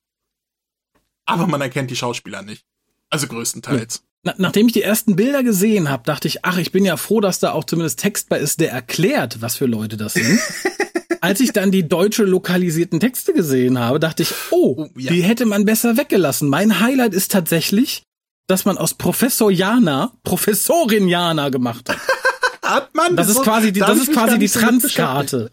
aber 1.25 1.47
man 1.47 1.61
erkennt 1.61 1.91
die 1.91 1.95
Schauspieler 1.95 2.41
nicht. 2.41 2.65
Also 3.09 3.27
größtenteils. 3.27 4.03
Na, 4.23 4.35
nachdem 4.37 4.67
ich 4.67 4.73
die 4.73 4.83
ersten 4.83 5.15
Bilder 5.15 5.43
gesehen 5.43 5.89
habe, 5.89 6.03
dachte 6.03 6.27
ich, 6.27 6.45
ach, 6.45 6.57
ich 6.57 6.71
bin 6.71 6.85
ja 6.85 6.95
froh, 6.95 7.21
dass 7.21 7.39
da 7.39 7.53
auch 7.53 7.63
zumindest 7.63 7.99
Text 7.99 8.29
bei 8.29 8.37
ist, 8.37 8.59
der 8.59 8.71
erklärt, 8.71 9.41
was 9.41 9.55
für 9.55 9.65
Leute 9.65 9.97
das 9.97 10.13
sind. 10.13 10.39
Als 11.21 11.39
ich 11.39 11.53
dann 11.53 11.71
die 11.71 11.87
deutsche 11.87 12.23
lokalisierten 12.23 12.99
Texte 12.99 13.33
gesehen 13.33 13.79
habe, 13.79 13.99
dachte 13.99 14.23
ich, 14.23 14.33
oh, 14.51 14.75
oh 14.77 14.89
ja. 14.97 15.11
die 15.11 15.21
hätte 15.23 15.45
man 15.45 15.65
besser 15.65 15.97
weggelassen. 15.97 16.49
Mein 16.49 16.79
Highlight 16.79 17.13
ist 17.13 17.31
tatsächlich, 17.31 18.03
dass 18.47 18.65
man 18.65 18.77
aus 18.77 18.95
Professor 18.95 19.51
Jana 19.51 20.13
Professorin 20.23 21.07
Jana 21.07 21.49
gemacht 21.49 21.89
hat. 21.89 21.97
hat 22.63 22.95
man? 22.95 23.15
Das, 23.15 23.27
das 23.27 23.37
ist 23.37 23.43
quasi 23.43 23.71
die, 23.71 23.79
das 23.79 23.97
ist 23.97 24.13
quasi 24.13 24.39
die 24.39 24.49
Transkarte. 24.49 25.51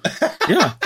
ja. 0.48 0.78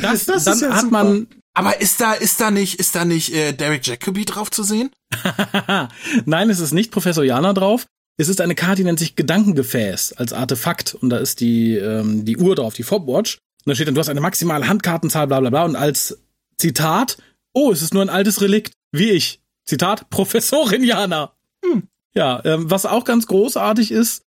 Das, 0.00 0.26
das 0.26 0.44
dann 0.44 0.58
ja 0.58 0.70
hat 0.70 0.82
super. 0.82 1.04
man 1.04 1.26
aber 1.54 1.80
ist 1.80 2.00
da, 2.00 2.12
ist 2.12 2.40
da 2.40 2.50
nicht, 2.50 2.78
ist 2.78 2.94
da 2.94 3.04
nicht 3.04 3.34
äh, 3.34 3.52
Derek 3.52 3.86
Jacobi 3.86 4.24
drauf 4.24 4.50
zu 4.50 4.62
sehen? 4.62 4.90
Nein, 6.24 6.50
es 6.50 6.60
ist 6.60 6.72
nicht 6.72 6.90
Professor 6.90 7.24
Jana 7.24 7.52
drauf. 7.52 7.86
Es 8.16 8.28
ist 8.28 8.40
eine 8.40 8.54
Karte, 8.54 8.76
die 8.76 8.84
nennt 8.84 8.98
sich 8.98 9.16
Gedankengefäß 9.16 10.14
als 10.14 10.32
Artefakt. 10.32 10.94
Und 10.94 11.10
da 11.10 11.16
ist 11.16 11.40
die, 11.40 11.76
ähm, 11.76 12.24
die 12.24 12.36
Uhr 12.36 12.54
drauf, 12.54 12.74
die 12.74 12.82
Fobwatch. 12.82 13.38
Und 13.64 13.70
da 13.70 13.74
steht 13.74 13.88
dann, 13.88 13.94
du 13.94 14.00
hast 14.00 14.08
eine 14.08 14.20
maximale 14.20 14.68
Handkartenzahl, 14.68 15.26
bla 15.26 15.40
bla 15.40 15.50
bla. 15.50 15.64
Und 15.64 15.76
als 15.76 16.18
Zitat, 16.58 17.18
oh, 17.54 17.72
es 17.72 17.82
ist 17.82 17.94
nur 17.94 18.02
ein 18.02 18.10
altes 18.10 18.40
Relikt, 18.40 18.74
wie 18.92 19.10
ich. 19.10 19.40
Zitat, 19.64 20.10
Professorin 20.10 20.84
Jana. 20.84 21.32
Hm. 21.64 21.84
Ja, 22.14 22.42
ähm, 22.44 22.70
was 22.70 22.86
auch 22.86 23.04
ganz 23.04 23.26
großartig 23.26 23.92
ist, 23.92 24.24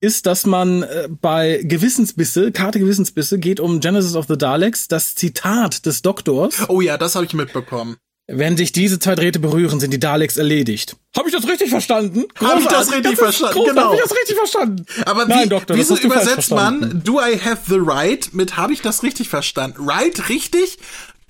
ist, 0.00 0.26
dass 0.26 0.44
man 0.44 0.82
äh, 0.82 1.08
bei 1.08 1.62
Gewissensbisse, 1.64 2.52
Karte 2.52 2.78
Gewissensbisse, 2.78 3.38
geht 3.38 3.58
um 3.58 3.80
Genesis 3.80 4.14
of 4.14 4.26
the 4.28 4.36
Daleks, 4.36 4.86
das 4.86 5.14
Zitat 5.14 5.86
des 5.86 6.02
Doktors. 6.02 6.68
Oh 6.68 6.80
ja, 6.80 6.98
das 6.98 7.14
habe 7.14 7.24
ich 7.24 7.32
mitbekommen. 7.32 7.96
Wenn 8.26 8.56
sich 8.56 8.72
diese 8.72 8.98
zwei 8.98 9.14
Drähte 9.14 9.38
berühren, 9.38 9.80
sind 9.80 9.92
die 9.92 10.00
Daleks 10.00 10.38
erledigt. 10.38 10.96
Habe 11.14 11.28
ich 11.28 11.34
das 11.34 11.46
richtig 11.46 11.68
verstanden? 11.68 12.24
Habe 12.40 12.60
ich 12.60 12.66
das 12.66 12.90
richtig 12.90 13.16
verstanden? 13.18 13.64
Genau. 13.66 13.82
Habe 13.82 13.96
ich 13.96 14.02
das 14.02 14.16
richtig 14.16 14.36
verstanden? 14.36 14.86
Aber 15.04 15.26
Nein, 15.26 15.44
wie, 15.44 15.48
Doktor, 15.50 15.76
wieso 15.76 15.96
übersetzt 15.96 16.50
man 16.50 17.02
Do 17.04 17.20
I 17.20 17.38
have 17.38 17.62
the 17.68 17.78
right 17.78 18.32
mit 18.32 18.56
Habe 18.56 18.72
ich 18.72 18.80
das 18.80 19.02
richtig 19.02 19.28
verstanden? 19.28 19.86
Right 19.86 20.30
richtig? 20.30 20.78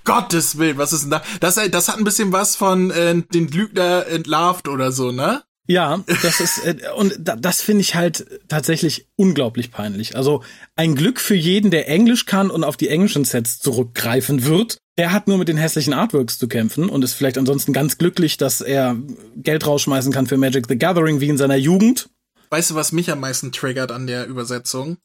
Gottes 0.05 0.57
Willen, 0.57 0.77
was 0.77 0.93
ist 0.93 1.03
denn 1.03 1.11
da? 1.11 1.21
Das, 1.41 1.55
das 1.55 1.87
hat 1.89 1.97
ein 1.97 2.03
bisschen 2.05 2.31
was 2.31 2.55
von 2.55 2.91
äh, 2.91 3.21
den 3.33 3.47
Lügner 3.49 4.05
entlarvt 4.07 4.67
oder 4.67 4.91
so, 4.91 5.11
ne? 5.11 5.43
Ja, 5.67 6.03
das 6.21 6.39
ist 6.39 6.63
äh, 6.63 6.77
und 6.95 7.15
da, 7.19 7.35
das 7.35 7.61
finde 7.61 7.81
ich 7.81 7.95
halt 7.95 8.25
tatsächlich 8.47 9.07
unglaublich 9.15 9.71
peinlich. 9.71 10.15
Also 10.15 10.43
ein 10.75 10.95
Glück 10.95 11.19
für 11.19 11.35
jeden, 11.35 11.71
der 11.71 11.89
Englisch 11.89 12.25
kann 12.25 12.51
und 12.51 12.63
auf 12.63 12.77
die 12.77 12.87
englischen 12.87 13.25
Sets 13.25 13.59
zurückgreifen 13.59 14.45
wird. 14.45 14.77
Der 14.97 15.11
hat 15.11 15.27
nur 15.27 15.37
mit 15.37 15.49
den 15.49 15.57
hässlichen 15.57 15.93
Artworks 15.93 16.37
zu 16.39 16.47
kämpfen 16.47 16.87
und 16.89 17.03
ist 17.03 17.13
vielleicht 17.15 17.37
ansonsten 17.37 17.73
ganz 17.73 17.97
glücklich, 17.97 18.37
dass 18.37 18.61
er 18.61 18.95
Geld 19.35 19.67
rausschmeißen 19.67 20.13
kann 20.13 20.25
für 20.27 20.37
Magic 20.37 20.67
the 20.69 20.77
Gathering 20.77 21.19
wie 21.19 21.27
in 21.29 21.37
seiner 21.37 21.55
Jugend. 21.57 22.09
Weißt 22.49 22.71
du, 22.71 22.75
was 22.75 22.91
mich 22.93 23.11
am 23.11 23.19
meisten 23.19 23.51
triggert 23.51 23.91
an 23.91 24.07
der 24.07 24.27
Übersetzung? 24.27 24.97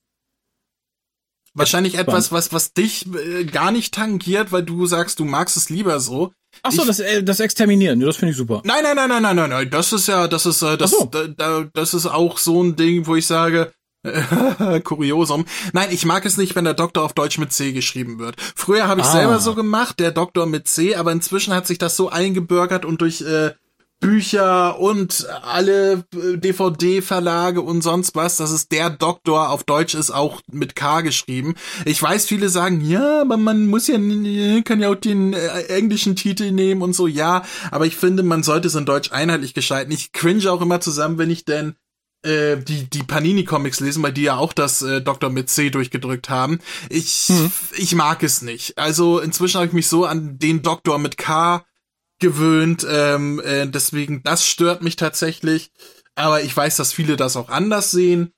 Wahrscheinlich 1.55 1.97
etwas, 1.99 2.31
was, 2.31 2.53
was 2.53 2.73
dich 2.75 3.07
äh, 3.13 3.45
gar 3.45 3.73
nicht 3.73 3.93
tangiert, 3.93 4.53
weil 4.53 4.63
du 4.63 4.87
sagst, 4.87 5.19
du 5.19 5.25
magst 5.25 5.57
es 5.57 5.69
lieber 5.69 5.99
so. 5.99 6.33
Ach 6.63 6.71
so, 6.71 6.83
Ich- 6.83 6.87
das, 6.87 7.01
äh, 7.01 7.25
das 7.25 7.41
Exterminieren, 7.41 8.01
ja, 8.01 8.07
das 8.07 8.17
finde 8.17 8.31
ich 8.31 8.37
super. 8.37 8.63
Nein, 8.65 8.85
nein, 8.85 8.95
nein, 8.95 9.09
nein, 9.09 9.23
nein, 9.23 9.35
nein, 9.37 9.51
nein. 9.51 9.71
Das 9.71 9.93
ist 9.93 10.07
ja, 10.07 10.29
das 10.29 10.47
ist, 10.47 10.63
äh, 10.63 10.77
das, 10.79 10.93
so. 10.93 11.07
da, 11.07 11.27
da, 11.27 11.65
das 11.73 11.93
ist 11.95 12.07
auch 12.07 12.39
so 12.39 12.63
ein 12.63 12.77
Ding, 12.77 13.07
wo 13.09 13.17
ich 13.17 13.27
sage, 13.27 13.73
Kuriosum. 14.85 15.45
Nein, 15.73 15.89
ich 15.91 16.05
mag 16.05 16.25
es 16.25 16.37
nicht, 16.37 16.55
wenn 16.57 16.65
der 16.65 16.75
Doktor 16.75 17.05
auf 17.05 17.13
Deutsch 17.13 17.39
mit 17.39 17.53
C 17.53 17.73
geschrieben 17.73 18.19
wird. 18.19 18.37
Früher 18.57 18.89
habe 18.89 19.01
ich 19.01 19.07
Ah. 19.07 19.13
selber 19.13 19.39
so 19.41 19.55
gemacht, 19.55 20.01
der 20.01 20.11
Doktor 20.13 20.47
mit 20.47 20.69
C, 20.69 20.95
aber 20.95 21.13
inzwischen 21.13 21.55
hat 21.55 21.67
sich 21.67 21.79
das 21.79 21.97
so 21.97 22.09
eingebürgert 22.09 22.85
und 22.85 23.01
durch 23.01 23.21
äh, 23.23 23.51
Bücher 24.01 24.79
und 24.81 25.27
alle 25.43 26.05
äh, 26.15 26.39
DVD-Verlage 26.39 27.61
und 27.61 27.83
sonst 27.83 28.15
was, 28.17 28.39
dass 28.39 28.51
es 28.51 28.67
der 28.69 28.89
Doktor 28.89 29.51
auf 29.51 29.63
Deutsch 29.65 29.95
ist, 29.95 30.11
auch 30.11 30.41
mit 30.51 30.75
K 30.75 31.03
geschrieben. 31.03 31.55
Ich 31.85 32.03
weiß, 32.03 32.25
viele 32.25 32.49
sagen, 32.49 32.81
ja, 32.81 33.21
aber 33.21 33.37
man 33.37 33.67
muss 33.67 33.89
ja, 33.89 33.97
kann 34.65 34.81
ja 34.81 34.89
auch 34.89 34.95
den 34.95 35.35
äh, 35.35 35.65
englischen 35.65 36.17
Titel 36.17 36.51
nehmen 36.51 36.81
und 36.81 36.95
so, 36.95 37.07
ja, 37.07 37.43
aber 37.71 37.85
ich 37.85 37.97
finde, 37.97 38.23
man 38.23 38.43
sollte 38.43 38.69
es 38.69 38.75
in 38.75 38.87
Deutsch 38.87 39.13
einheitlich 39.13 39.53
gestalten. 39.53 39.93
Ich 39.93 40.13
cringe 40.13 40.51
auch 40.51 40.63
immer 40.63 40.81
zusammen, 40.81 41.19
wenn 41.19 41.29
ich 41.31 41.45
denn 41.45 41.75
äh, 42.23 42.57
die, 42.59 42.89
die 42.89 43.03
Panini-Comics 43.03 43.81
lesen, 43.81 44.03
weil 44.03 44.13
die 44.13 44.23
ja 44.23 44.37
auch 44.37 44.53
das 44.53 44.83
äh, 44.83 45.01
Doktor 45.01 45.31
mit 45.31 45.49
C 45.49 45.71
durchgedrückt 45.71 46.29
haben. 46.29 46.59
Ich, 46.89 47.31
ich 47.77 47.95
mag 47.95 48.23
es 48.23 48.43
nicht. 48.43 48.77
Also 48.79 49.21
inzwischen 49.21 49.57
habe 49.57 49.67
ich 49.67 49.73
mich 49.73 49.89
so 49.89 50.05
an 50.05 50.39
den 50.39 50.63
Doktor 50.63 50.99
mit 50.99 51.17
K 51.17 51.65
gewöhnt, 52.19 52.87
ähm, 52.89 53.41
äh, 53.41 53.67
deswegen, 53.67 54.23
das 54.23 54.47
stört 54.47 54.83
mich 54.83 54.97
tatsächlich. 54.97 55.73
Aber 56.15 56.43
ich 56.43 56.55
weiß, 56.55 56.77
dass 56.77 56.93
viele 56.93 57.17
das 57.17 57.37
auch 57.37 57.49
anders 57.49 57.91
sehen. 57.91 58.33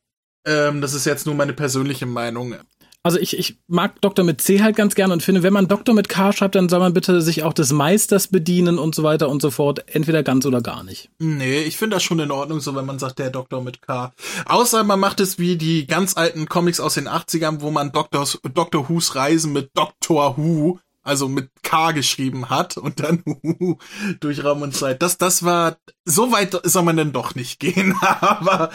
Ähm, 0.46 0.80
das 0.80 0.94
ist 0.94 1.04
jetzt 1.04 1.26
nur 1.26 1.34
meine 1.34 1.52
persönliche 1.52 2.06
Meinung. 2.06 2.54
Also 3.04 3.18
ich, 3.18 3.36
ich 3.36 3.58
mag 3.66 4.00
Doktor 4.00 4.22
mit 4.22 4.40
C 4.40 4.62
halt 4.62 4.76
ganz 4.76 4.94
gerne 4.94 5.12
und 5.12 5.24
finde, 5.24 5.42
wenn 5.42 5.52
man 5.52 5.66
Doktor 5.66 5.92
mit 5.92 6.08
K 6.08 6.32
schreibt, 6.32 6.54
dann 6.54 6.68
soll 6.68 6.78
man 6.78 6.92
bitte 6.92 7.20
sich 7.20 7.42
auch 7.42 7.52
des 7.52 7.72
Meisters 7.72 8.28
bedienen 8.28 8.78
und 8.78 8.94
so 8.94 9.02
weiter 9.02 9.28
und 9.28 9.42
so 9.42 9.50
fort. 9.50 9.84
Entweder 9.88 10.22
ganz 10.22 10.46
oder 10.46 10.60
gar 10.60 10.84
nicht. 10.84 11.10
Nee, 11.18 11.62
ich 11.62 11.76
finde 11.76 11.96
das 11.96 12.04
schon 12.04 12.20
in 12.20 12.30
Ordnung, 12.30 12.60
so 12.60 12.76
wenn 12.76 12.86
man 12.86 13.00
sagt, 13.00 13.18
der 13.18 13.30
Doktor 13.30 13.60
mit 13.60 13.82
K. 13.82 14.12
Außer 14.46 14.84
man 14.84 15.00
macht 15.00 15.18
es 15.18 15.40
wie 15.40 15.56
die 15.56 15.88
ganz 15.88 16.16
alten 16.16 16.48
Comics 16.48 16.78
aus 16.78 16.94
den 16.94 17.08
80ern, 17.08 17.60
wo 17.60 17.72
man 17.72 17.90
Doctors, 17.90 18.38
Doctor 18.54 18.88
Who's 18.88 19.16
Reisen 19.16 19.52
mit 19.52 19.70
Doctor 19.74 20.36
Who, 20.36 20.78
also 21.02 21.28
mit 21.28 21.50
K 21.62 21.92
geschrieben 21.92 22.50
hat 22.50 22.76
und 22.76 23.00
dann 23.00 23.22
Who 23.42 23.78
durch 24.20 24.44
Raum 24.44 24.62
und 24.62 24.74
Zeit. 24.74 25.02
Das, 25.02 25.18
das 25.18 25.42
war, 25.44 25.76
so 26.04 26.32
weit 26.32 26.60
soll 26.64 26.82
man 26.84 26.96
denn 26.96 27.12
doch 27.12 27.34
nicht 27.34 27.58
gehen, 27.60 27.94
aber 28.00 28.70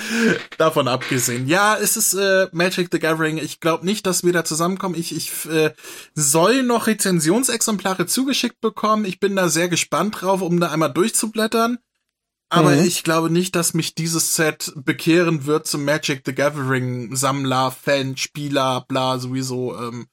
davon 0.58 0.88
abgesehen. 0.88 1.48
Ja, 1.48 1.78
es 1.78 1.98
ist 1.98 2.14
äh, 2.14 2.48
Magic 2.52 2.90
the 2.92 3.00
Gathering. 3.00 3.38
Ich 3.38 3.60
glaube 3.60 3.86
nicht, 3.86 4.06
dass 4.06 4.24
wir 4.24 4.34
da 4.34 4.44
zusammenkommen. 4.44 4.96
Ich, 4.96 5.16
ich 5.16 5.46
äh, 5.46 5.74
soll 6.16 6.64
noch 6.64 6.88
Rezensionsexemplare 6.88 8.06
zugeschickt 8.06 8.60
bekommen. 8.62 9.06
Ich 9.06 9.20
bin 9.20 9.36
da 9.36 9.50
sehr 9.50 9.70
gespannt 9.70 10.22
drauf, 10.22 10.42
um 10.42 10.60
da 10.60 10.72
einmal 10.72 10.94
durchzublättern. 10.94 11.78
Aber 12.50 12.72
Mhm. 12.72 12.86
ich 12.86 13.04
glaube 13.04 13.30
nicht, 13.30 13.56
dass 13.58 13.74
mich 13.74 13.94
dieses 13.94 14.36
Set 14.36 14.72
bekehren 14.76 15.46
wird 15.46 15.68
zum 15.68 15.84
Magic 15.84 16.22
the 16.26 16.34
Gathering 16.34 17.14
Sammler, 17.14 17.72
Fan, 17.72 18.16
Spieler, 18.16 18.86
bla, 18.88 19.20
sowieso. 19.20 19.78
Ähm, 19.78 20.08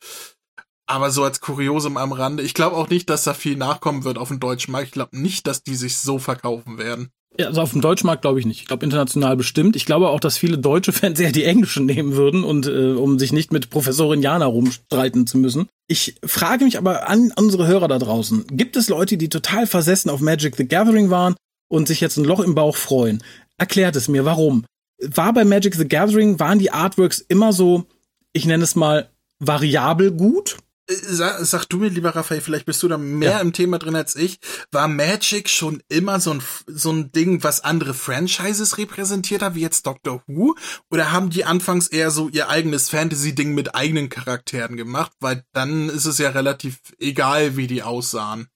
aber 0.86 1.10
so 1.10 1.24
als 1.24 1.40
Kuriosum 1.40 1.96
am 1.96 2.12
Rande. 2.12 2.42
Ich 2.42 2.54
glaube 2.54 2.76
auch 2.76 2.88
nicht, 2.88 3.08
dass 3.10 3.24
da 3.24 3.34
viel 3.34 3.56
nachkommen 3.56 4.04
wird 4.04 4.18
auf 4.18 4.28
dem 4.28 4.40
deutschen 4.40 4.72
Markt. 4.72 4.88
Ich 4.88 4.92
glaube 4.92 5.18
nicht, 5.18 5.46
dass 5.46 5.62
die 5.62 5.74
sich 5.74 5.96
so 5.98 6.18
verkaufen 6.18 6.78
werden. 6.78 7.10
Ja, 7.38 7.48
also 7.48 7.62
auf 7.62 7.72
dem 7.72 7.80
Deutschmarkt 7.80 8.22
glaube 8.22 8.38
ich 8.38 8.46
nicht. 8.46 8.60
Ich 8.60 8.66
glaube 8.66 8.84
international 8.84 9.36
bestimmt. 9.36 9.74
Ich 9.74 9.86
glaube 9.86 10.10
auch, 10.10 10.20
dass 10.20 10.38
viele 10.38 10.56
deutsche 10.56 10.92
Fans 10.92 11.18
eher 11.18 11.32
die 11.32 11.44
englischen 11.44 11.84
nehmen 11.84 12.14
würden 12.14 12.44
und 12.44 12.66
äh, 12.66 12.92
um 12.92 13.18
sich 13.18 13.32
nicht 13.32 13.52
mit 13.52 13.70
Professorin 13.70 14.22
Jana 14.22 14.46
rumstreiten 14.46 15.26
zu 15.26 15.38
müssen. 15.38 15.68
Ich 15.88 16.14
frage 16.24 16.64
mich 16.64 16.78
aber 16.78 17.08
an 17.08 17.32
unsere 17.36 17.66
Hörer 17.66 17.88
da 17.88 17.98
draußen. 17.98 18.46
Gibt 18.52 18.76
es 18.76 18.88
Leute, 18.88 19.16
die 19.16 19.28
total 19.28 19.66
versessen 19.66 20.10
auf 20.10 20.20
Magic 20.20 20.54
the 20.56 20.68
Gathering 20.68 21.10
waren 21.10 21.34
und 21.68 21.88
sich 21.88 22.00
jetzt 22.00 22.18
ein 22.18 22.24
Loch 22.24 22.40
im 22.40 22.54
Bauch 22.54 22.76
freuen? 22.76 23.22
Erklärt 23.58 23.96
es 23.96 24.06
mir, 24.06 24.24
warum? 24.24 24.64
War 25.02 25.32
bei 25.32 25.44
Magic 25.44 25.74
the 25.74 25.88
Gathering, 25.88 26.38
waren 26.38 26.60
die 26.60 26.70
Artworks 26.70 27.18
immer 27.18 27.52
so, 27.52 27.84
ich 28.32 28.46
nenne 28.46 28.62
es 28.62 28.76
mal, 28.76 29.10
variabel 29.40 30.12
gut? 30.12 30.56
Äh, 30.88 30.94
Sag, 30.94 31.38
sag 31.44 31.64
du 31.66 31.78
mir, 31.78 31.88
lieber 31.88 32.14
Raphael, 32.14 32.40
vielleicht 32.40 32.66
bist 32.66 32.82
du 32.82 32.88
da 32.88 32.98
mehr 32.98 33.32
Ja. 33.32 33.40
im 33.40 33.52
Thema 33.52 33.78
drin 33.78 33.96
als 33.96 34.16
ich. 34.16 34.38
War 34.70 34.88
Magic 34.88 35.48
schon 35.48 35.82
immer 35.88 36.20
so 36.20 36.32
ein, 36.32 36.42
so 36.66 36.92
ein 36.92 37.12
Ding, 37.12 37.42
was 37.42 37.60
andere 37.62 37.94
Franchises 37.94 38.76
repräsentiert 38.78 39.42
hat, 39.42 39.54
wie 39.54 39.60
jetzt 39.60 39.86
Doctor 39.86 40.22
Who? 40.26 40.54
Oder 40.90 41.12
haben 41.12 41.30
die 41.30 41.44
anfangs 41.44 41.88
eher 41.88 42.10
so 42.10 42.28
ihr 42.28 42.48
eigenes 42.48 42.90
Fantasy-Ding 42.90 43.54
mit 43.54 43.74
eigenen 43.74 44.08
Charakteren 44.08 44.76
gemacht? 44.76 45.12
Weil 45.20 45.44
dann 45.52 45.88
ist 45.88 46.04
es 46.06 46.18
ja 46.18 46.30
relativ 46.30 46.78
egal, 46.98 47.56
wie 47.56 47.66
die 47.66 47.82
aussahen. 47.82 48.48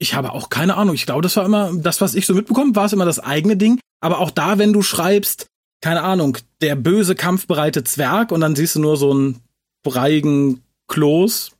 Ich 0.00 0.14
habe 0.14 0.32
auch 0.32 0.48
keine 0.48 0.76
Ahnung. 0.76 0.94
Ich 0.94 1.06
glaube, 1.06 1.22
das 1.22 1.36
war 1.36 1.44
immer, 1.44 1.72
das, 1.74 2.00
was 2.00 2.14
ich 2.14 2.24
so 2.26 2.34
mitbekommen, 2.34 2.76
war 2.76 2.84
es 2.86 2.92
immer 2.92 3.04
das 3.04 3.18
eigene 3.18 3.56
Ding. 3.56 3.80
Aber 4.00 4.18
auch 4.20 4.30
da, 4.30 4.58
wenn 4.58 4.72
du 4.72 4.82
schreibst, 4.82 5.46
keine 5.80 6.02
Ahnung, 6.02 6.38
der 6.60 6.76
böse, 6.76 7.14
kampfbereite 7.16 7.82
Zwerg 7.82 8.30
und 8.30 8.40
dann 8.40 8.54
siehst 8.54 8.76
du 8.76 8.80
nur 8.80 8.96
so 8.96 9.10
einen 9.10 9.40
breigen 9.82 10.62
Kloß, 10.88 11.52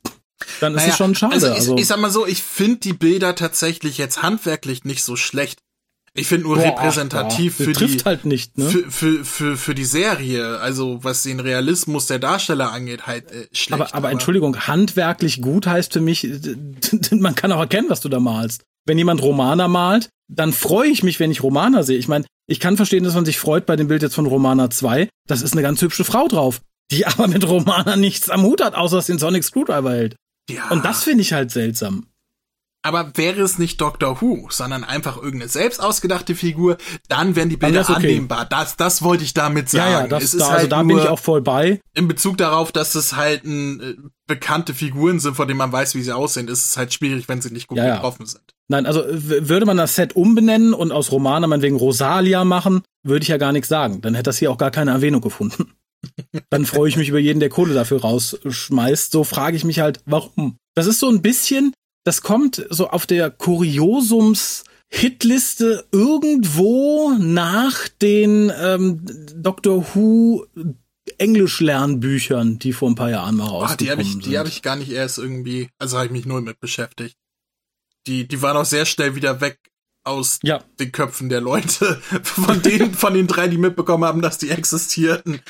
dann 0.59 0.73
ist 0.73 0.81
Naja, 0.81 0.91
es 0.91 0.97
schon 0.97 1.15
schade. 1.15 1.33
Also 1.33 1.47
Also, 1.47 1.75
ich, 1.75 1.81
ich 1.81 1.87
sag 1.87 1.99
mal 1.99 2.09
so, 2.09 2.25
ich 2.25 2.43
finde 2.43 2.77
die 2.77 2.93
Bilder 2.93 3.35
tatsächlich 3.35 3.97
jetzt 3.97 4.21
handwerklich 4.21 4.83
nicht 4.83 5.03
so 5.03 5.15
schlecht. 5.15 5.59
Ich 6.15 6.27
finde 6.27 6.47
nur 6.47 6.57
Boah, 6.57 6.65
repräsentativ 6.65 7.57
boah, 7.57 7.63
für 7.65 7.73
die 7.73 7.97
halt 8.03 8.25
nicht, 8.25 8.57
ne? 8.57 8.67
für, 8.67 8.91
für, 8.91 9.25
für, 9.25 9.57
für 9.57 9.75
die 9.75 9.85
Serie, 9.85 10.59
also 10.59 11.03
was 11.03 11.23
den 11.23 11.39
Realismus 11.39 12.07
der 12.07 12.17
Darsteller 12.17 12.71
angeht, 12.71 13.05
halt 13.05 13.31
äh, 13.31 13.47
schlecht. 13.51 13.81
aber, 13.81 13.95
aber 13.95 14.11
Entschuldigung, 14.11 14.57
handwerklich 14.57 15.41
gut 15.41 15.67
heißt 15.67 15.93
für 15.93 16.01
mich, 16.01 16.27
man 17.11 17.35
kann 17.35 17.51
auch 17.51 17.59
erkennen, 17.59 17.89
was 17.89 18.01
du 18.01 18.09
da 18.09 18.19
malst. 18.19 18.63
Wenn 18.85 18.97
jemand 18.97 19.21
Romana 19.21 19.67
malt, 19.67 20.09
dann 20.27 20.51
freue 20.51 20.89
ich 20.89 21.03
mich, 21.03 21.19
wenn 21.19 21.31
ich 21.31 21.43
Romana 21.43 21.83
sehe. 21.83 21.97
Ich 21.97 22.07
meine, 22.07 22.25
ich 22.47 22.59
kann 22.59 22.75
verstehen, 22.75 23.03
dass 23.03 23.13
man 23.13 23.25
sich 23.25 23.37
freut 23.37 23.67
bei 23.67 23.75
dem 23.75 23.87
Bild 23.87 24.01
jetzt 24.01 24.15
von 24.15 24.25
Romana 24.25 24.71
2. 24.71 25.09
Das 25.27 25.43
ist 25.43 25.53
eine 25.53 25.61
ganz 25.61 25.81
hübsche 25.81 26.03
Frau 26.03 26.27
drauf, 26.27 26.61
die 26.91 27.05
aber 27.05 27.27
mit 27.27 27.47
Romana 27.47 27.95
nichts 27.95 28.29
am 28.29 28.43
Hut 28.43 28.63
hat, 28.63 28.75
außer 28.75 28.97
dass 28.97 29.05
den 29.07 29.19
Sonic 29.19 29.43
Screwdriver 29.43 29.91
hält. 29.91 30.15
ja, 30.49 30.69
Und 30.69 30.85
das 30.85 31.03
finde 31.03 31.21
ich 31.21 31.33
halt 31.33 31.51
seltsam. 31.51 32.07
aber 32.81 33.11
wäre 33.15 33.41
es 33.41 33.59
nicht 33.59 33.79
Doctor 33.81 34.21
Who, 34.21 34.47
sondern 34.49 34.83
einfach 34.83 35.17
irgendeine 35.17 35.49
selbst 35.49 35.81
ausgedachte 35.81 36.33
Figur, 36.33 36.77
dann 37.09 37.35
wären 37.35 37.49
die 37.49 37.57
Bilder 37.57 37.79
wär's 37.79 37.89
okay. 37.89 38.07
annehmbar. 38.07 38.45
Das, 38.45 38.77
das 38.77 39.01
wollte 39.03 39.23
ich 39.23 39.33
damit 39.33 39.69
sagen. 39.69 39.91
Ja, 39.91 40.01
ja, 40.01 40.07
das, 40.07 40.23
es 40.23 40.33
ist 40.35 40.41
da, 40.41 40.47
halt 40.47 40.57
also 40.57 40.69
da 40.69 40.83
bin 40.83 40.97
ich 40.97 41.07
auch 41.07 41.19
voll 41.19 41.41
bei. 41.41 41.81
in 41.93 42.07
Bezug 42.07 42.37
darauf, 42.37 42.71
dass 42.71 42.95
es 42.95 43.15
halt 43.15 43.43
ein, 43.43 43.79
äh, 43.81 43.95
bekannte 44.27 44.73
Figuren 44.73 45.19
sind, 45.19 45.35
von 45.35 45.47
denen 45.47 45.57
man 45.57 45.71
weiß, 45.71 45.93
wie 45.95 46.01
sie 46.03 46.15
aussehen, 46.15 46.47
ist 46.47 46.65
es 46.67 46.77
halt 46.77 46.93
schwierig, 46.93 47.27
wenn 47.27 47.41
sie 47.41 47.51
nicht 47.51 47.67
gut 47.67 47.77
Ja, 47.79 47.95
getroffen 47.95 48.25
sind. 48.25 48.43
Nein, 48.69 48.85
also 48.85 49.03
würde 49.09 49.65
man 49.65 49.77
das 49.77 49.95
Set 49.95 50.15
umbenennen 50.15 50.73
und 50.75 50.91
aus 50.91 51.11
Romana 51.11 51.47
meinetwegen 51.47 51.75
Rosalia 51.75 52.45
machen, 52.45 52.83
würde 53.03 53.23
ich 53.23 53.29
ja 53.29 53.37
gar 53.37 53.51
nichts 53.51 53.67
sagen. 53.67 54.01
Dann 54.01 54.13
hätte 54.13 54.29
das 54.29 54.37
hier 54.37 54.51
auch 54.51 54.57
gar 54.59 54.69
keine 54.71 54.91
Erwähnung 54.91 55.21
gefunden. 55.21 55.73
Dann 56.49 56.65
freue 56.65 56.89
ich 56.89 56.97
mich 56.97 57.09
über 57.09 57.19
jeden, 57.19 57.39
der 57.39 57.49
Kohle 57.49 57.73
dafür 57.73 58.01
rausschmeißt. 58.01 59.11
So 59.11 59.23
frage 59.23 59.57
ich 59.57 59.63
mich 59.63 59.79
halt, 59.79 60.01
warum? 60.05 60.57
Das 60.75 60.87
ist 60.87 60.99
so 60.99 61.09
ein 61.09 61.21
bisschen, 61.21 61.73
das 62.03 62.21
kommt 62.21 62.65
so 62.69 62.89
auf 62.89 63.05
der 63.05 63.29
Kuriosums 63.29 64.63
Hitliste 64.91 65.85
irgendwo 65.91 67.13
nach 67.19 67.87
den 68.01 68.51
ähm, 68.59 69.01
Doctor 69.35 69.85
Who 69.93 70.47
Englisch-Lernbüchern, 71.17 72.59
die 72.59 72.73
vor 72.73 72.89
ein 72.89 72.95
paar 72.95 73.11
Jahren 73.11 73.35
mal 73.35 73.45
rausgekommen 73.45 73.77
die 73.77 73.91
habe 73.91 74.01
ich, 74.01 74.11
sind. 74.11 74.25
die 74.25 74.37
habe 74.37 74.49
ich 74.49 74.61
gar 74.61 74.75
nicht 74.75 74.91
erst 74.91 75.17
irgendwie, 75.17 75.69
also 75.77 75.97
habe 75.97 76.07
ich 76.07 76.11
mich 76.11 76.25
null 76.25 76.41
mit 76.41 76.59
beschäftigt. 76.59 77.15
Die, 78.07 78.27
die 78.27 78.41
waren 78.41 78.57
auch 78.57 78.65
sehr 78.65 78.85
schnell 78.85 79.15
wieder 79.15 79.41
weg 79.41 79.59
aus 80.09 80.39
ja, 80.43 80.59
den 80.79 80.91
Köpfen 80.91 81.29
der 81.29 81.41
Leute, 81.41 82.01
von 82.23 82.61
denen, 82.61 82.93
von 82.93 83.13
den 83.13 83.27
drei, 83.27 83.47
die 83.47 83.57
mitbekommen 83.57 84.03
haben, 84.03 84.21
dass 84.21 84.37
die 84.37 84.49
existierten. 84.49 85.41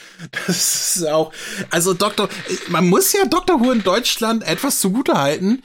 Das 0.47 0.95
ist 0.95 1.07
auch, 1.07 1.31
also 1.69 1.93
Doktor, 1.93 2.29
man 2.67 2.87
muss 2.87 3.13
ja 3.13 3.25
Doctor 3.25 3.59
Who 3.59 3.71
in 3.71 3.83
Deutschland 3.83 4.43
etwas 4.43 4.79
zugutehalten. 4.79 5.63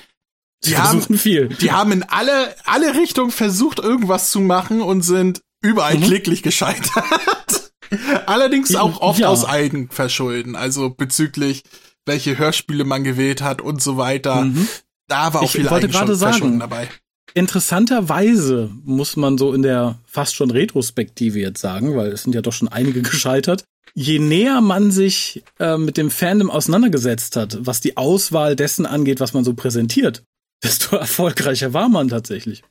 Die 0.65 0.79
haben 0.79 1.03
viel. 1.19 1.49
Die 1.49 1.73
haben 1.73 1.93
in 1.93 2.03
alle, 2.05 2.55
alle 2.65 2.95
Richtungen 2.95 3.31
versucht, 3.31 3.81
irgendwas 3.81 4.31
zu 4.31 4.41
machen 4.41 4.81
und 4.81 5.03
sind 5.03 5.43
überall 5.61 5.99
mhm. 5.99 6.05
kläglich 6.05 6.43
gescheitert. 6.43 7.73
Allerdings 8.27 8.75
auch 8.75 9.01
oft 9.01 9.21
ja. 9.21 9.29
aus 9.29 9.45
Eigenverschulden, 9.45 10.57
also 10.57 10.91
bezüglich 10.91 11.65
welche 12.07 12.39
Hörspiele 12.39 12.85
man 12.85 13.05
gewählt 13.05 13.43
hat 13.43 13.63
und 13.63 13.83
so 13.83 13.97
weiter. 13.97 14.43
Mhm. 14.43 14.69
Da 15.09 15.35
war 15.35 15.43
auch 15.43 15.45
ich 15.45 15.53
viel 15.53 15.69
sagen, 16.17 16.59
dabei. 16.59 16.89
Interessanterweise 17.35 18.71
muss 18.85 19.17
man 19.17 19.37
so 19.39 19.53
in 19.53 19.63
der 19.63 19.99
fast 20.07 20.37
schon 20.37 20.53
Retrospektive 20.53 21.41
jetzt 21.41 21.61
sagen, 21.61 21.97
weil 21.97 22.13
es 22.13 22.23
sind 22.23 22.35
ja 22.35 22.43
doch 22.43 22.53
schon 22.53 22.69
einige 22.69 23.03
gescheitert. 23.03 23.65
Je 23.93 24.21
näher 24.21 24.61
man 24.61 24.93
sich 24.93 25.43
äh, 25.59 25.77
mit 25.77 25.97
dem 25.97 26.11
Fandom 26.11 26.51
auseinandergesetzt 26.51 27.37
hat, 27.37 27.59
was 27.61 27.81
die 27.81 27.97
Auswahl 27.97 28.57
dessen 28.57 28.87
angeht, 28.87 29.21
was 29.21 29.35
man 29.35 29.45
so 29.45 29.55
präsentiert, 29.55 30.23
desto 30.65 30.97
erfolgreicher 30.97 31.73
war 31.73 31.89
man 31.89 32.09
tatsächlich. 32.09 32.63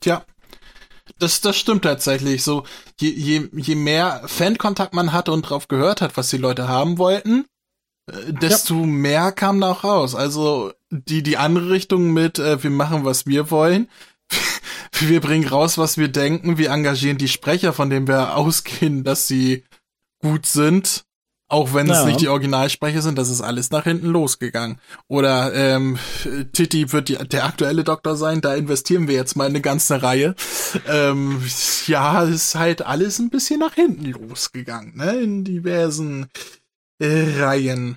Tja, 0.00 0.24
das, 1.18 1.40
das 1.40 1.56
stimmt 1.56 1.82
tatsächlich. 1.82 2.44
So, 2.44 2.64
je, 3.00 3.10
je, 3.10 3.48
je 3.52 3.74
mehr 3.74 4.22
Fankontakt 4.26 4.94
man 4.94 5.12
hatte 5.12 5.32
und 5.32 5.42
drauf 5.42 5.66
gehört 5.66 6.00
hat, 6.00 6.16
was 6.16 6.30
die 6.30 6.38
Leute 6.38 6.68
haben 6.68 6.98
wollten, 6.98 7.46
äh, 8.06 8.32
desto 8.32 8.74
ja. 8.74 8.86
mehr 8.86 9.32
kam 9.32 9.60
da 9.60 9.72
auch 9.72 9.84
raus. 9.84 10.14
Also 10.14 10.72
die, 10.90 11.22
die 11.22 11.36
andere 11.36 11.70
Richtung 11.70 12.12
mit, 12.12 12.38
äh, 12.38 12.62
wir 12.62 12.70
machen, 12.70 13.04
was 13.04 13.26
wir 13.26 13.50
wollen. 13.50 13.88
wir 15.00 15.20
bringen 15.20 15.48
raus, 15.48 15.78
was 15.78 15.98
wir 15.98 16.08
denken. 16.08 16.58
Wir 16.58 16.70
engagieren 16.70 17.18
die 17.18 17.28
Sprecher, 17.28 17.72
von 17.72 17.90
denen 17.90 18.08
wir 18.08 18.36
ausgehen, 18.36 19.04
dass 19.04 19.28
sie 19.28 19.64
gut 20.20 20.46
sind. 20.46 21.04
Auch 21.50 21.72
wenn 21.72 21.86
ja. 21.86 21.98
es 21.98 22.04
nicht 22.04 22.20
die 22.20 22.28
Originalsprecher 22.28 23.00
sind, 23.00 23.16
das 23.16 23.30
ist 23.30 23.40
alles 23.40 23.70
nach 23.70 23.84
hinten 23.84 24.08
losgegangen. 24.08 24.78
Oder 25.08 25.54
ähm, 25.54 25.98
Titi 26.52 26.92
wird 26.92 27.08
die, 27.08 27.16
der 27.16 27.46
aktuelle 27.46 27.84
Doktor 27.84 28.16
sein, 28.16 28.42
da 28.42 28.54
investieren 28.54 29.08
wir 29.08 29.14
jetzt 29.14 29.34
mal 29.34 29.46
eine 29.46 29.62
ganze 29.62 30.02
Reihe. 30.02 30.34
Ähm, 30.86 31.42
ja, 31.86 32.22
ist 32.24 32.54
halt 32.54 32.82
alles 32.82 33.18
ein 33.18 33.30
bisschen 33.30 33.60
nach 33.60 33.74
hinten 33.74 34.04
losgegangen, 34.04 34.94
ne? 34.94 35.20
In 35.20 35.44
diversen 35.44 36.26
äh, 36.98 37.40
Reihen. 37.40 37.96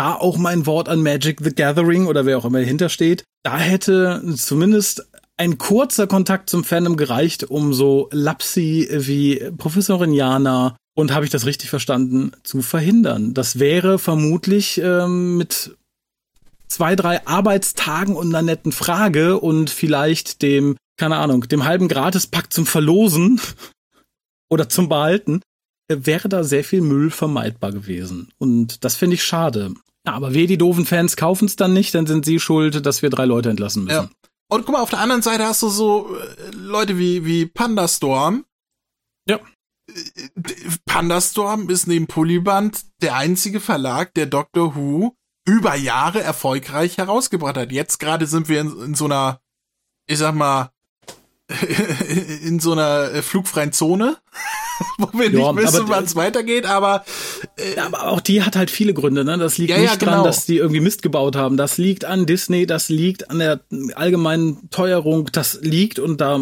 Da 0.00 0.14
auch 0.14 0.38
mein 0.38 0.64
Wort 0.64 0.88
an 0.88 1.02
Magic 1.02 1.40
the 1.42 1.54
Gathering 1.54 2.06
oder 2.06 2.24
wer 2.24 2.38
auch 2.38 2.46
immer 2.46 2.60
dahinter 2.60 2.88
steht. 2.88 3.22
Da 3.42 3.58
hätte 3.58 4.22
zumindest 4.34 5.06
ein 5.36 5.58
kurzer 5.58 6.06
Kontakt 6.06 6.48
zum 6.48 6.64
Fandom 6.64 6.96
gereicht, 6.96 7.44
um 7.44 7.74
so 7.74 8.08
Lapsi 8.10 8.88
wie 8.90 9.50
Professorin 9.58 10.14
Jana 10.14 10.74
und 10.96 11.12
habe 11.12 11.26
ich 11.26 11.30
das 11.30 11.44
richtig 11.44 11.68
verstanden, 11.68 12.32
zu 12.44 12.62
verhindern. 12.62 13.34
Das 13.34 13.58
wäre 13.58 13.98
vermutlich 13.98 14.80
ähm, 14.82 15.36
mit 15.36 15.76
zwei, 16.66 16.96
drei 16.96 17.26
Arbeitstagen 17.26 18.16
und 18.16 18.28
einer 18.28 18.40
netten 18.40 18.72
Frage 18.72 19.38
und 19.38 19.68
vielleicht 19.68 20.40
dem, 20.40 20.78
keine 20.96 21.18
Ahnung, 21.18 21.42
dem 21.42 21.64
halben 21.64 21.88
Gratispack 21.88 22.50
zum 22.50 22.64
Verlosen 22.64 23.38
oder 24.48 24.70
zum 24.70 24.88
Behalten, 24.88 25.42
äh, 25.88 25.96
wäre 26.04 26.30
da 26.30 26.42
sehr 26.42 26.64
viel 26.64 26.80
Müll 26.80 27.10
vermeidbar 27.10 27.72
gewesen. 27.72 28.28
Und 28.38 28.82
das 28.82 28.96
finde 28.96 29.16
ich 29.16 29.24
schade. 29.24 29.74
Ja, 30.06 30.14
aber 30.14 30.32
wir, 30.32 30.46
die 30.46 30.58
doofen 30.58 30.86
Fans, 30.86 31.16
kaufen 31.16 31.44
es 31.44 31.56
dann 31.56 31.74
nicht, 31.74 31.94
dann 31.94 32.06
sind 32.06 32.24
sie 32.24 32.40
schuld, 32.40 32.84
dass 32.86 33.02
wir 33.02 33.10
drei 33.10 33.26
Leute 33.26 33.50
entlassen 33.50 33.84
müssen. 33.84 33.94
Ja. 33.94 34.10
Und 34.48 34.66
guck 34.66 34.74
mal, 34.74 34.82
auf 34.82 34.90
der 34.90 35.00
anderen 35.00 35.22
Seite 35.22 35.44
hast 35.44 35.62
du 35.62 35.68
so 35.68 36.16
äh, 36.16 36.50
Leute 36.56 36.98
wie, 36.98 37.24
wie 37.24 37.46
Pandastorm. 37.46 38.44
Ja. 39.28 39.38
Pandastorm 40.86 41.68
ist 41.68 41.86
neben 41.86 42.06
Polyband 42.06 42.80
der 43.02 43.16
einzige 43.16 43.60
Verlag, 43.60 44.14
der 44.14 44.26
Doctor 44.26 44.74
Who 44.74 45.16
über 45.46 45.74
Jahre 45.74 46.20
erfolgreich 46.22 46.98
herausgebracht 46.98 47.56
hat. 47.56 47.72
Jetzt 47.72 47.98
gerade 47.98 48.26
sind 48.26 48.48
wir 48.48 48.60
in, 48.60 48.80
in 48.80 48.94
so 48.94 49.06
einer, 49.06 49.40
ich 50.06 50.18
sag 50.18 50.34
mal, 50.34 50.70
in 52.42 52.60
so 52.60 52.72
einer 52.72 53.12
äh, 53.12 53.22
flugfreien 53.22 53.72
Zone, 53.72 54.16
wo 54.98 55.18
wir 55.18 55.30
ja, 55.30 55.52
nicht 55.52 55.64
wissen, 55.64 55.84
wann 55.88 56.04
es 56.04 56.16
weitergeht, 56.16 56.66
aber, 56.66 57.04
äh, 57.56 57.78
aber 57.78 58.08
auch 58.08 58.20
die 58.20 58.42
hat 58.42 58.56
halt 58.56 58.70
viele 58.70 58.94
Gründe, 58.94 59.24
ne? 59.24 59.38
Das 59.38 59.58
liegt 59.58 59.70
ja, 59.70 59.78
nicht 59.78 59.90
ja, 59.90 59.96
genau. 59.96 60.12
dran, 60.12 60.24
dass 60.24 60.46
die 60.46 60.56
irgendwie 60.56 60.80
Mist 60.80 61.02
gebaut 61.02 61.36
haben. 61.36 61.56
Das 61.56 61.78
liegt 61.78 62.04
an 62.04 62.26
Disney, 62.26 62.66
das 62.66 62.88
liegt 62.88 63.30
an 63.30 63.38
der 63.38 63.60
allgemeinen 63.94 64.70
Teuerung, 64.70 65.30
das 65.32 65.60
liegt 65.62 65.98
und 65.98 66.20
da 66.20 66.40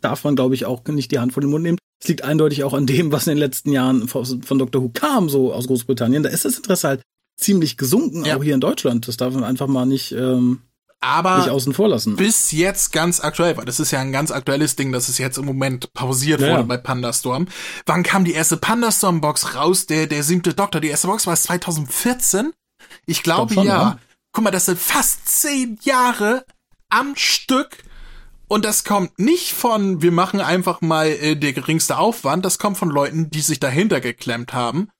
darf 0.00 0.24
man, 0.24 0.36
glaube 0.36 0.54
ich, 0.54 0.66
auch 0.66 0.84
nicht 0.86 1.10
die 1.10 1.18
Hand 1.18 1.32
vor 1.32 1.40
den 1.40 1.50
Mund 1.50 1.62
nehmen. 1.62 1.78
Es 2.02 2.08
liegt 2.08 2.22
eindeutig 2.22 2.64
auch 2.64 2.74
an 2.74 2.86
dem, 2.86 3.12
was 3.12 3.26
in 3.26 3.32
den 3.32 3.38
letzten 3.38 3.72
Jahren 3.72 4.08
von, 4.08 4.42
von 4.42 4.58
Dr. 4.58 4.82
Who 4.82 4.90
kam, 4.90 5.28
so 5.28 5.52
aus 5.52 5.66
Großbritannien. 5.66 6.22
Da 6.22 6.28
ist 6.28 6.44
das 6.44 6.56
Interesse 6.56 6.88
halt 6.88 7.02
ziemlich 7.36 7.76
gesunken, 7.76 8.24
ja. 8.24 8.36
auch 8.36 8.42
hier 8.42 8.54
in 8.54 8.60
Deutschland. 8.60 9.08
Das 9.08 9.16
darf 9.16 9.34
man 9.34 9.44
einfach 9.44 9.66
mal 9.66 9.86
nicht, 9.86 10.12
ähm, 10.12 10.60
aber 11.04 11.38
nicht 11.38 11.50
außen 11.50 11.74
vor 11.74 11.88
lassen. 11.88 12.16
Bis 12.16 12.50
jetzt 12.50 12.92
ganz 12.92 13.20
aktuell, 13.20 13.56
weil 13.56 13.64
das 13.64 13.80
ist 13.80 13.90
ja 13.90 14.00
ein 14.00 14.12
ganz 14.12 14.30
aktuelles 14.30 14.76
Ding, 14.76 14.92
dass 14.92 15.08
es 15.08 15.18
jetzt 15.18 15.38
im 15.38 15.44
Moment 15.44 15.92
pausiert 15.92 16.40
ja, 16.40 16.48
wurde 16.48 16.60
ja. 16.60 16.66
bei 16.66 16.76
Pandastorm. 16.76 17.46
Wann 17.86 18.02
kam 18.02 18.24
die 18.24 18.32
erste 18.32 18.56
Pandastorm-Box 18.56 19.54
raus? 19.54 19.86
Der, 19.86 20.06
der 20.06 20.22
siebte 20.22 20.54
Doktor. 20.54 20.80
Die 20.80 20.88
erste 20.88 21.06
Box 21.06 21.26
war 21.26 21.34
es 21.34 21.42
2014? 21.44 22.52
Ich 23.06 23.22
glaube 23.22 23.52
ich 23.52 23.54
schon, 23.56 23.66
ja. 23.66 23.80
ja. 23.80 23.98
Guck 24.32 24.44
mal, 24.44 24.50
das 24.50 24.66
sind 24.66 24.78
fast 24.78 25.28
zehn 25.28 25.78
Jahre 25.82 26.44
am 26.90 27.14
Stück 27.16 27.84
und 28.48 28.64
das 28.64 28.84
kommt 28.84 29.18
nicht 29.18 29.52
von, 29.52 30.02
wir 30.02 30.12
machen 30.12 30.40
einfach 30.40 30.80
mal 30.80 31.08
äh, 31.08 31.34
der 31.36 31.52
geringste 31.52 31.98
Aufwand, 31.98 32.44
das 32.44 32.58
kommt 32.58 32.76
von 32.76 32.90
Leuten, 32.90 33.30
die 33.30 33.40
sich 33.40 33.58
dahinter 33.58 34.00
geklemmt 34.00 34.52
haben 34.52 34.90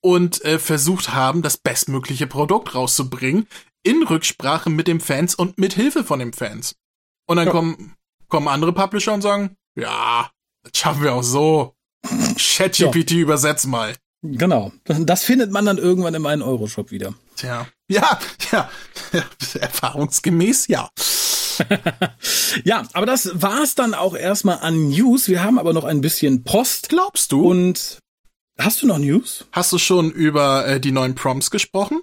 und 0.00 0.44
äh, 0.44 0.58
versucht 0.58 1.12
haben, 1.12 1.42
das 1.42 1.56
bestmögliche 1.56 2.26
Produkt 2.26 2.74
rauszubringen, 2.74 3.46
in 3.82 4.02
Rücksprache 4.02 4.70
mit 4.70 4.88
den 4.88 5.00
Fans 5.00 5.34
und 5.34 5.58
mit 5.58 5.74
Hilfe 5.74 6.04
von 6.04 6.18
den 6.18 6.32
Fans. 6.32 6.76
Und 7.26 7.36
dann 7.36 7.46
ja. 7.46 7.52
kommen, 7.52 7.94
kommen 8.28 8.48
andere 8.48 8.72
Publisher 8.72 9.14
und 9.14 9.22
sagen, 9.22 9.56
ja, 9.76 10.30
das 10.62 10.72
schaffen 10.78 11.02
wir 11.02 11.14
auch 11.14 11.22
so. 11.22 11.74
ChatGPT 12.36 13.12
ja. 13.12 13.18
übersetz 13.18 13.66
mal. 13.66 13.94
Genau. 14.22 14.72
Das 14.84 15.24
findet 15.24 15.52
man 15.52 15.64
dann 15.64 15.78
irgendwann 15.78 16.14
in 16.14 16.22
meinem 16.22 16.42
Euro-Shop 16.42 16.90
wieder. 16.90 17.14
Tja. 17.36 17.68
Ja, 17.88 18.18
ja. 18.50 18.68
Erfahrungsgemäß, 19.60 20.66
ja. 20.68 20.90
ja, 22.64 22.84
aber 22.92 23.06
das 23.06 23.30
war's 23.34 23.74
dann 23.74 23.94
auch 23.94 24.16
erstmal 24.16 24.58
an 24.58 24.88
News. 24.88 25.28
Wir 25.28 25.42
haben 25.42 25.58
aber 25.58 25.72
noch 25.72 25.84
ein 25.84 26.00
bisschen 26.00 26.44
Post. 26.44 26.88
Glaubst 26.88 27.32
du? 27.32 27.48
Und 27.48 27.98
hast 28.58 28.82
du 28.82 28.86
noch 28.86 28.98
News? 28.98 29.46
Hast 29.52 29.72
du 29.72 29.78
schon 29.78 30.10
über 30.10 30.66
äh, 30.66 30.80
die 30.80 30.92
neuen 30.92 31.14
Prompts 31.14 31.50
gesprochen? 31.50 32.00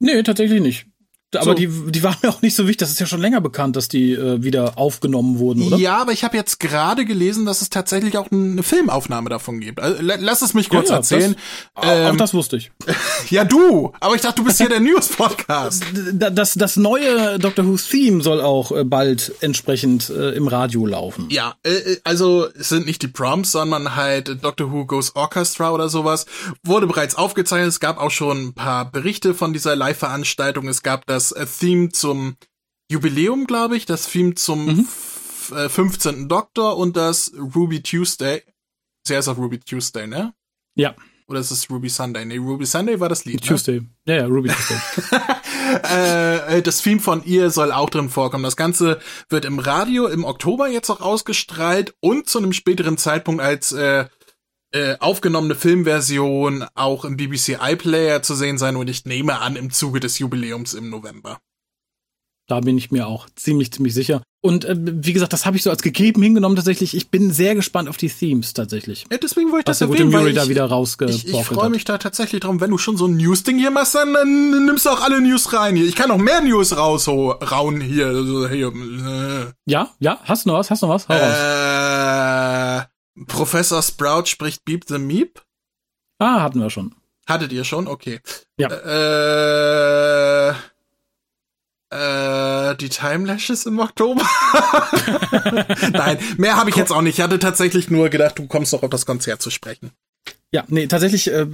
Nee, 0.00 0.22
tatsächlich 0.22 0.60
nicht. 0.60 0.86
Aber 1.34 1.44
so. 1.44 1.54
die, 1.54 1.68
die 1.68 2.02
waren 2.02 2.16
mir 2.22 2.30
auch 2.30 2.42
nicht 2.42 2.56
so 2.56 2.64
wichtig. 2.64 2.78
Das 2.78 2.90
ist 2.90 3.00
ja 3.00 3.06
schon 3.06 3.20
länger 3.20 3.40
bekannt, 3.40 3.76
dass 3.76 3.88
die 3.88 4.12
äh, 4.12 4.42
wieder 4.42 4.78
aufgenommen 4.78 5.38
wurden, 5.38 5.62
oder? 5.62 5.76
Ja, 5.76 5.98
aber 5.98 6.12
ich 6.12 6.24
habe 6.24 6.36
jetzt 6.36 6.58
gerade 6.60 7.04
gelesen, 7.04 7.44
dass 7.44 7.62
es 7.62 7.70
tatsächlich 7.70 8.18
auch 8.18 8.30
eine 8.30 8.62
Filmaufnahme 8.62 9.30
davon 9.30 9.60
gibt. 9.60 9.80
Also, 9.80 9.98
lass 10.00 10.42
es 10.42 10.54
mich 10.54 10.68
kurz 10.68 10.88
ja, 10.88 10.94
ja, 10.94 10.98
erzählen. 10.98 11.36
Das, 11.74 11.84
ähm, 11.84 12.06
auch 12.12 12.16
das 12.16 12.34
wusste 12.34 12.56
ich. 12.56 12.72
ja, 13.30 13.44
du. 13.44 13.92
Aber 14.00 14.14
ich 14.14 14.22
dachte, 14.22 14.36
du 14.36 14.44
bist 14.44 14.58
hier 14.58 14.68
der 14.68 14.80
News-Podcast. 14.80 15.84
Das, 16.12 16.54
das 16.54 16.76
neue 16.76 17.38
Doctor 17.38 17.66
Who 17.66 17.76
Theme 17.76 18.22
soll 18.22 18.40
auch 18.40 18.72
äh, 18.72 18.84
bald 18.84 19.32
entsprechend 19.40 20.10
äh, 20.10 20.30
im 20.30 20.48
Radio 20.48 20.86
laufen. 20.86 21.28
Ja, 21.30 21.54
äh, 21.62 21.70
äh, 21.70 22.00
also 22.04 22.48
es 22.58 22.70
sind 22.70 22.86
nicht 22.86 23.02
die 23.02 23.08
Prompts, 23.08 23.52
sondern 23.52 23.94
halt 23.94 24.42
Doctor 24.42 24.72
Who 24.72 24.86
Goes 24.86 25.14
Orchestra 25.14 25.70
oder 25.70 25.88
sowas. 25.88 26.26
Wurde 26.64 26.86
bereits 26.86 27.14
aufgezeichnet. 27.14 27.68
Es 27.68 27.80
gab 27.80 27.98
auch 27.98 28.10
schon 28.10 28.48
ein 28.48 28.54
paar 28.54 28.90
Berichte 28.90 29.34
von 29.34 29.52
dieser 29.52 29.76
Live-Veranstaltung. 29.76 30.68
Es 30.68 30.82
gab 30.82 31.06
das 31.06 31.19
das 31.20 31.32
äh, 31.32 31.46
Theme 31.46 31.90
zum 31.90 32.36
Jubiläum, 32.90 33.46
glaube 33.46 33.76
ich, 33.76 33.84
das 33.84 34.06
Theme 34.08 34.34
zum 34.34 34.66
mhm. 34.66 34.88
15. 35.68 36.24
Äh, 36.24 36.28
Doktor 36.28 36.76
und 36.78 36.96
das 36.96 37.32
Ruby 37.54 37.82
Tuesday. 37.82 38.42
Heißt 39.08 39.28
auch 39.28 39.36
Ruby 39.36 39.58
Tuesday, 39.58 40.06
ne? 40.06 40.34
Ja. 40.76 40.94
Oder 41.26 41.40
ist 41.40 41.50
es 41.50 41.70
Ruby 41.70 41.88
Sunday? 41.88 42.24
Nee, 42.24 42.38
Ruby 42.38 42.64
Sunday 42.66 42.98
war 43.00 43.08
das 43.08 43.24
Lied. 43.24 43.40
Ne? 43.40 43.46
Tuesday. 43.46 43.80
Ne? 43.80 43.88
Ja, 44.06 44.14
ja, 44.16 44.26
Ruby 44.26 44.48
Tuesday. 44.48 44.78
äh, 46.56 46.62
das 46.62 46.82
Theme 46.82 47.00
von 47.00 47.24
ihr 47.24 47.50
soll 47.50 47.72
auch 47.72 47.90
drin 47.90 48.08
vorkommen. 48.08 48.44
Das 48.44 48.56
Ganze 48.56 49.00
wird 49.28 49.44
im 49.44 49.58
Radio 49.58 50.06
im 50.06 50.24
Oktober 50.24 50.68
jetzt 50.68 50.90
auch 50.90 51.00
ausgestrahlt 51.00 51.94
und 52.00 52.28
zu 52.28 52.38
einem 52.38 52.52
späteren 52.52 52.98
Zeitpunkt 52.98 53.42
als 53.42 53.72
äh, 53.72 54.06
äh, 54.72 54.96
aufgenommene 54.98 55.54
Filmversion 55.54 56.64
auch 56.74 57.04
im 57.04 57.16
BBC 57.16 57.58
iPlayer 57.60 58.22
zu 58.22 58.34
sehen 58.34 58.58
sein 58.58 58.76
und 58.76 58.88
ich 58.88 59.04
nehme 59.04 59.40
an 59.40 59.56
im 59.56 59.70
Zuge 59.70 60.00
des 60.00 60.18
Jubiläums 60.18 60.74
im 60.74 60.90
November. 60.90 61.38
Da 62.46 62.60
bin 62.60 62.76
ich 62.76 62.90
mir 62.90 63.06
auch 63.06 63.28
ziemlich, 63.36 63.72
ziemlich 63.72 63.94
sicher. 63.94 64.22
Und 64.42 64.64
äh, 64.64 64.74
wie 64.76 65.12
gesagt, 65.12 65.32
das 65.32 65.44
habe 65.44 65.56
ich 65.56 65.62
so 65.62 65.70
als 65.70 65.82
gegeben 65.82 66.22
hingenommen 66.22 66.56
tatsächlich. 66.56 66.94
Ich 66.96 67.10
bin 67.10 67.30
sehr 67.30 67.54
gespannt 67.54 67.88
auf 67.88 67.96
die 67.98 68.08
Themes 68.08 68.54
tatsächlich. 68.54 69.06
Ja, 69.10 69.18
deswegen 69.18 69.52
wollte 69.52 69.60
ich 69.60 69.64
das 69.66 69.82
erwähnen, 69.82 70.12
weil 70.12 70.28
ich, 70.28 70.34
da 70.34 70.48
wieder 70.48 70.68
Ich, 71.08 71.28
ich 71.28 71.44
freue 71.44 71.68
mich 71.68 71.84
da 71.84 71.98
tatsächlich 71.98 72.40
drum, 72.40 72.60
wenn 72.60 72.70
du 72.70 72.78
schon 72.78 72.96
so 72.96 73.06
ein 73.06 73.16
News-Ding 73.18 73.58
hier 73.58 73.70
machst, 73.70 73.94
dann, 73.94 74.14
dann 74.14 74.64
nimmst 74.64 74.86
du 74.86 74.90
auch 74.90 75.02
alle 75.02 75.20
News 75.20 75.52
rein 75.52 75.76
hier. 75.76 75.84
Ich 75.84 75.94
kann 75.94 76.08
noch 76.08 76.18
mehr 76.18 76.40
News 76.40 76.76
raushauen 76.76 77.80
hier. 77.82 78.06
Also, 78.06 78.48
hier. 78.48 78.68
Äh. 78.68 79.52
Ja, 79.66 79.90
ja, 80.00 80.18
hast 80.24 80.46
du 80.46 80.50
noch 80.50 80.58
was? 80.58 80.70
Hast 80.70 80.82
du 80.82 80.86
noch 80.86 80.94
was? 80.94 81.08
Hau 81.08 81.14
äh, 81.14 81.18
raus. 81.18 81.36
Professor 83.26 83.82
Sprout 83.82 84.26
spricht 84.26 84.64
Beep 84.64 84.84
the 84.88 84.98
Meep. 84.98 85.42
Ah, 86.18 86.42
hatten 86.42 86.60
wir 86.60 86.70
schon. 86.70 86.94
Hattet 87.26 87.52
ihr 87.52 87.64
schon? 87.64 87.86
Okay. 87.86 88.20
Ja. 88.58 88.68
Äh, 88.70 90.54
Äh, 91.92 92.76
die 92.76 92.88
Timelashes 92.88 93.66
im 93.66 93.80
Oktober? 93.80 94.22
Nein, 95.92 96.18
mehr 96.36 96.56
habe 96.56 96.70
ich 96.70 96.76
jetzt 96.76 96.92
auch 96.92 97.02
nicht. 97.02 97.18
Ich 97.18 97.24
hatte 97.24 97.40
tatsächlich 97.40 97.90
nur 97.90 98.08
gedacht, 98.10 98.38
du 98.38 98.46
kommst 98.46 98.72
noch 98.72 98.84
auf 98.84 98.90
das 98.90 99.06
Konzert 99.06 99.42
zu 99.42 99.50
sprechen. 99.50 99.90
Ja, 100.52 100.62
nee, 100.68 100.86
tatsächlich 100.86 101.28
äh, 101.32 101.46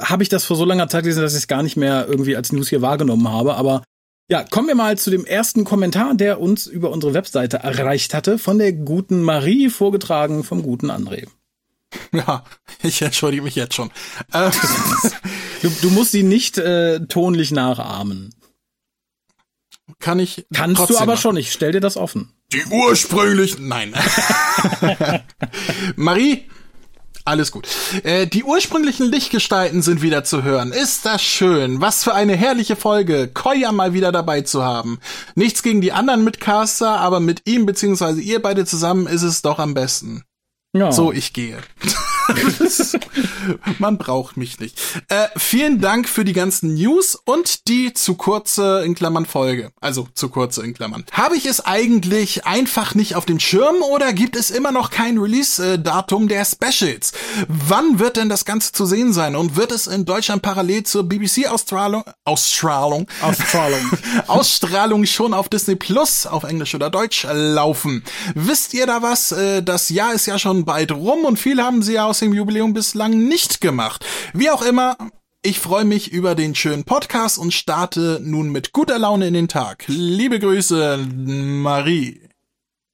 habe 0.00 0.22
ich 0.22 0.30
das 0.30 0.46
vor 0.46 0.56
so 0.56 0.64
langer 0.64 0.88
Zeit 0.88 1.02
gelesen, 1.02 1.20
dass 1.22 1.32
ich 1.32 1.40
es 1.40 1.46
gar 1.46 1.62
nicht 1.62 1.76
mehr 1.76 2.06
irgendwie 2.08 2.36
als 2.36 2.52
News 2.52 2.70
hier 2.70 2.80
wahrgenommen 2.80 3.28
habe. 3.28 3.56
Aber 3.56 3.82
ja, 4.28 4.44
kommen 4.44 4.68
wir 4.68 4.74
mal 4.74 4.96
zu 4.96 5.10
dem 5.10 5.26
ersten 5.26 5.64
Kommentar, 5.64 6.14
der 6.14 6.40
uns 6.40 6.66
über 6.66 6.90
unsere 6.90 7.14
Webseite 7.14 7.58
erreicht 7.58 8.14
hatte, 8.14 8.38
von 8.38 8.58
der 8.58 8.72
guten 8.72 9.22
Marie, 9.22 9.68
vorgetragen 9.68 10.44
vom 10.44 10.62
guten 10.62 10.90
André. 10.90 11.26
Ja, 12.12 12.42
ich 12.82 13.00
entschuldige 13.02 13.42
mich 13.42 13.54
jetzt 13.54 13.74
schon. 13.74 13.92
Ähm, 14.32 14.50
du, 15.62 15.70
du 15.80 15.90
musst 15.90 16.10
sie 16.10 16.24
nicht 16.24 16.58
äh, 16.58 17.06
tonlich 17.06 17.52
nachahmen. 17.52 18.34
Kann 20.00 20.18
ich. 20.18 20.46
Kannst 20.52 20.90
du 20.90 20.96
aber 20.96 21.12
machen. 21.12 21.20
schon, 21.20 21.36
ich 21.36 21.52
stell 21.52 21.70
dir 21.70 21.80
das 21.80 21.96
offen. 21.96 22.32
Die 22.52 22.64
ursprünglichen. 22.64 23.68
Nein. 23.68 23.94
Marie, 25.96 26.48
alles 27.24 27.50
gut. 27.50 27.68
Äh, 28.02 28.26
die 28.26 28.44
ursprünglichen 28.44 29.10
Lichtgestalten 29.10 29.82
sind 29.82 30.02
wieder 30.02 30.24
zu 30.24 30.42
hören. 30.42 30.72
Ist 30.72 31.06
das 31.06 31.22
schön? 31.22 31.80
Was 31.80 32.04
für 32.04 32.14
eine 32.14 32.36
herrliche 32.36 32.76
Folge, 32.76 33.28
Koya 33.32 33.72
mal 33.72 33.94
wieder 33.94 34.12
dabei 34.12 34.42
zu 34.42 34.62
haben. 34.62 34.98
Nichts 35.34 35.62
gegen 35.62 35.80
die 35.80 35.92
anderen 35.92 36.24
Mitcaster, 36.24 37.00
aber 37.00 37.20
mit 37.20 37.42
ihm 37.46 37.66
beziehungsweise 37.66 38.20
ihr 38.20 38.42
beide 38.42 38.66
zusammen 38.66 39.06
ist 39.06 39.22
es 39.22 39.42
doch 39.42 39.58
am 39.58 39.74
besten. 39.74 40.24
Ja. 40.74 40.92
So, 40.92 41.12
ich 41.12 41.32
gehe. 41.32 41.58
Man 43.78 43.98
braucht 43.98 44.36
mich 44.36 44.60
nicht. 44.60 44.80
Äh, 45.08 45.28
vielen 45.36 45.80
Dank 45.80 46.08
für 46.08 46.24
die 46.24 46.32
ganzen 46.32 46.74
News 46.74 47.14
und 47.24 47.68
die 47.68 47.92
zu 47.92 48.14
kurze 48.14 48.82
in 48.84 48.94
Klammern 48.94 49.26
Folge. 49.26 49.72
Also 49.80 50.08
zu 50.14 50.28
kurze 50.28 50.62
in 50.62 50.74
Klammern. 50.74 51.04
Habe 51.12 51.36
ich 51.36 51.46
es 51.46 51.64
eigentlich 51.64 52.46
einfach 52.46 52.94
nicht 52.94 53.16
auf 53.16 53.26
dem 53.26 53.40
Schirm 53.40 53.82
oder 53.82 54.12
gibt 54.12 54.36
es 54.36 54.50
immer 54.50 54.72
noch 54.72 54.90
kein 54.90 55.18
Release-Datum 55.18 56.28
der 56.28 56.44
Specials? 56.44 57.12
Wann 57.48 57.98
wird 57.98 58.16
denn 58.16 58.28
das 58.28 58.44
Ganze 58.44 58.72
zu 58.72 58.86
sehen 58.86 59.12
sein 59.12 59.36
und 59.36 59.56
wird 59.56 59.72
es 59.72 59.86
in 59.86 60.04
Deutschland 60.04 60.42
parallel 60.42 60.84
zur 60.84 61.04
BBC-Ausstrahlung 61.04 62.04
Ausstrahlung 62.24 63.06
Ausstrahlung 63.20 63.80
Ausstrahlung 64.26 65.06
schon 65.06 65.34
auf 65.34 65.48
Disney 65.48 65.76
Plus 65.76 66.26
auf 66.26 66.44
Englisch 66.44 66.74
oder 66.74 66.90
Deutsch 66.90 67.26
laufen? 67.30 68.04
Wisst 68.34 68.74
ihr 68.74 68.86
da 68.86 69.02
was? 69.02 69.32
Äh, 69.32 69.62
das 69.62 69.88
Jahr 69.90 70.14
ist 70.14 70.26
ja 70.26 70.38
schon 70.38 70.64
bald 70.64 70.92
rum 70.92 71.24
und 71.24 71.38
viel 71.38 71.62
haben 71.62 71.82
sie 71.82 71.94
ja 71.94 72.13
aus 72.14 72.20
dem 72.20 72.32
Jubiläum 72.32 72.74
bislang 72.74 73.26
nicht 73.26 73.60
gemacht. 73.60 74.06
Wie 74.34 74.48
auch 74.48 74.62
immer, 74.62 74.96
ich 75.42 75.58
freue 75.58 75.84
mich 75.84 76.12
über 76.12 76.36
den 76.36 76.54
schönen 76.54 76.84
Podcast 76.84 77.38
und 77.38 77.52
starte 77.52 78.20
nun 78.22 78.50
mit 78.50 78.70
guter 78.70 79.00
Laune 79.00 79.26
in 79.26 79.34
den 79.34 79.48
Tag. 79.48 79.82
Liebe 79.88 80.38
Grüße, 80.38 80.96
Marie. 80.96 82.20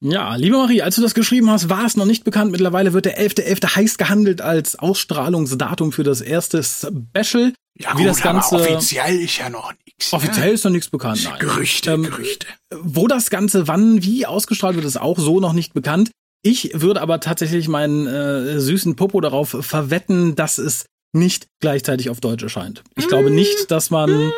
Ja, 0.00 0.36
liebe 0.36 0.56
Marie, 0.56 0.80
als 0.80 0.96
du 0.96 1.02
das 1.02 1.12
geschrieben 1.12 1.50
hast, 1.50 1.68
war 1.68 1.84
es 1.84 1.98
noch 1.98 2.06
nicht 2.06 2.24
bekannt. 2.24 2.50
Mittlerweile 2.50 2.94
wird 2.94 3.04
der 3.04 3.20
11.11. 3.20 3.60
.11. 3.60 3.76
heiß 3.76 3.98
gehandelt 3.98 4.40
als 4.40 4.78
Ausstrahlungsdatum 4.78 5.92
für 5.92 6.02
das 6.02 6.22
erste 6.22 6.62
Special. 6.62 7.52
Ja, 7.78 7.92
Wie 7.92 7.98
gut, 7.98 8.06
das 8.06 8.22
Ganze, 8.22 8.54
offiziell 8.54 9.20
ist 9.20 9.36
ja 9.36 9.50
noch 9.50 9.74
nichts. 9.84 10.12
Ne? 10.12 10.16
Offiziell 10.16 10.46
ne? 10.46 10.52
ist 10.52 10.64
noch 10.64 10.70
nichts 10.70 10.88
bekannt. 10.88 11.24
Nein. 11.24 11.38
Gerüchte, 11.40 11.90
ähm, 11.90 12.04
Gerüchte. 12.04 12.46
Wo 12.70 13.06
das 13.06 13.28
Ganze 13.28 13.68
wann, 13.68 14.02
wie 14.02 14.24
ausgestrahlt 14.24 14.76
wird, 14.76 14.86
ist 14.86 14.98
auch 14.98 15.18
so 15.18 15.40
noch 15.40 15.52
nicht 15.52 15.74
bekannt. 15.74 16.10
Ich 16.42 16.70
würde 16.74 17.02
aber 17.02 17.20
tatsächlich 17.20 17.68
meinen 17.68 18.06
äh, 18.06 18.60
süßen 18.60 18.96
Popo 18.96 19.20
darauf 19.20 19.56
verwetten, 19.60 20.36
dass 20.36 20.58
es 20.58 20.86
nicht 21.12 21.48
gleichzeitig 21.60 22.08
auf 22.08 22.20
Deutsch 22.20 22.42
erscheint. 22.42 22.82
Ich 22.96 23.08
glaube 23.08 23.30
nicht, 23.30 23.70
dass 23.70 23.90
man. 23.90 24.32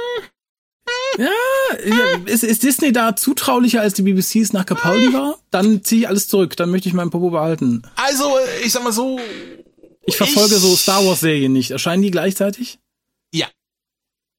Ja, 1.18 1.28
ist, 2.24 2.42
ist 2.42 2.62
Disney 2.62 2.92
da 2.92 3.14
zutraulicher 3.14 3.82
als 3.82 3.94
die 3.94 4.02
BBCs 4.02 4.52
nach 4.52 4.66
Capaldi 4.66 5.12
war? 5.12 5.38
Dann 5.50 5.84
ziehe 5.84 6.02
ich 6.02 6.08
alles 6.08 6.26
zurück. 6.28 6.56
Dann 6.56 6.70
möchte 6.70 6.88
ich 6.88 6.94
meinen 6.94 7.10
Popo 7.10 7.30
behalten. 7.30 7.82
Also, 7.96 8.24
ich 8.64 8.72
sag 8.72 8.82
mal 8.82 8.92
so. 8.92 9.20
Ich 10.04 10.16
verfolge 10.16 10.54
ich 10.54 10.60
so 10.60 10.74
Star 10.74 11.04
Wars 11.04 11.20
Serien 11.20 11.52
nicht. 11.52 11.70
Erscheinen 11.70 12.02
die 12.02 12.10
gleichzeitig? 12.10 12.78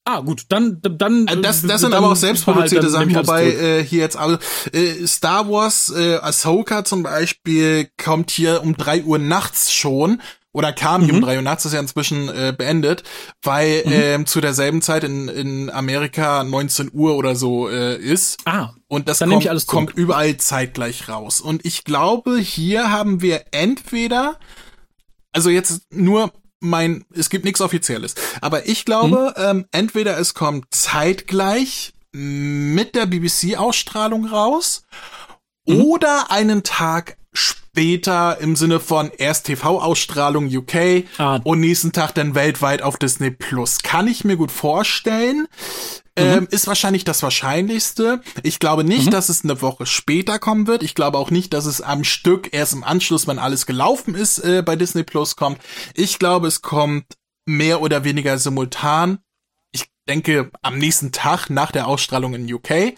Ah, 0.06 0.20
gut, 0.20 0.46
dann, 0.50 0.80
dann. 0.82 1.28
Äh, 1.28 1.42
das, 1.42 1.62
das 1.62 1.82
sind 1.82 1.94
aber 1.94 2.12
auch 2.12 2.16
selbstproduzierte 2.16 2.90
Sachen, 2.90 3.16
wobei 3.16 3.46
äh, 3.48 3.84
hier 3.84 4.00
jetzt 4.00 4.18
also, 4.18 4.38
äh, 4.74 5.08
Star 5.08 5.50
Wars, 5.50 5.94
äh, 5.96 6.18
Ahsoka 6.18 6.84
zum 6.84 7.04
Beispiel 7.04 7.90
kommt 8.02 8.30
hier 8.30 8.62
um 8.64 8.76
drei 8.76 9.02
Uhr 9.04 9.18
nachts 9.18 9.72
schon 9.72 10.22
oder 10.52 10.74
kam 10.74 11.02
mhm. 11.02 11.06
hier 11.06 11.14
um 11.14 11.20
mhm. 11.22 11.26
drei 11.26 11.36
Uhr 11.38 11.42
nachts, 11.42 11.66
ist 11.66 11.74
ja 11.74 11.80
inzwischen 11.80 12.28
äh, 12.28 12.54
beendet, 12.56 13.04
weil 13.42 13.84
mhm. 13.86 13.92
ähm, 13.94 14.26
zu 14.26 14.42
derselben 14.42 14.82
Zeit 14.82 15.06
in, 15.06 15.30
in 15.30 15.70
Amerika 15.70 16.44
19 16.44 16.92
Uhr 16.94 17.16
oder 17.16 17.38
so 17.38 17.70
äh, 17.70 17.96
ist. 17.96 18.40
Ah. 18.46 18.72
Und 18.90 19.08
das 19.08 19.20
kommt, 19.20 19.68
kommt 19.68 19.94
überall 19.96 20.36
zeitgleich 20.36 21.08
raus. 21.08 21.40
Und 21.40 21.66
ich 21.66 21.86
glaube, 21.86 22.38
hier 22.38 22.92
haben 22.92 23.22
wir 23.22 23.46
entweder, 23.52 24.38
also 25.32 25.50
jetzt 25.50 25.92
nur 25.94 26.32
mein, 26.64 27.06
es 27.14 27.30
gibt 27.30 27.46
nichts 27.46 27.62
Offizielles. 27.62 28.16
Aber 28.42 28.68
ich 28.68 28.86
glaube, 28.86 29.34
hm? 29.36 29.44
ähm, 29.44 29.66
entweder 29.72 30.18
es 30.18 30.34
kommt 30.34 30.66
zeitgleich 30.72 31.94
mit 32.12 32.96
der 32.96 33.06
BBC-Ausstrahlung 33.06 34.26
raus 34.26 34.86
hm? 35.68 35.82
oder 35.82 36.32
einen 36.32 36.64
Tag 36.64 37.18
später 37.34 38.38
im 38.40 38.56
Sinne 38.56 38.80
von 38.80 39.12
erst 39.18 39.48
TV-Ausstrahlung 39.48 40.46
UK 40.48 41.06
ah. 41.18 41.40
und 41.44 41.60
nächsten 41.60 41.92
Tag 41.92 42.14
dann 42.14 42.36
weltweit 42.36 42.82
auf 42.82 42.98
Disney 42.98 43.32
Plus. 43.32 43.80
Kann 43.80 44.08
ich 44.08 44.24
mir 44.24 44.38
gut 44.38 44.52
vorstellen. 44.52 45.48
Ähm, 46.16 46.42
mhm. 46.42 46.48
ist 46.52 46.68
wahrscheinlich 46.68 47.06
das 47.06 47.24
Wahrscheinlichste. 47.24 48.22
Ich 48.44 48.60
glaube 48.60 48.84
nicht, 48.84 49.08
mhm. 49.08 49.12
dass 49.12 49.30
es 49.30 49.44
eine 49.44 49.62
Woche 49.62 49.88
später 49.88 50.38
kommen 50.38 50.68
wird. 50.68 50.84
Ich 50.84 50.94
glaube 50.94 51.18
auch 51.18 51.32
nicht, 51.32 51.54
dass 51.54 51.66
es 51.66 51.82
am 51.82 52.04
Stück 52.04 52.54
erst 52.54 52.74
im 52.74 52.84
Anschluss, 52.84 53.26
wenn 53.26 53.40
alles 53.40 53.66
gelaufen 53.66 54.14
ist, 54.14 54.38
äh, 54.40 54.62
bei 54.62 54.76
Disney 54.76 55.04
Plus 55.04 55.36
kommt. 55.36 55.60
Ich 55.96 56.20
glaube, 56.20 56.48
es 56.48 56.62
kommt 56.62 57.06
mehr 57.46 57.82
oder 57.82 58.04
weniger 58.04 58.38
simultan. 58.38 59.20
Ich 59.72 59.86
denke, 60.08 60.52
am 60.62 60.78
nächsten 60.78 61.12
Tag 61.12 61.50
nach 61.50 61.72
der 61.72 61.88
Ausstrahlung 61.88 62.36
in 62.36 62.54
UK. 62.54 62.94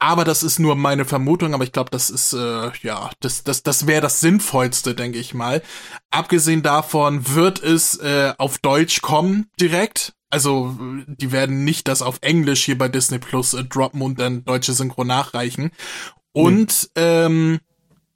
Aber 0.00 0.24
das 0.24 0.42
ist 0.42 0.60
nur 0.60 0.76
meine 0.76 1.04
Vermutung, 1.04 1.54
aber 1.54 1.64
ich 1.64 1.72
glaube, 1.72 1.90
das 1.90 2.08
ist 2.08 2.32
äh, 2.32 2.70
ja, 2.82 3.10
das 3.20 3.42
das 3.42 3.64
das 3.64 3.88
wäre 3.88 4.00
das 4.00 4.20
sinnvollste, 4.20 4.94
denke 4.94 5.18
ich 5.18 5.34
mal. 5.34 5.60
Abgesehen 6.10 6.62
davon 6.62 7.34
wird 7.34 7.60
es 7.60 7.96
äh, 7.98 8.32
auf 8.38 8.58
Deutsch 8.58 9.00
kommen 9.00 9.50
direkt. 9.60 10.12
Also, 10.30 10.76
die 11.06 11.32
werden 11.32 11.64
nicht 11.64 11.88
das 11.88 12.02
auf 12.02 12.18
Englisch 12.20 12.64
hier 12.64 12.76
bei 12.76 12.88
Disney 12.88 13.18
Plus 13.18 13.54
äh, 13.54 13.64
droppen 13.64 14.02
und 14.02 14.20
dann 14.20 14.44
deutsche 14.44 14.74
Synchro 14.74 15.04
nachreichen. 15.04 15.70
Und 16.32 16.90
mhm. 16.94 17.02
ähm, 17.02 17.60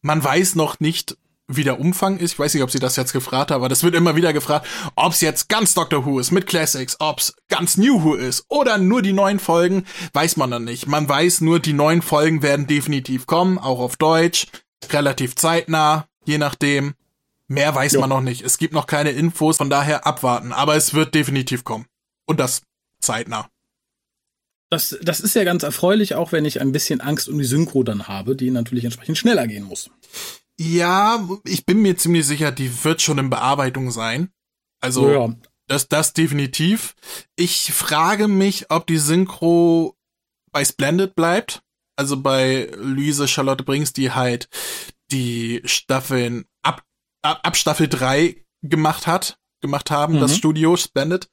man 0.03 0.23
weiß 0.23 0.57
noch 0.57 0.81
nicht, 0.81 1.17
wie 1.49 1.65
der 1.65 1.81
Umfang 1.81 2.19
ist. 2.19 2.33
Ich 2.33 2.39
weiß 2.39 2.55
nicht, 2.55 2.63
ob 2.63 2.71
sie 2.71 2.79
das 2.79 2.97
jetzt 2.97 3.13
gefragt 3.13 3.51
haben, 3.51 3.61
aber 3.61 3.69
das 3.69 3.83
wird 3.83 3.95
immer 3.95 4.17
wieder 4.17 4.33
gefragt, 4.33 4.67
ob 4.95 5.13
es 5.13 5.21
jetzt 5.21 5.49
ganz 5.49 5.75
Doctor 5.75 6.05
Who 6.05 6.19
ist 6.19 6.31
mit 6.31 6.47
Classics, 6.47 6.97
ob 6.99 7.19
es 7.19 7.35
ganz 7.49 7.77
New 7.77 8.03
Who 8.05 8.15
ist 8.15 8.45
oder 8.49 8.79
nur 8.79 9.03
die 9.03 9.13
neuen 9.13 9.39
Folgen, 9.39 9.85
weiß 10.13 10.37
man 10.37 10.51
noch 10.51 10.59
nicht. 10.59 10.87
Man 10.87 11.09
weiß 11.09 11.41
nur, 11.41 11.61
die 11.61 11.73
neuen 11.73 12.03
Folgen 12.03 12.43
werden 12.43 12.67
definitiv 12.67 13.27
kommen, 13.27 13.59
auch 13.59 13.81
auf 13.81 13.97
Deutsch, 13.97 14.47
relativ 14.91 15.35
zeitnah, 15.37 16.07
je 16.25 16.39
nachdem. 16.39 16.95
Mehr 17.49 17.75
weiß 17.75 17.93
jo. 17.93 18.01
man 18.01 18.09
noch 18.09 18.23
nicht. 18.23 18.43
Es 18.43 18.57
gibt 18.57 18.73
noch 18.73 18.87
keine 18.87 19.11
Infos, 19.11 19.59
von 19.59 19.69
daher 19.69 20.07
abwarten, 20.07 20.53
aber 20.53 20.75
es 20.75 20.95
wird 20.95 21.15
definitiv 21.15 21.65
kommen. 21.65 21.87
Und 22.27 22.41
das 22.41 22.63
zeitnah. 23.01 23.49
Das, 24.71 24.97
das 25.03 25.21
ist 25.21 25.35
ja 25.35 25.45
ganz 25.45 25.65
erfreulich, 25.65 26.15
auch 26.15 26.33
wenn 26.33 26.47
ich 26.47 26.61
ein 26.61 26.73
bisschen 26.73 27.03
Angst 27.03 27.29
um 27.29 27.39
die 27.39 27.45
Synchro 27.45 27.83
dann 27.83 28.09
habe, 28.09 28.37
die 28.37 28.51
natürlich 28.51 28.85
entsprechend 28.85 29.19
schneller 29.19 29.47
gehen 29.47 29.65
muss. 29.65 29.91
Ja, 30.59 31.29
ich 31.45 31.67
bin 31.67 31.83
mir 31.83 31.97
ziemlich 31.97 32.27
sicher, 32.27 32.53
die 32.53 32.85
wird 32.85 33.03
schon 33.03 33.19
in 33.19 33.29
Bearbeitung 33.29 33.91
sein. 33.91 34.31
Also, 34.81 35.11
ja. 35.11 35.35
das, 35.67 35.89
das 35.89 36.15
definitiv. 36.15 36.95
Ich 37.37 37.73
frage 37.73 38.29
mich, 38.29 38.71
ob 38.71 38.87
die 38.87 38.99
Synchro 38.99 39.97
bei 40.53 40.65
Splendid 40.65 41.15
bleibt. 41.15 41.63
Also 41.97 42.21
bei 42.21 42.71
Luise 42.77 43.29
Charlotte 43.29 43.65
Brings, 43.65 43.93
die 43.93 44.13
halt 44.13 44.49
die 45.11 45.61
Staffeln 45.65 46.47
ab, 46.63 46.83
ab, 47.23 47.41
ab 47.43 47.57
Staffel 47.57 47.89
3 47.89 48.43
gemacht 48.63 49.07
hat, 49.07 49.39
gemacht 49.63 49.91
haben, 49.91 50.17
mhm. 50.17 50.21
das 50.21 50.37
Studio 50.37 50.77
Splendid. 50.77 51.29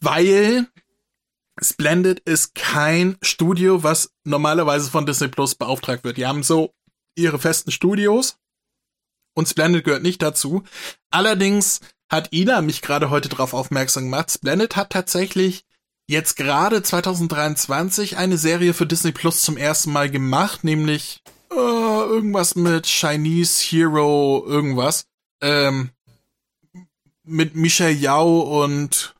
Weil 0.00 0.68
Splendid 1.60 2.20
ist 2.20 2.54
kein 2.54 3.16
Studio, 3.22 3.82
was 3.82 4.12
normalerweise 4.24 4.90
von 4.90 5.06
Disney 5.06 5.28
Plus 5.28 5.54
beauftragt 5.54 6.04
wird. 6.04 6.16
Die 6.16 6.26
haben 6.26 6.42
so 6.42 6.74
ihre 7.14 7.38
festen 7.38 7.70
Studios 7.70 8.36
und 9.34 9.48
Splendid 9.48 9.84
gehört 9.84 10.02
nicht 10.02 10.22
dazu. 10.22 10.62
Allerdings 11.10 11.80
hat 12.10 12.32
Ina 12.32 12.60
mich 12.60 12.82
gerade 12.82 13.10
heute 13.10 13.28
darauf 13.28 13.54
aufmerksam 13.54 14.04
gemacht. 14.04 14.30
Splendid 14.30 14.76
hat 14.76 14.90
tatsächlich 14.90 15.64
jetzt 16.08 16.36
gerade 16.36 16.82
2023 16.82 18.16
eine 18.16 18.36
Serie 18.36 18.74
für 18.74 18.86
Disney 18.86 19.12
Plus 19.12 19.42
zum 19.42 19.56
ersten 19.56 19.92
Mal 19.92 20.10
gemacht, 20.10 20.64
nämlich 20.64 21.22
äh, 21.50 21.54
irgendwas 21.54 22.54
mit 22.54 22.86
Chinese 22.86 23.62
Hero 23.62 24.44
irgendwas. 24.46 25.06
Ähm, 25.40 25.90
mit 27.24 27.54
Michelle 27.56 27.92
Yao 27.92 28.62
und 28.64 29.14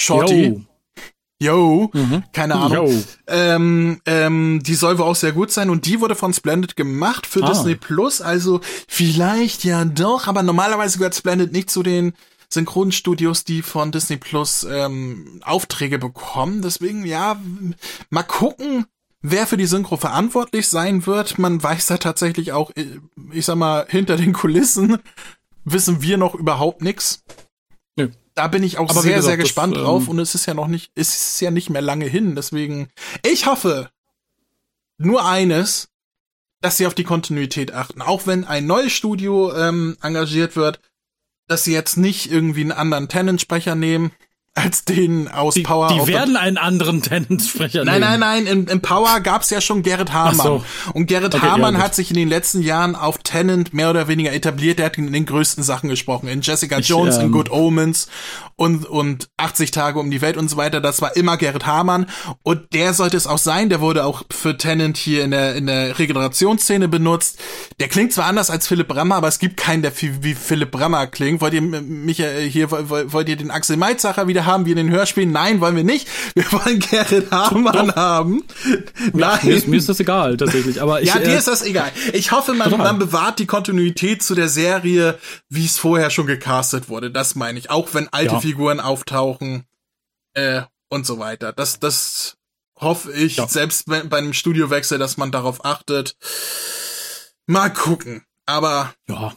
Shorty. 0.00 0.44
Yo. 0.46 0.60
Yo, 1.42 1.90
keine 2.34 2.56
Ahnung. 2.56 2.88
Yo. 2.88 3.02
Ähm, 3.26 4.00
ähm, 4.04 4.62
die 4.62 4.74
soll 4.74 4.98
wohl 4.98 5.06
auch 5.06 5.16
sehr 5.16 5.32
gut 5.32 5.50
sein 5.50 5.70
und 5.70 5.86
die 5.86 6.02
wurde 6.02 6.14
von 6.14 6.34
Splendid 6.34 6.76
gemacht 6.76 7.26
für 7.26 7.42
Ah. 7.42 7.48
Disney 7.48 7.76
Plus. 7.76 8.20
Also 8.20 8.60
vielleicht 8.86 9.64
ja 9.64 9.86
doch, 9.86 10.26
aber 10.26 10.42
normalerweise 10.42 10.98
gehört 10.98 11.14
Splendid 11.14 11.52
nicht 11.52 11.70
zu 11.70 11.82
den 11.82 12.12
Synchronstudios, 12.52 13.44
die 13.44 13.62
von 13.62 13.90
Disney 13.90 14.18
Plus 14.18 14.66
ähm, 14.70 15.40
Aufträge 15.42 15.98
bekommen. 15.98 16.60
Deswegen 16.60 17.06
ja, 17.06 17.40
mal 18.10 18.22
gucken, 18.22 18.84
wer 19.22 19.46
für 19.46 19.56
die 19.56 19.66
Synchro 19.66 19.96
verantwortlich 19.96 20.68
sein 20.68 21.06
wird. 21.06 21.38
Man 21.38 21.62
weiß 21.62 21.86
da 21.86 21.96
tatsächlich 21.96 22.52
auch, 22.52 22.70
äh, 22.76 22.84
ich 23.32 23.46
sag 23.46 23.56
mal, 23.56 23.86
hinter 23.88 24.16
den 24.16 24.34
Kulissen 24.34 24.98
wissen 25.64 26.02
wir 26.02 26.16
noch 26.16 26.34
überhaupt 26.34 26.82
nix. 26.82 27.22
Nö. 27.96 28.10
Da 28.34 28.48
bin 28.48 28.62
ich 28.62 28.78
auch 28.78 28.90
Aber 28.90 29.02
sehr, 29.02 29.16
gesagt, 29.16 29.26
sehr 29.26 29.36
das, 29.36 29.44
gespannt 29.44 29.76
ähm, 29.76 29.82
drauf 29.82 30.08
und 30.08 30.18
es 30.18 30.34
ist 30.34 30.46
ja 30.46 30.54
noch 30.54 30.68
nicht, 30.68 30.92
es 30.94 31.14
ist 31.14 31.40
ja 31.40 31.50
nicht 31.50 31.70
mehr 31.70 31.82
lange 31.82 32.06
hin. 32.06 32.34
Deswegen, 32.34 32.88
ich 33.24 33.46
hoffe 33.46 33.90
nur 34.98 35.24
eines, 35.24 35.88
dass 36.60 36.76
sie 36.76 36.86
auf 36.86 36.94
die 36.94 37.04
Kontinuität 37.04 37.72
achten. 37.72 38.02
Auch 38.02 38.26
wenn 38.26 38.44
ein 38.44 38.66
neues 38.66 38.92
Studio 38.92 39.54
ähm, 39.54 39.96
engagiert 40.02 40.56
wird, 40.56 40.80
dass 41.46 41.64
sie 41.64 41.72
jetzt 41.72 41.96
nicht 41.96 42.30
irgendwie 42.30 42.60
einen 42.60 42.72
anderen 42.72 43.08
Tenant-Sprecher 43.08 43.74
nehmen 43.74 44.12
als 44.54 44.84
den 44.84 45.28
aus 45.28 45.54
Die, 45.54 45.62
Power. 45.62 45.88
die 45.88 46.06
werden 46.08 46.36
einen 46.36 46.58
anderen 46.58 47.02
Tenant-Sprecher 47.02 47.84
Nein, 47.84 48.00
nehmen. 48.00 48.20
nein, 48.20 48.44
nein, 48.44 48.46
im, 48.46 48.66
im 48.66 48.80
Power 48.82 49.20
gab's 49.20 49.48
ja 49.50 49.60
schon 49.60 49.82
Gerrit 49.82 50.12
Hamann. 50.12 50.34
So. 50.34 50.64
Und 50.92 51.06
Gerrit 51.06 51.34
Okay, 51.34 51.46
ja, 51.46 51.52
Hamann 51.52 51.74
gut. 51.76 51.82
hat 51.84 51.94
sich 51.94 52.10
in 52.10 52.16
den 52.16 52.28
letzten 52.28 52.60
Jahren 52.60 52.96
auf 52.96 53.18
Tenant 53.18 53.72
mehr 53.72 53.90
oder 53.90 54.08
weniger 54.08 54.32
etabliert. 54.32 54.78
Der 54.80 54.86
hat 54.86 54.98
in 54.98 55.12
den 55.12 55.24
größten 55.24 55.62
Sachen 55.62 55.88
gesprochen. 55.88 56.28
In 56.28 56.40
Jessica 56.40 56.78
Ich, 56.78 56.88
Jones, 56.88 57.16
in 57.16 57.26
ähm, 57.26 57.32
Good 57.32 57.50
Omens 57.50 58.08
und, 58.60 58.84
und 58.84 59.30
80 59.38 59.70
Tage 59.70 59.98
um 59.98 60.10
die 60.10 60.20
Welt 60.20 60.36
und 60.36 60.50
so 60.50 60.58
weiter. 60.58 60.82
Das 60.82 61.00
war 61.00 61.16
immer 61.16 61.38
Gerrit 61.38 61.64
Hamann. 61.64 62.04
Und 62.42 62.74
der 62.74 62.92
sollte 62.92 63.16
es 63.16 63.26
auch 63.26 63.38
sein. 63.38 63.70
Der 63.70 63.80
wurde 63.80 64.04
auch 64.04 64.22
für 64.30 64.58
Tenant 64.58 64.98
hier 64.98 65.24
in 65.24 65.30
der, 65.30 65.54
in 65.54 65.66
der 65.66 65.98
Regenerationsszene 65.98 66.86
benutzt. 66.86 67.38
Der 67.80 67.88
klingt 67.88 68.12
zwar 68.12 68.26
anders 68.26 68.50
als 68.50 68.66
Philipp 68.68 68.88
Brammer, 68.88 69.14
aber 69.14 69.28
es 69.28 69.38
gibt 69.38 69.56
keinen, 69.56 69.80
der 69.80 69.92
wie, 70.02 70.34
Philipp 70.34 70.72
Brammer 70.72 71.06
klingt. 71.06 71.40
Wollt 71.40 71.54
ihr 71.54 71.60
m- 71.62 72.04
Michael 72.04 72.50
hier, 72.50 72.70
wollt 72.70 73.30
ihr 73.30 73.36
den 73.36 73.50
Axel 73.50 73.78
Meitzacher 73.78 74.28
wieder 74.28 74.44
haben, 74.44 74.66
wie 74.66 74.72
in 74.72 74.76
den 74.76 74.90
Hörspielen? 74.90 75.32
Nein, 75.32 75.62
wollen 75.62 75.76
wir 75.76 75.84
nicht. 75.84 76.06
Wir 76.34 76.44
wollen 76.52 76.80
Gerrit 76.80 77.30
Hamann 77.30 77.94
haben. 77.94 78.44
Nein. 79.14 79.38
Mir 79.42 79.54
ist, 79.56 79.68
mir 79.68 79.76
ist 79.78 79.88
das 79.88 80.00
egal, 80.00 80.36
tatsächlich. 80.36 80.82
Aber 80.82 81.00
ich, 81.00 81.08
Ja, 81.08 81.18
dir 81.18 81.28
äh, 81.30 81.38
ist 81.38 81.48
das 81.48 81.62
egal. 81.62 81.90
Ich 82.12 82.30
hoffe, 82.30 82.52
man, 82.52 82.70
man 82.76 82.98
bewahrt 82.98 83.38
die 83.38 83.46
Kontinuität 83.46 84.22
zu 84.22 84.34
der 84.34 84.50
Serie, 84.50 85.18
wie 85.48 85.64
es 85.64 85.78
vorher 85.78 86.10
schon 86.10 86.26
gecastet 86.26 86.90
wurde. 86.90 87.10
Das 87.10 87.34
meine 87.36 87.58
ich. 87.58 87.70
Auch 87.70 87.88
wenn 87.94 88.06
alte 88.12 88.34
Ja. 88.34 88.40
Figuren 88.50 88.80
auftauchen 88.80 89.64
äh, 90.34 90.62
und 90.88 91.06
so 91.06 91.18
weiter. 91.20 91.52
Das, 91.52 91.78
das 91.78 92.36
hoffe 92.80 93.12
ich, 93.12 93.36
Ja. 93.36 93.46
selbst 93.46 93.86
bei, 93.86 94.02
bei 94.02 94.18
einem 94.18 94.32
Studiowechsel, 94.32 94.98
dass 94.98 95.16
man 95.16 95.30
darauf 95.30 95.64
achtet. 95.64 96.16
Mal 97.46 97.68
gucken. 97.70 98.24
Aber 98.46 98.92
ja. 99.08 99.32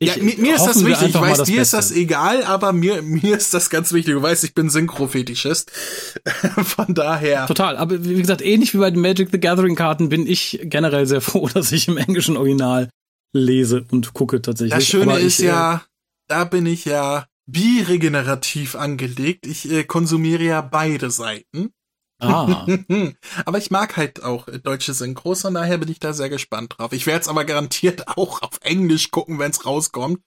ja, 0.00 0.14
Ich- 0.16 0.22
mir, 0.22 0.36
mir 0.36 0.56
ist 0.56 0.66
das 0.66 0.84
wichtig. 0.84 1.08
Ich 1.08 1.14
weiß, 1.14 1.42
dir 1.44 1.62
ist 1.62 1.72
das 1.72 1.90
egal, 1.90 2.44
aber 2.44 2.74
mir, 2.74 3.00
mir 3.00 3.34
ist 3.36 3.54
das 3.54 3.70
ganz 3.70 3.92
wichtig. 3.92 4.12
Du 4.14 4.20
weißt, 4.20 4.44
ich 4.44 4.52
bin 4.54 4.68
Synchro-Fetischist. 4.68 5.70
Von 6.62 6.94
daher. 6.94 7.46
Total, 7.46 7.78
aber 7.78 8.04
wie 8.04 8.14
gesagt, 8.20 8.42
ähnlich 8.42 8.74
wie 8.74 8.78
bei 8.78 8.90
den 8.90 9.00
Magic 9.00 9.30
the 9.32 9.40
Gathering 9.40 9.74
Karten 9.74 10.10
bin 10.10 10.26
ich 10.26 10.60
generell 10.64 11.06
sehr 11.06 11.20
froh, 11.22 11.48
dass 11.48 11.72
ich 11.72 11.88
im 11.88 11.96
englischen 11.96 12.36
Original 12.36 12.90
lese 13.32 13.86
und 13.90 14.12
gucke 14.12 14.42
tatsächlich. 14.42 14.74
Das 14.74 14.86
Schöne 14.86 15.12
Aber 15.12 15.20
ist 15.20 15.38
ich, 15.38 15.44
äh, 15.46 15.48
ja, 15.48 15.84
da 16.28 16.44
bin 16.44 16.66
ich 16.66 16.84
ja 16.84 17.26
biregenerativ 17.50 18.74
angelegt. 18.76 19.46
Ich 19.46 19.70
äh, 19.70 19.84
konsumiere 19.84 20.42
ja 20.44 20.60
beide 20.60 21.10
Seiten. 21.10 21.72
Ah, 22.20 22.66
aber 23.46 23.58
ich 23.58 23.70
mag 23.70 23.96
halt 23.96 24.22
auch 24.24 24.48
äh, 24.48 24.58
deutsche 24.58 24.92
Synchros, 24.92 25.42
von 25.42 25.54
daher 25.54 25.78
bin 25.78 25.88
ich 25.88 26.00
da 26.00 26.12
sehr 26.12 26.28
gespannt 26.28 26.74
drauf. 26.76 26.92
Ich 26.92 27.06
werde 27.06 27.20
es 27.20 27.28
aber 27.28 27.44
garantiert 27.44 28.08
auch 28.16 28.42
auf 28.42 28.58
Englisch 28.62 29.10
gucken, 29.10 29.38
wenn 29.38 29.50
es 29.50 29.64
rauskommt. 29.66 30.20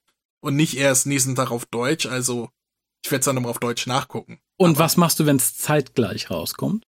Und 0.44 0.56
nicht 0.56 0.76
erst 0.76 1.06
nächsten 1.06 1.36
Tag 1.36 1.52
auf 1.52 1.66
Deutsch. 1.68 2.08
Also, 2.08 2.50
ich 3.06 3.12
werde 3.12 3.20
es 3.20 3.26
dann 3.26 3.38
immer 3.38 3.50
auf 3.50 3.60
Deutsch 3.60 3.86
nachgucken. 3.86 4.40
und 4.58 4.80
was 4.80 4.98
machst 4.98 5.20
du, 5.20 5.26
wenn 5.28 5.36
es 5.36 5.56
zeitgleich 5.58 6.32
rauskommt? 6.32 6.86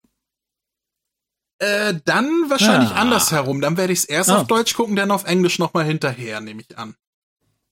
Äh, 1.59 1.95
dann 2.05 2.27
wahrscheinlich 2.49 2.91
Ah. 2.91 3.01
andersherum. 3.03 3.61
Dann 3.61 3.77
werde 3.77 3.93
ich 3.93 4.01
es 4.01 4.05
erst 4.07 4.31
Ah. 4.31 4.41
auf 4.41 4.47
Deutsch 4.47 4.75
gucken, 4.75 4.97
dann 4.97 5.11
auf 5.11 5.25
Englisch 5.25 5.59
nochmal 5.59 5.85
hinterher, 5.85 6.41
nehme 6.41 6.63
ich 6.63 6.79
an. 6.79 6.97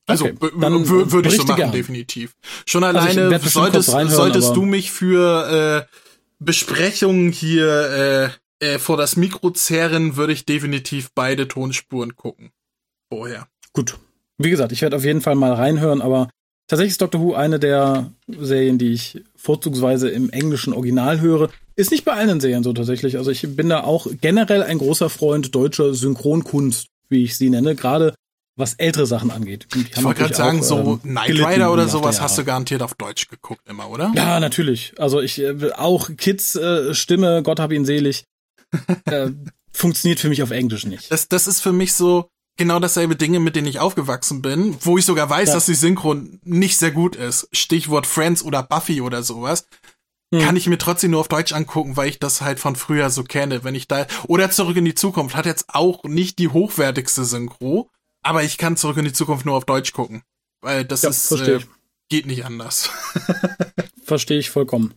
Also 0.06 0.24
Okay, 0.26 0.36
dann, 0.60 0.88
würde 0.88 1.28
ich 1.28 1.36
so 1.36 1.44
machen, 1.44 1.56
gern. 1.56 1.72
definitiv. 1.72 2.34
Schon 2.66 2.84
Also 2.84 2.98
alleine 2.98 3.30
bestimmt 3.30 3.52
solltest, 3.52 3.90
solltest 3.90 4.56
du 4.56 4.62
mich 4.62 4.90
für 4.90 5.86
äh, 5.88 5.96
Besprechungen 6.40 7.32
hier 7.32 8.32
äh, 8.60 8.74
äh, 8.74 8.78
vor 8.78 8.96
das 8.96 9.16
Mikro 9.16 9.50
zerren, 9.50 10.16
würde 10.16 10.32
ich 10.32 10.46
definitiv 10.46 11.10
beide 11.14 11.48
Tonspuren 11.48 12.16
gucken. 12.16 12.50
Vorher. 13.12 13.46
Gut. 13.72 13.98
Wie 14.38 14.50
gesagt, 14.50 14.72
ich 14.72 14.82
werde 14.82 14.96
auf 14.96 15.04
jeden 15.04 15.20
Fall 15.20 15.34
mal 15.34 15.52
reinhören, 15.52 16.00
aber 16.00 16.28
tatsächlich 16.66 16.92
ist 16.92 17.02
Doctor 17.02 17.20
Who 17.20 17.34
eine 17.34 17.58
der 17.58 18.12
Serien, 18.26 18.78
die 18.78 18.92
ich 18.92 19.22
vorzugsweise 19.36 20.08
im 20.08 20.30
englischen 20.30 20.72
Original 20.72 21.20
höre. 21.20 21.50
Ist 21.76 21.90
nicht 21.90 22.04
bei 22.04 22.12
allen 22.12 22.40
Serien 22.40 22.62
so 22.62 22.72
tatsächlich. 22.72 23.16
Also 23.18 23.30
ich 23.30 23.42
bin 23.56 23.68
da 23.68 23.84
auch 23.84 24.06
generell 24.20 24.62
ein 24.62 24.78
großer 24.78 25.10
Freund 25.10 25.54
deutscher 25.54 25.94
Synchronkunst, 25.94 26.86
wie 27.08 27.24
ich 27.24 27.36
sie 27.36 27.50
nenne, 27.50 27.74
gerade 27.74 28.14
was 28.60 28.74
ältere 28.74 29.06
Sachen 29.06 29.30
angeht. 29.30 29.66
Ich 29.74 30.02
wollte 30.02 30.20
gerade 30.20 30.34
sagen, 30.34 30.60
auch, 30.60 30.64
so 30.64 31.00
ähm, 31.04 31.10
Knight 31.10 31.30
Rider 31.30 31.72
oder 31.72 31.88
sowas 31.88 32.20
hast 32.20 32.38
du 32.38 32.44
garantiert 32.44 32.82
auf 32.82 32.94
Deutsch 32.94 33.28
geguckt 33.28 33.62
immer, 33.68 33.90
oder? 33.90 34.12
Ja, 34.14 34.38
natürlich. 34.40 34.94
Also 34.98 35.20
ich 35.20 35.40
äh, 35.40 35.72
auch 35.72 36.10
Kids 36.16 36.54
äh, 36.54 36.94
Stimme, 36.94 37.42
Gott 37.42 37.60
hab 37.60 37.72
ihn 37.72 37.84
selig, 37.84 38.24
äh, 39.06 39.30
funktioniert 39.72 40.20
für 40.20 40.28
mich 40.28 40.42
auf 40.42 40.50
Englisch 40.50 40.84
nicht. 40.86 41.10
Das, 41.10 41.28
das 41.28 41.46
ist 41.46 41.60
für 41.60 41.72
mich 41.72 41.92
so 41.94 42.28
genau 42.56 42.78
dasselbe 42.78 43.16
Dinge, 43.16 43.40
mit 43.40 43.56
denen 43.56 43.68
ich 43.68 43.80
aufgewachsen 43.80 44.42
bin, 44.42 44.76
wo 44.82 44.98
ich 44.98 45.04
sogar 45.04 45.30
weiß, 45.30 45.48
Ja. 45.48 45.54
dass 45.54 45.66
die 45.66 45.74
Synchro 45.74 46.14
nicht 46.44 46.76
sehr 46.78 46.90
gut 46.90 47.16
ist. 47.16 47.48
Stichwort 47.52 48.06
Friends 48.06 48.42
oder 48.42 48.62
Buffy 48.62 49.00
oder 49.00 49.22
sowas. 49.22 49.66
Hm. 50.32 50.42
Kann 50.42 50.56
ich 50.56 50.66
mir 50.68 50.78
trotzdem 50.78 51.10
nur 51.12 51.20
auf 51.20 51.28
Deutsch 51.28 51.52
angucken, 51.52 51.96
weil 51.96 52.08
ich 52.08 52.18
das 52.18 52.40
halt 52.40 52.60
von 52.60 52.76
früher 52.76 53.10
so 53.10 53.24
kenne. 53.24 53.64
Wenn 53.64 53.74
ich 53.74 53.88
da, 53.88 54.06
oder 54.28 54.50
Zurück 54.50 54.76
in 54.76 54.84
die 54.84 54.94
Zukunft 54.94 55.34
hat 55.34 55.46
jetzt 55.46 55.66
auch 55.68 56.04
nicht 56.04 56.38
die 56.38 56.48
hochwertigste 56.48 57.24
Synchro, 57.24 57.88
aber 58.22 58.42
ich 58.42 58.58
kann 58.58 58.76
Zurück 58.76 58.96
in 58.96 59.04
die 59.04 59.12
Zukunft 59.12 59.46
nur 59.46 59.56
auf 59.56 59.64
Deutsch 59.64 59.92
gucken. 59.92 60.22
Weil 60.60 60.84
das 60.84 61.02
Ja, 61.02 61.10
ist, 61.10 61.30
äh, 61.32 61.60
geht 62.08 62.26
nicht 62.26 62.44
anders. 62.44 62.90
Verstehe 64.04 64.38
ich 64.38 64.50
vollkommen. 64.50 64.94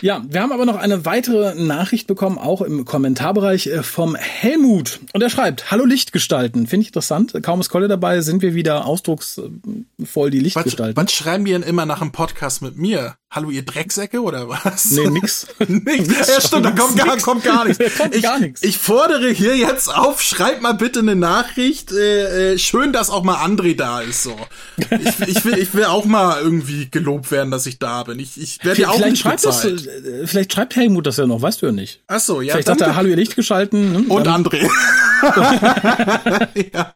Ja, 0.00 0.22
wir 0.28 0.40
haben 0.42 0.52
aber 0.52 0.64
noch 0.64 0.76
eine 0.76 1.04
weitere 1.04 1.54
Nachricht 1.54 2.06
bekommen, 2.06 2.38
auch 2.38 2.60
im 2.62 2.84
Kommentarbereich 2.84 3.66
äh, 3.68 3.82
vom 3.82 4.14
Helmut. 4.14 5.00
Und 5.12 5.22
er 5.22 5.30
schreibt, 5.30 5.70
Hallo 5.70 5.84
Lichtgestalten. 5.84 6.66
Finde 6.66 6.82
ich 6.82 6.88
interessant. 6.88 7.34
Kaum 7.42 7.60
ist 7.60 7.68
Kolle 7.68 7.88
dabei, 7.88 8.20
sind 8.20 8.42
wir 8.42 8.54
wieder 8.54 8.86
ausdrucksvoll 8.86 10.30
die 10.30 10.38
Was, 10.38 10.42
Lichtgestalten. 10.44 10.96
was 11.02 11.12
schreiben 11.12 11.44
die 11.44 11.52
denn 11.52 11.62
immer 11.62 11.86
nach 11.86 12.00
einem 12.00 12.12
Podcast 12.12 12.62
mit 12.62 12.76
mir? 12.76 13.16
Hallo, 13.34 13.48
ihr 13.48 13.62
Drecksäcke 13.62 14.20
oder 14.20 14.46
was? 14.50 14.90
Nee, 14.90 15.08
nix. 15.08 15.46
Nichts. 15.66 16.28
Ja, 16.28 16.38
stimmt, 16.38 16.66
da 16.66 16.70
kommt 16.72 16.98
gar, 16.98 17.14
Nix. 17.14 17.22
kommt 17.22 17.42
gar 17.42 17.64
nichts. 17.64 17.82
Kommt 17.96 18.14
ich, 18.14 18.22
gar 18.22 18.38
nichts. 18.38 18.62
Ich 18.62 18.76
fordere 18.76 19.30
hier 19.30 19.56
jetzt 19.56 19.88
auf, 19.88 20.20
schreibt 20.20 20.60
mal 20.60 20.74
bitte 20.74 20.98
eine 20.98 21.16
Nachricht. 21.16 21.92
Äh, 21.92 22.52
äh, 22.52 22.58
schön, 22.58 22.92
dass 22.92 23.08
auch 23.08 23.22
mal 23.22 23.42
André 23.42 23.74
da 23.74 24.02
ist. 24.02 24.22
So, 24.22 24.36
ich, 24.76 25.28
ich, 25.28 25.44
will, 25.46 25.56
ich 25.56 25.72
will 25.72 25.86
auch 25.86 26.04
mal 26.04 26.42
irgendwie 26.42 26.90
gelobt 26.90 27.30
werden, 27.30 27.50
dass 27.50 27.64
ich 27.64 27.78
da 27.78 28.02
bin. 28.02 28.18
Ich, 28.18 28.38
ich 28.38 28.62
werde 28.66 28.82
ja 28.82 28.88
auch 28.88 28.96
vielleicht 28.96 29.12
nicht 29.12 29.22
schreibt 29.22 29.46
das, 29.46 29.64
äh, 29.64 30.26
vielleicht 30.26 30.52
schreibt 30.52 30.76
Helmut 30.76 31.06
das 31.06 31.16
ja 31.16 31.26
noch, 31.26 31.40
weißt 31.40 31.62
du 31.62 31.66
ja 31.66 31.72
nicht. 31.72 32.02
Ach 32.08 32.20
so, 32.20 32.42
ja. 32.42 32.52
Vielleicht 32.52 32.68
sagt 32.68 32.82
er, 32.82 32.96
Hallo 32.96 33.08
ihr 33.08 33.16
Lichtgestalten. 33.16 33.92
Ne? 33.92 34.04
und 34.10 34.26
Dann 34.26 34.44
André. 34.44 34.68
ja. 36.74 36.94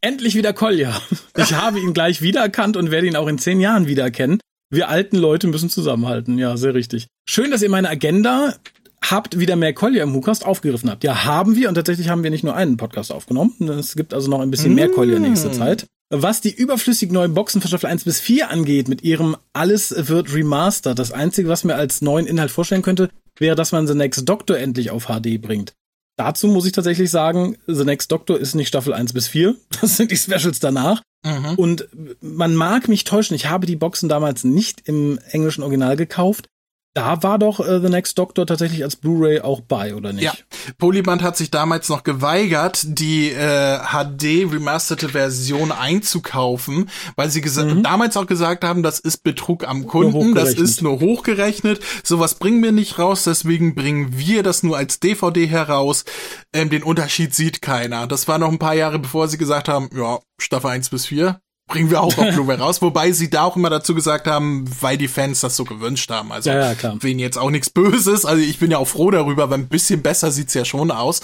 Endlich 0.00 0.36
wieder 0.36 0.52
Kolja. 0.52 0.94
Ich 1.36 1.54
habe 1.54 1.80
ihn 1.80 1.92
gleich 1.92 2.22
wiedererkannt 2.22 2.76
und 2.76 2.92
werde 2.92 3.08
ihn 3.08 3.16
auch 3.16 3.26
in 3.26 3.38
zehn 3.38 3.58
Jahren 3.58 3.88
wiedererkennen. 3.88 4.38
Wir 4.70 4.88
alten 4.88 5.16
Leute 5.16 5.46
müssen 5.46 5.70
zusammenhalten. 5.70 6.38
Ja, 6.38 6.56
sehr 6.56 6.74
richtig. 6.74 7.06
Schön, 7.28 7.50
dass 7.50 7.62
ihr 7.62 7.70
meine 7.70 7.88
Agenda 7.88 8.54
habt, 9.02 9.38
wieder 9.38 9.54
mehr 9.54 9.72
Kolja 9.72 10.02
im 10.02 10.14
WhoCast 10.14 10.44
aufgegriffen 10.44 10.90
habt. 10.90 11.04
Ja, 11.04 11.24
haben 11.24 11.54
wir. 11.54 11.68
Und 11.68 11.76
tatsächlich 11.76 12.08
haben 12.08 12.24
wir 12.24 12.30
nicht 12.30 12.42
nur 12.42 12.56
einen 12.56 12.76
Podcast 12.76 13.12
aufgenommen. 13.12 13.54
Es 13.68 13.94
gibt 13.94 14.12
also 14.12 14.28
noch 14.28 14.40
ein 14.40 14.50
bisschen 14.50 14.74
mehr 14.74 14.90
Kolja 14.90 15.18
nächste 15.18 15.52
Zeit. 15.52 15.86
Was 16.10 16.40
die 16.40 16.54
überflüssig 16.54 17.10
neuen 17.10 17.34
Boxen 17.34 17.60
für 17.60 17.68
Staffel 17.68 17.86
1 17.86 18.04
bis 18.04 18.20
4 18.20 18.50
angeht, 18.50 18.88
mit 18.88 19.02
ihrem 19.02 19.36
Alles 19.52 19.94
wird 20.08 20.32
remastered. 20.32 20.98
Das 20.98 21.10
Einzige, 21.10 21.48
was 21.48 21.64
mir 21.64 21.74
als 21.74 22.00
neuen 22.00 22.26
Inhalt 22.26 22.50
vorstellen 22.50 22.82
könnte, 22.82 23.10
wäre, 23.38 23.56
dass 23.56 23.72
man 23.72 23.86
The 23.86 23.94
Next 23.94 24.28
Doctor 24.28 24.56
endlich 24.56 24.90
auf 24.90 25.06
HD 25.06 25.40
bringt. 25.40 25.72
Dazu 26.16 26.48
muss 26.48 26.64
ich 26.64 26.72
tatsächlich 26.72 27.10
sagen, 27.10 27.56
The 27.66 27.84
Next 27.84 28.10
Doctor 28.10 28.38
ist 28.38 28.54
nicht 28.54 28.68
Staffel 28.68 28.94
1 28.94 29.12
bis 29.12 29.28
4. 29.28 29.54
Das 29.80 29.96
sind 29.96 30.10
die 30.10 30.16
Specials 30.16 30.60
danach. 30.60 31.02
Mhm. 31.26 31.54
Und 31.56 31.88
man 32.20 32.54
mag 32.54 32.88
mich 32.88 33.04
täuschen, 33.04 33.34
ich 33.34 33.46
habe 33.46 33.66
die 33.66 33.76
Boxen 33.76 34.08
damals 34.08 34.44
nicht 34.44 34.82
im 34.86 35.18
englischen 35.30 35.62
Original 35.62 35.96
gekauft. 35.96 36.48
Da 36.96 37.22
war 37.22 37.38
doch 37.38 37.60
äh, 37.60 37.78
The 37.80 37.90
Next 37.90 38.18
Doctor 38.18 38.46
tatsächlich 38.46 38.82
als 38.82 38.96
Blu-ray 38.96 39.40
auch 39.42 39.60
bei, 39.60 39.94
oder 39.94 40.14
nicht? 40.14 40.24
Ja, 40.24 40.32
Polyband 40.78 41.22
hat 41.22 41.36
sich 41.36 41.50
damals 41.50 41.90
noch 41.90 42.04
geweigert, 42.04 42.80
die 42.86 43.30
äh, 43.30 43.78
HD 43.78 44.50
remasterte 44.50 45.10
Version 45.10 45.72
einzukaufen, 45.72 46.88
weil 47.14 47.28
sie 47.28 47.42
mhm. 47.42 47.82
damals 47.82 48.16
auch 48.16 48.26
gesagt 48.26 48.64
haben, 48.64 48.82
das 48.82 48.98
ist 48.98 49.22
Betrug 49.22 49.68
am 49.68 49.86
Kunden, 49.86 50.34
das 50.34 50.54
ist 50.54 50.80
nur 50.80 51.00
hochgerechnet, 51.00 51.80
sowas 52.02 52.36
bringen 52.36 52.62
wir 52.62 52.72
nicht 52.72 52.98
raus, 52.98 53.24
deswegen 53.24 53.74
bringen 53.74 54.16
wir 54.16 54.42
das 54.42 54.62
nur 54.62 54.78
als 54.78 54.98
DVD 54.98 55.46
heraus. 55.46 56.06
Ähm, 56.54 56.70
den 56.70 56.82
Unterschied 56.82 57.34
sieht 57.34 57.60
keiner. 57.60 58.06
Das 58.06 58.26
war 58.26 58.38
noch 58.38 58.50
ein 58.50 58.58
paar 58.58 58.74
Jahre 58.74 58.98
bevor 58.98 59.28
sie 59.28 59.36
gesagt 59.36 59.68
haben, 59.68 59.90
ja, 59.94 60.18
Staffel 60.40 60.70
1 60.70 60.88
bis 60.88 61.04
4, 61.06 61.40
bringen 61.66 61.90
wir 61.90 62.00
auch 62.00 62.16
auf 62.18 62.28
Blu-ray 62.34 62.56
raus, 62.56 62.80
wobei 62.82 63.12
sie 63.12 63.30
da 63.30 63.44
auch 63.44 63.56
immer 63.56 63.70
dazu 63.70 63.94
gesagt 63.94 64.26
haben, 64.26 64.64
weil 64.80 64.96
die 64.98 65.08
Fans 65.08 65.40
das 65.40 65.56
so 65.56 65.64
gewünscht 65.64 66.10
haben. 66.10 66.32
Also 66.32 66.50
ja, 66.50 66.68
ja, 66.68 66.74
klar. 66.74 66.96
wen 67.00 67.18
jetzt 67.18 67.38
auch 67.38 67.50
nichts 67.50 67.70
Böses. 67.70 68.24
Also 68.24 68.42
ich 68.42 68.58
bin 68.58 68.70
ja 68.70 68.78
auch 68.78 68.88
froh 68.88 69.10
darüber, 69.10 69.50
weil 69.50 69.58
ein 69.58 69.68
bisschen 69.68 70.02
besser 70.02 70.30
sieht's 70.30 70.54
ja 70.54 70.64
schon 70.64 70.90
aus. 70.90 71.20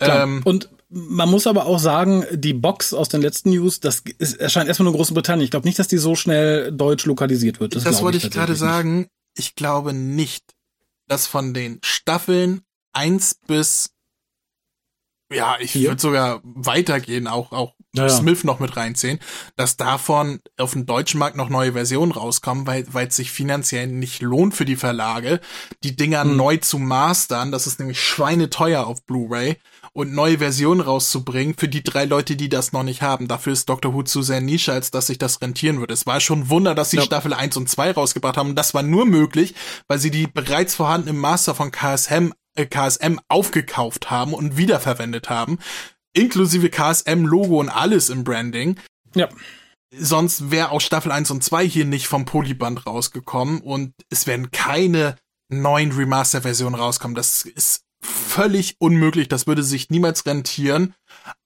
Ähm, 0.00 0.42
und 0.44 0.70
man 0.88 1.28
muss 1.30 1.46
aber 1.46 1.66
auch 1.66 1.78
sagen, 1.78 2.24
die 2.32 2.54
Box 2.54 2.94
aus 2.94 3.08
den 3.08 3.20
letzten 3.20 3.50
News, 3.50 3.80
das 3.80 4.02
ist, 4.18 4.40
erscheint 4.40 4.68
erstmal 4.68 4.84
nur 4.84 4.94
in 4.94 4.98
Großbritannien. 4.98 5.44
Ich 5.44 5.50
glaube 5.50 5.66
nicht, 5.66 5.78
dass 5.78 5.88
die 5.88 5.98
so 5.98 6.14
schnell 6.14 6.72
deutsch 6.72 7.04
lokalisiert 7.04 7.60
wird. 7.60 7.76
Das, 7.76 7.84
das 7.84 8.02
wollte 8.02 8.18
ich, 8.18 8.24
ich 8.24 8.30
gerade 8.30 8.54
sagen. 8.54 9.08
Ich 9.36 9.54
glaube 9.54 9.92
nicht, 9.92 10.44
dass 11.06 11.26
von 11.26 11.54
den 11.54 11.78
Staffeln 11.84 12.62
eins 12.92 13.36
bis 13.46 13.90
ja, 15.30 15.56
ich 15.60 15.74
würde 15.74 16.00
sogar 16.00 16.40
weitergehen, 16.42 17.26
auch, 17.26 17.52
auch 17.52 17.74
ja, 17.94 18.08
Smith 18.08 18.44
noch 18.44 18.60
mit 18.60 18.76
reinziehen, 18.76 19.18
dass 19.56 19.76
davon 19.76 20.40
auf 20.58 20.72
dem 20.72 20.84
deutschen 20.84 21.18
Markt 21.18 21.36
noch 21.36 21.48
neue 21.48 21.72
Versionen 21.72 22.12
rauskommen, 22.12 22.66
weil 22.66 22.86
weil 22.92 23.08
es 23.08 23.16
sich 23.16 23.30
finanziell 23.30 23.86
nicht 23.86 24.20
lohnt 24.20 24.54
für 24.54 24.66
die 24.66 24.76
Verlage, 24.76 25.40
die 25.82 25.96
Dinger 25.96 26.22
hm. 26.24 26.36
neu 26.36 26.56
zu 26.58 26.78
mastern. 26.78 27.50
Das 27.50 27.66
ist 27.66 27.78
nämlich 27.78 28.00
schweineteuer 28.00 28.86
auf 28.86 29.04
Blu-ray 29.04 29.56
und 29.92 30.12
neue 30.12 30.38
Versionen 30.38 30.80
rauszubringen 30.80 31.54
für 31.56 31.68
die 31.68 31.82
drei 31.82 32.04
Leute, 32.04 32.36
die 32.36 32.48
das 32.48 32.72
noch 32.72 32.82
nicht 32.82 33.00
haben. 33.02 33.26
Dafür 33.26 33.54
ist 33.54 33.68
Doctor 33.68 33.94
Who 33.94 34.02
zu 34.02 34.22
sehr 34.22 34.40
Nische, 34.40 34.72
als 34.72 34.90
dass 34.90 35.06
sich 35.06 35.18
das 35.18 35.40
rentieren 35.40 35.80
würde. 35.80 35.94
Es 35.94 36.06
war 36.06 36.20
schon 36.20 36.40
ein 36.40 36.50
Wunder, 36.50 36.74
dass 36.74 36.90
sie 36.90 36.98
ja. 36.98 37.02
Staffel 37.02 37.32
1 37.32 37.56
und 37.56 37.68
2 37.68 37.92
rausgebracht 37.92 38.36
haben. 38.36 38.50
Und 38.50 38.56
das 38.56 38.74
war 38.74 38.82
nur 38.82 39.06
möglich, 39.06 39.54
weil 39.88 39.98
sie 39.98 40.10
die 40.10 40.26
bereits 40.26 40.74
vorhandenen 40.74 41.18
Master 41.20 41.54
von 41.54 41.70
KSM 41.70 42.32
äh, 42.54 42.66
KSM 42.66 43.18
aufgekauft 43.28 44.10
haben 44.10 44.34
und 44.34 44.56
wiederverwendet 44.56 45.30
haben, 45.30 45.58
inklusive 46.18 46.68
KSM-Logo 46.68 47.60
und 47.60 47.68
alles 47.68 48.10
im 48.10 48.24
Branding. 48.24 48.78
Ja. 49.14 49.28
Sonst 49.90 50.50
wäre 50.50 50.70
auch 50.70 50.80
Staffel 50.80 51.12
1 51.12 51.30
und 51.30 51.42
2 51.42 51.66
hier 51.66 51.84
nicht 51.86 52.08
vom 52.08 52.24
Polyband 52.26 52.86
rausgekommen 52.86 53.60
und 53.60 53.94
es 54.10 54.26
werden 54.26 54.50
keine 54.50 55.16
neuen 55.48 55.92
Remaster-Versionen 55.92 56.74
rauskommen. 56.74 57.14
Das 57.14 57.44
ist 57.44 57.82
völlig 58.02 58.76
unmöglich. 58.78 59.28
Das 59.28 59.46
würde 59.46 59.62
sich 59.62 59.88
niemals 59.90 60.26
rentieren. 60.26 60.94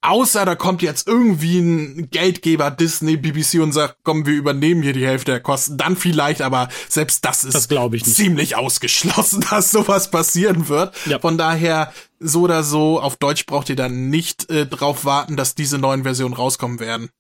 Außer 0.01 0.45
da 0.45 0.55
kommt 0.55 0.83
jetzt 0.83 1.07
irgendwie 1.07 1.59
ein 1.59 2.11
Geldgeber 2.11 2.71
Disney, 2.71 3.17
BBC 3.17 3.61
und 3.61 3.73
sagt, 3.73 3.99
komm, 4.03 4.27
wir 4.27 4.35
übernehmen 4.35 4.83
hier 4.83 4.93
die 4.93 5.07
Hälfte 5.07 5.33
der 5.33 5.41
Kosten. 5.41 5.77
Dann 5.77 5.97
vielleicht, 5.97 6.43
aber 6.43 6.69
selbst 6.89 7.25
das 7.25 7.45
ist 7.45 7.55
das 7.55 7.69
ziemlich 8.15 8.57
ausgeschlossen, 8.57 9.45
dass 9.51 9.71
sowas 9.71 10.11
passieren 10.11 10.69
wird. 10.69 10.95
Ja. 11.07 11.19
Von 11.19 11.39
daher, 11.39 11.93
so 12.19 12.43
oder 12.43 12.63
so, 12.63 13.01
auf 13.01 13.17
Deutsch 13.17 13.47
braucht 13.47 13.69
ihr 13.69 13.77
dann 13.77 14.11
nicht 14.11 14.51
äh, 14.51 14.67
drauf 14.67 15.05
warten, 15.05 15.37
dass 15.37 15.55
diese 15.55 15.79
neuen 15.79 16.03
Versionen 16.03 16.35
rauskommen 16.35 16.81
werden. 16.81 17.11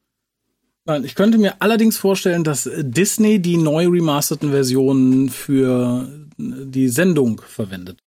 Ich 1.04 1.14
könnte 1.14 1.38
mir 1.38 1.62
allerdings 1.62 1.96
vorstellen, 1.96 2.42
dass 2.42 2.68
Disney 2.76 3.40
die 3.40 3.56
neu 3.56 3.86
remasterten 3.86 4.50
Versionen 4.50 5.28
für 5.28 6.08
die 6.36 6.88
Sendung 6.88 7.40
verwendet. 7.40 8.00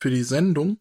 Für 0.00 0.08
die 0.10 0.22
Sendung? 0.22 0.78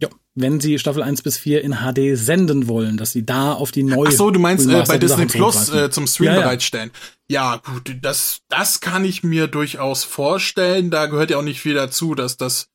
Ja, 0.00 0.08
wenn 0.34 0.60
sie 0.60 0.78
Staffel 0.78 1.02
1 1.02 1.22
bis 1.22 1.36
4 1.36 1.62
in 1.62 1.78
HD 1.78 2.16
senden 2.16 2.68
wollen, 2.68 2.96
dass 2.96 3.12
sie 3.12 3.24
da 3.26 3.52
auf 3.52 3.70
die 3.70 3.82
neue. 3.82 4.08
Ach 4.08 4.12
so, 4.12 4.30
du 4.30 4.40
meinst 4.40 4.68
äh, 4.68 4.84
bei 4.86 4.98
Disney 4.98 5.26
Plus 5.26 5.68
äh, 5.70 5.90
zum 5.90 6.06
Stream 6.06 6.28
ja, 6.28 6.34
ja. 6.34 6.40
bereitstellen. 6.40 6.90
Ja, 7.28 7.56
gut, 7.56 7.96
das, 8.00 8.40
das 8.48 8.80
kann 8.80 9.04
ich 9.04 9.22
mir 9.22 9.46
durchaus 9.46 10.04
vorstellen. 10.04 10.90
Da 10.90 11.06
gehört 11.06 11.30
ja 11.30 11.38
auch 11.38 11.42
nicht 11.42 11.60
viel 11.60 11.74
dazu, 11.74 12.14
dass 12.14 12.36
das, 12.36 12.68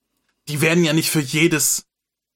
die 0.48 0.62
werden 0.62 0.84
ja 0.84 0.94
nicht 0.94 1.10
für 1.10 1.22
jedes 1.22 1.86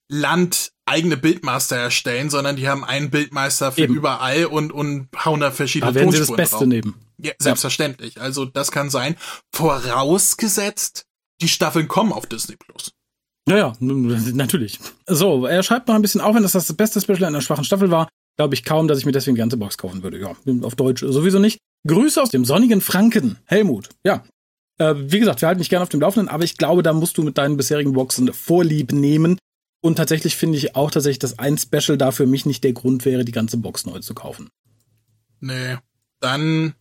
Land 0.10 0.72
eigene 0.86 1.18
Bildmaster 1.18 1.78
erstellen, 1.78 2.32
sondern 2.32 2.56
die 2.56 2.68
haben 2.68 2.84
einen 2.84 3.12
Bildmeister 3.12 3.72
für 3.72 3.82
Eben. 3.82 3.96
überall 3.96 4.46
und, 4.46 4.72
und 4.72 5.10
hauen 5.24 5.40
da 5.40 5.52
verschiedene 5.52 5.92
da 5.92 5.96
werden 5.96 6.12
Tonspuren 6.12 6.26
sie 6.26 6.32
das 6.32 6.50
Beste 6.50 6.58
drauf. 6.58 6.68
nehmen. 6.68 6.96
Ja, 7.20 7.34
selbstverständlich. 7.38 8.16
Ja. 8.16 8.22
Also 8.22 8.46
das 8.46 8.72
kann 8.72 8.90
sein. 8.90 9.16
Vorausgesetzt, 9.54 11.06
die 11.42 11.48
Staffeln 11.48 11.88
kommen 11.88 12.12
auf 12.12 12.26
Disney 12.26 12.56
Plus. 12.56 12.92
Ja, 13.50 13.58
ja, 13.58 13.74
natürlich. 13.80 14.80
So, 15.08 15.46
er 15.46 15.64
schreibt 15.64 15.88
noch 15.88 15.96
ein 15.96 16.02
bisschen, 16.02 16.22
auch 16.22 16.36
wenn 16.36 16.44
das 16.44 16.52
das 16.52 16.72
beste 16.74 17.02
Special 17.02 17.26
einer 17.26 17.42
schwachen 17.42 17.64
Staffel 17.64 17.90
war, 17.90 18.08
glaube 18.38 18.54
ich 18.54 18.64
kaum, 18.64 18.88
dass 18.88 19.00
ich 19.00 19.06
mir 19.06 19.12
deswegen 19.12 19.36
die 19.36 19.40
ganze 19.40 19.58
Box 19.58 19.78
kaufen 19.78 20.04
würde. 20.04 20.20
Ja, 20.20 20.36
auf 20.62 20.76
Deutsch 20.76 21.02
sowieso 21.02 21.40
nicht. 21.40 21.58
Grüße 21.88 22.22
aus 22.22 22.30
dem 22.30 22.46
sonnigen 22.46 22.80
Franken, 22.80 23.38
Helmut. 23.46 23.90
Ja, 24.04 24.24
äh, 24.78 24.94
wie 24.96 25.20
gesagt, 25.20 25.42
wir 25.42 25.48
halten 25.48 25.60
dich 25.60 25.70
gerne 25.70 25.84
auf 25.84 25.90
dem 25.90 26.00
Laufenden, 26.00 26.30
aber 26.30 26.44
ich 26.44 26.58
glaube, 26.58 26.84
da 26.84 26.94
musst 26.94 27.18
du 27.18 27.24
mit 27.24 27.38
deinen 27.38 27.58
bisherigen 27.58 27.94
Boxen 27.94 28.32
Vorlieb 28.34 28.92
nehmen. 28.92 29.38
Und 29.82 29.96
tatsächlich 29.96 30.36
finde 30.36 30.58
ich 30.58 30.76
auch 30.76 30.92
tatsächlich, 30.92 31.20
dass 31.20 31.40
ein 31.40 31.58
Special 31.58 31.98
da 31.98 32.12
für 32.12 32.28
mich 32.28 32.46
nicht 32.46 32.64
der 32.64 32.74
Grund 32.74 33.06
wäre, 33.06 33.26
die 33.26 33.32
ganze 33.32 33.58
Box 33.58 33.86
neu 33.86 34.00
zu 34.00 34.14
kaufen. 34.14 34.50
Nee, 35.40 35.78
dann 36.20 36.76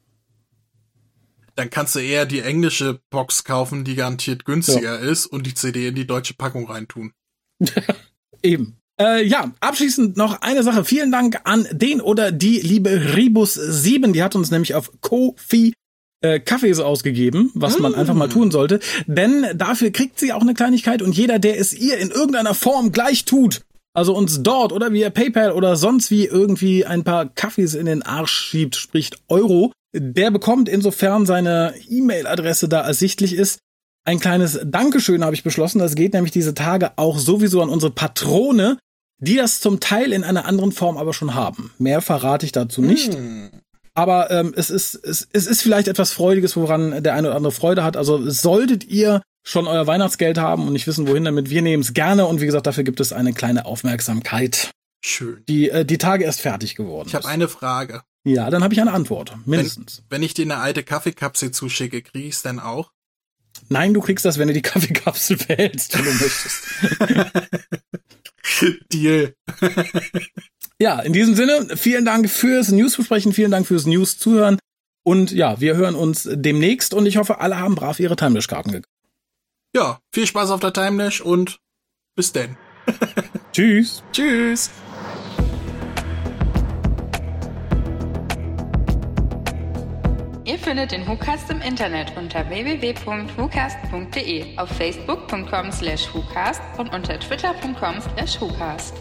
dann 1.59 1.71
kannst 1.71 1.97
du 1.97 1.99
eher 1.99 2.25
die 2.25 2.41
englische 2.41 3.01
Box 3.11 3.43
kaufen, 3.43 3.83
die 3.83 3.97
garantiert 3.97 4.45
günstiger 4.45 5.03
ja. 5.03 5.11
ist 5.11 5.27
und 5.27 5.45
die 5.45 5.55
CD 5.55 5.89
in 5.89 5.97
die 5.97 6.07
deutsche 6.07 6.35
Packung 6.35 6.71
reintun. 6.71 7.13
Eben. 8.43 8.77
Äh, 9.01 9.27
ja, 9.27 9.53
abschließend 9.59 10.17
noch 10.17 10.41
eine 10.41 10.63
Sache. 10.63 10.85
Vielen 10.85 11.11
Dank 11.11 11.41
an 11.45 11.67
den 11.73 12.01
oder 12.01 12.31
die 12.31 12.61
liebe 12.61 12.91
Ribus7. 12.91 14.13
Die 14.13 14.23
hat 14.23 14.37
uns 14.37 14.53
nämlich 14.53 14.77
auf 14.77 14.93
Kofi 15.01 15.73
äh, 16.21 16.39
Kaffees 16.39 16.79
ausgegeben, 16.79 17.51
was 17.55 17.79
mm. 17.79 17.83
man 17.83 17.95
einfach 17.97 18.15
mal 18.15 18.29
tun 18.29 18.53
sollte. 18.53 18.79
Denn 19.07 19.47
dafür 19.55 19.91
kriegt 19.91 20.21
sie 20.21 20.33
auch 20.33 20.43
eine 20.43 20.55
Kleinigkeit 20.55 21.03
und 21.03 21.17
jeder, 21.17 21.41
der 21.41 21.59
es 21.59 21.75
ihr 21.75 21.99
in 21.99 22.11
irgendeiner 22.11 22.55
Form 22.55 22.93
gleich 22.93 23.25
tut, 23.25 23.63
also 23.95 24.15
uns 24.15 24.45
dort 24.45 24.73
oder 24.73 24.93
via 24.93 25.11
PayPal 25.11 25.51
oder 25.51 25.75
sonst 25.75 26.13
wie 26.13 26.25
irgendwie 26.25 26.85
ein 26.85 27.03
paar 27.03 27.29
Kaffees 27.29 27.75
in 27.75 27.87
den 27.87 28.03
Arsch 28.03 28.33
schiebt, 28.33 28.77
spricht 28.77 29.19
Euro, 29.29 29.73
der 29.93 30.31
bekommt 30.31 30.69
insofern 30.69 31.27
seine 31.27 31.75
E-Mail-Adresse 31.89 32.69
da 32.69 32.81
ersichtlich 32.81 33.35
ist. 33.35 33.59
Ein 34.05 34.21
kleines 34.21 34.61
Dankeschön 34.65 35.25
habe 35.25 35.35
ich 35.35 35.43
beschlossen. 35.43 35.79
Das 35.81 35.95
geht 35.95 36.15
nämlich 36.15 36.33
diese 36.33 36.55
Tage 36.55 36.93
auch 36.97 37.19
sowieso 37.19 37.63
an 37.63 37.69
unsere 37.69 37.93
Patrone, 37.93 38.79
die 39.19 39.37
das 39.37 39.61
zum 39.61 39.81
Teil 39.81 40.13
in 40.13 40.25
einer 40.25 40.47
anderen 40.47 40.73
Form 40.73 40.97
aber 40.97 41.13
schon 41.13 41.35
haben. 41.35 41.73
Mehr 41.79 42.01
verrate 42.01 42.47
ich 42.47 42.53
dazu 42.53 42.81
nicht. 42.81 43.15
Hm. 43.15 43.51
Aber 43.95 44.31
ähm, 44.31 44.53
es, 44.55 44.71
ist, 44.71 44.95
es, 44.95 45.27
es 45.33 45.47
ist 45.47 45.61
vielleicht 45.61 45.89
etwas 45.89 46.13
Freudiges, 46.13 46.57
woran 46.57 47.03
der 47.03 47.15
eine 47.15 47.29
oder 47.29 47.37
andere 47.37 47.53
Freude 47.53 47.83
hat. 47.83 47.97
Also 47.97 48.31
solltet 48.31 48.85
ihr 48.85 49.23
schon 49.45 49.67
euer 49.67 49.87
Weihnachtsgeld 49.87 50.39
haben 50.39 50.67
und 50.67 50.73
nicht 50.73 50.87
wissen, 50.87 51.09
wohin 51.09 51.25
damit, 51.25 51.51
wir 51.51 51.63
nehmen 51.63 51.83
es 51.83 51.95
gerne. 51.95 52.27
Und 52.27 52.41
wie 52.41 52.47
gesagt, 52.47 52.67
dafür 52.67 52.85
gibt 52.85 53.01
es 53.01 53.13
eine 53.13 53.33
kleine 53.33 53.67
Aufmerksamkeit. 53.67 54.71
Schön. 55.05 55.43
Die, 55.49 55.71
äh, 55.71 55.85
die 55.85 55.99
Tage 55.99 56.25
erst 56.25 56.41
fertig 56.41 56.77
geworden 56.77 57.09
Ich 57.09 57.15
habe 57.15 57.27
eine 57.27 57.49
Frage. 57.49 58.03
Ja, 58.29 58.51
dann 58.51 58.63
habe 58.63 58.75
ich 58.75 58.81
eine 58.81 58.93
Antwort, 58.93 59.35
mindestens. 59.47 60.03
Wenn, 60.09 60.19
wenn 60.19 60.23
ich 60.23 60.35
dir 60.35 60.45
eine 60.45 60.59
alte 60.59 60.83
Kaffeekapsel 60.83 61.51
zuschicke, 61.51 62.03
krieg 62.03 62.27
ich's 62.27 62.43
denn 62.43 62.61
auch? 62.61 62.91
Nein, 63.69 63.95
du 63.95 64.01
kriegst 64.01 64.25
das, 64.25 64.39
wenn 64.39 64.49
du 64.49 64.55
die 64.55 64.63
Kaffeekapsel 64.71 65.37
behältst, 65.39 65.97
wenn 65.97 66.05
du 66.05 66.13
möchtest. 66.13 66.63
Deal. 68.93 69.35
ja, 70.81 71.01
in 71.01 71.13
diesem 71.13 71.35
Sinne, 71.35 71.77
vielen 71.77 72.05
Dank 72.05 72.31
fürs 72.31 72.71
News-Besprechen, 72.71 73.33
vielen 73.33 73.51
Dank 73.51 73.67
fürs 73.67 73.87
News-Zuhören. 73.87 74.59
Und 75.05 75.33
ja, 75.33 75.61
wir 75.61 75.77
hören 75.77 75.95
uns 75.95 76.29
demnächst 76.31 76.93
und 76.93 77.07
ich 77.07 77.17
hoffe, 77.17 77.41
alle 77.41 77.59
haben 77.59 77.75
brav 77.75 77.99
ihre 77.99 78.17
Timelash-Karten 78.17 78.73
gekauft. 78.73 78.91
Ja, 79.75 80.01
viel 80.13 80.27
Spaß 80.27 80.51
auf 80.51 80.61
der 80.61 80.73
Timelash 80.73 81.21
und 81.21 81.61
bis 82.15 82.33
denn. 82.33 82.57
Tschüss. 83.53 84.03
Tschüss. 84.13 84.71
Ihr 90.59 90.65
findet 90.65 90.91
den 90.91 91.07
WhoCast 91.07 91.51
im 91.51 91.61
Internet 91.61 92.13
unter 92.17 92.51
www.whocast.de, 92.51 94.59
auf 94.59 94.69
facebook.com 94.71 95.71
slash 95.71 96.13
WhoCast 96.13 96.61
und 96.79 96.93
unter 96.93 97.21
twitter.com 97.21 98.01
slash 98.01 98.41
WhoCast. 98.41 98.97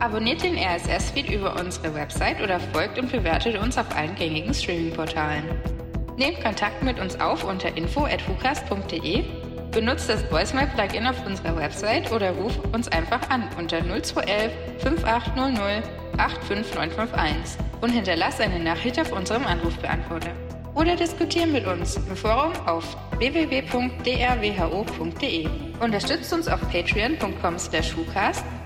Abonniert 0.00 0.42
den 0.42 0.56
RSS-Feed 0.56 1.28
über 1.28 1.60
unsere 1.60 1.94
Website 1.94 2.40
oder 2.40 2.58
folgt 2.58 2.98
und 2.98 3.12
bewertet 3.12 3.58
uns 3.58 3.76
auf 3.76 3.94
allen 3.94 4.14
gängigen 4.14 4.54
Streaming-Portalen. 4.54 5.44
Nehmt 6.16 6.42
Kontakt 6.42 6.82
mit 6.82 6.98
uns 6.98 7.20
auf 7.20 7.44
unter 7.44 7.76
info.hucast.de, 7.76 9.24
benutzt 9.72 10.08
das 10.08 10.24
Voicemail-Plugin 10.32 11.06
auf 11.06 11.26
unserer 11.26 11.54
Website 11.56 12.10
oder 12.12 12.30
ruft 12.30 12.64
uns 12.74 12.88
einfach 12.88 13.28
an 13.28 13.46
unter 13.58 13.82
0211 13.82 14.52
5800 14.78 15.84
85951 16.16 17.58
und 17.82 17.90
hinterlasst 17.90 18.40
eine 18.40 18.58
Nachricht 18.58 18.98
auf 18.98 19.12
unserem 19.12 19.46
Anrufbeantworter. 19.46 20.32
Oder 20.74 20.96
diskutieren 20.96 21.52
mit 21.52 21.66
uns 21.66 21.96
im 21.96 22.16
Forum 22.16 22.52
auf 22.66 22.96
www.drwho.de. 23.18 25.48
Unterstützt 25.80 26.32
uns 26.32 26.48
auf 26.48 26.60
patreon.com 26.70 27.58
slash 27.58 27.94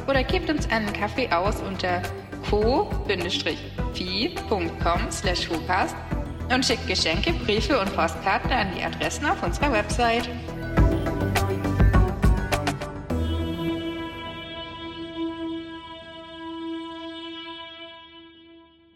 oder 0.07 0.23
gebt 0.25 0.51
uns 0.51 0.71
einen 0.71 0.93
Kaffee 0.93 1.29
aus 1.31 1.61
unter 1.61 2.03
co-fi.com 2.49 3.51
slash 5.11 5.49
und 6.55 6.65
schickt 6.65 6.87
Geschenke, 6.87 7.33
Briefe 7.33 7.79
und 7.79 7.95
Postkarten 7.95 8.53
an 8.53 8.69
die 8.75 8.83
Adressen 8.83 9.27
auf 9.27 9.43
unserer 9.43 9.71
Website. 9.73 10.31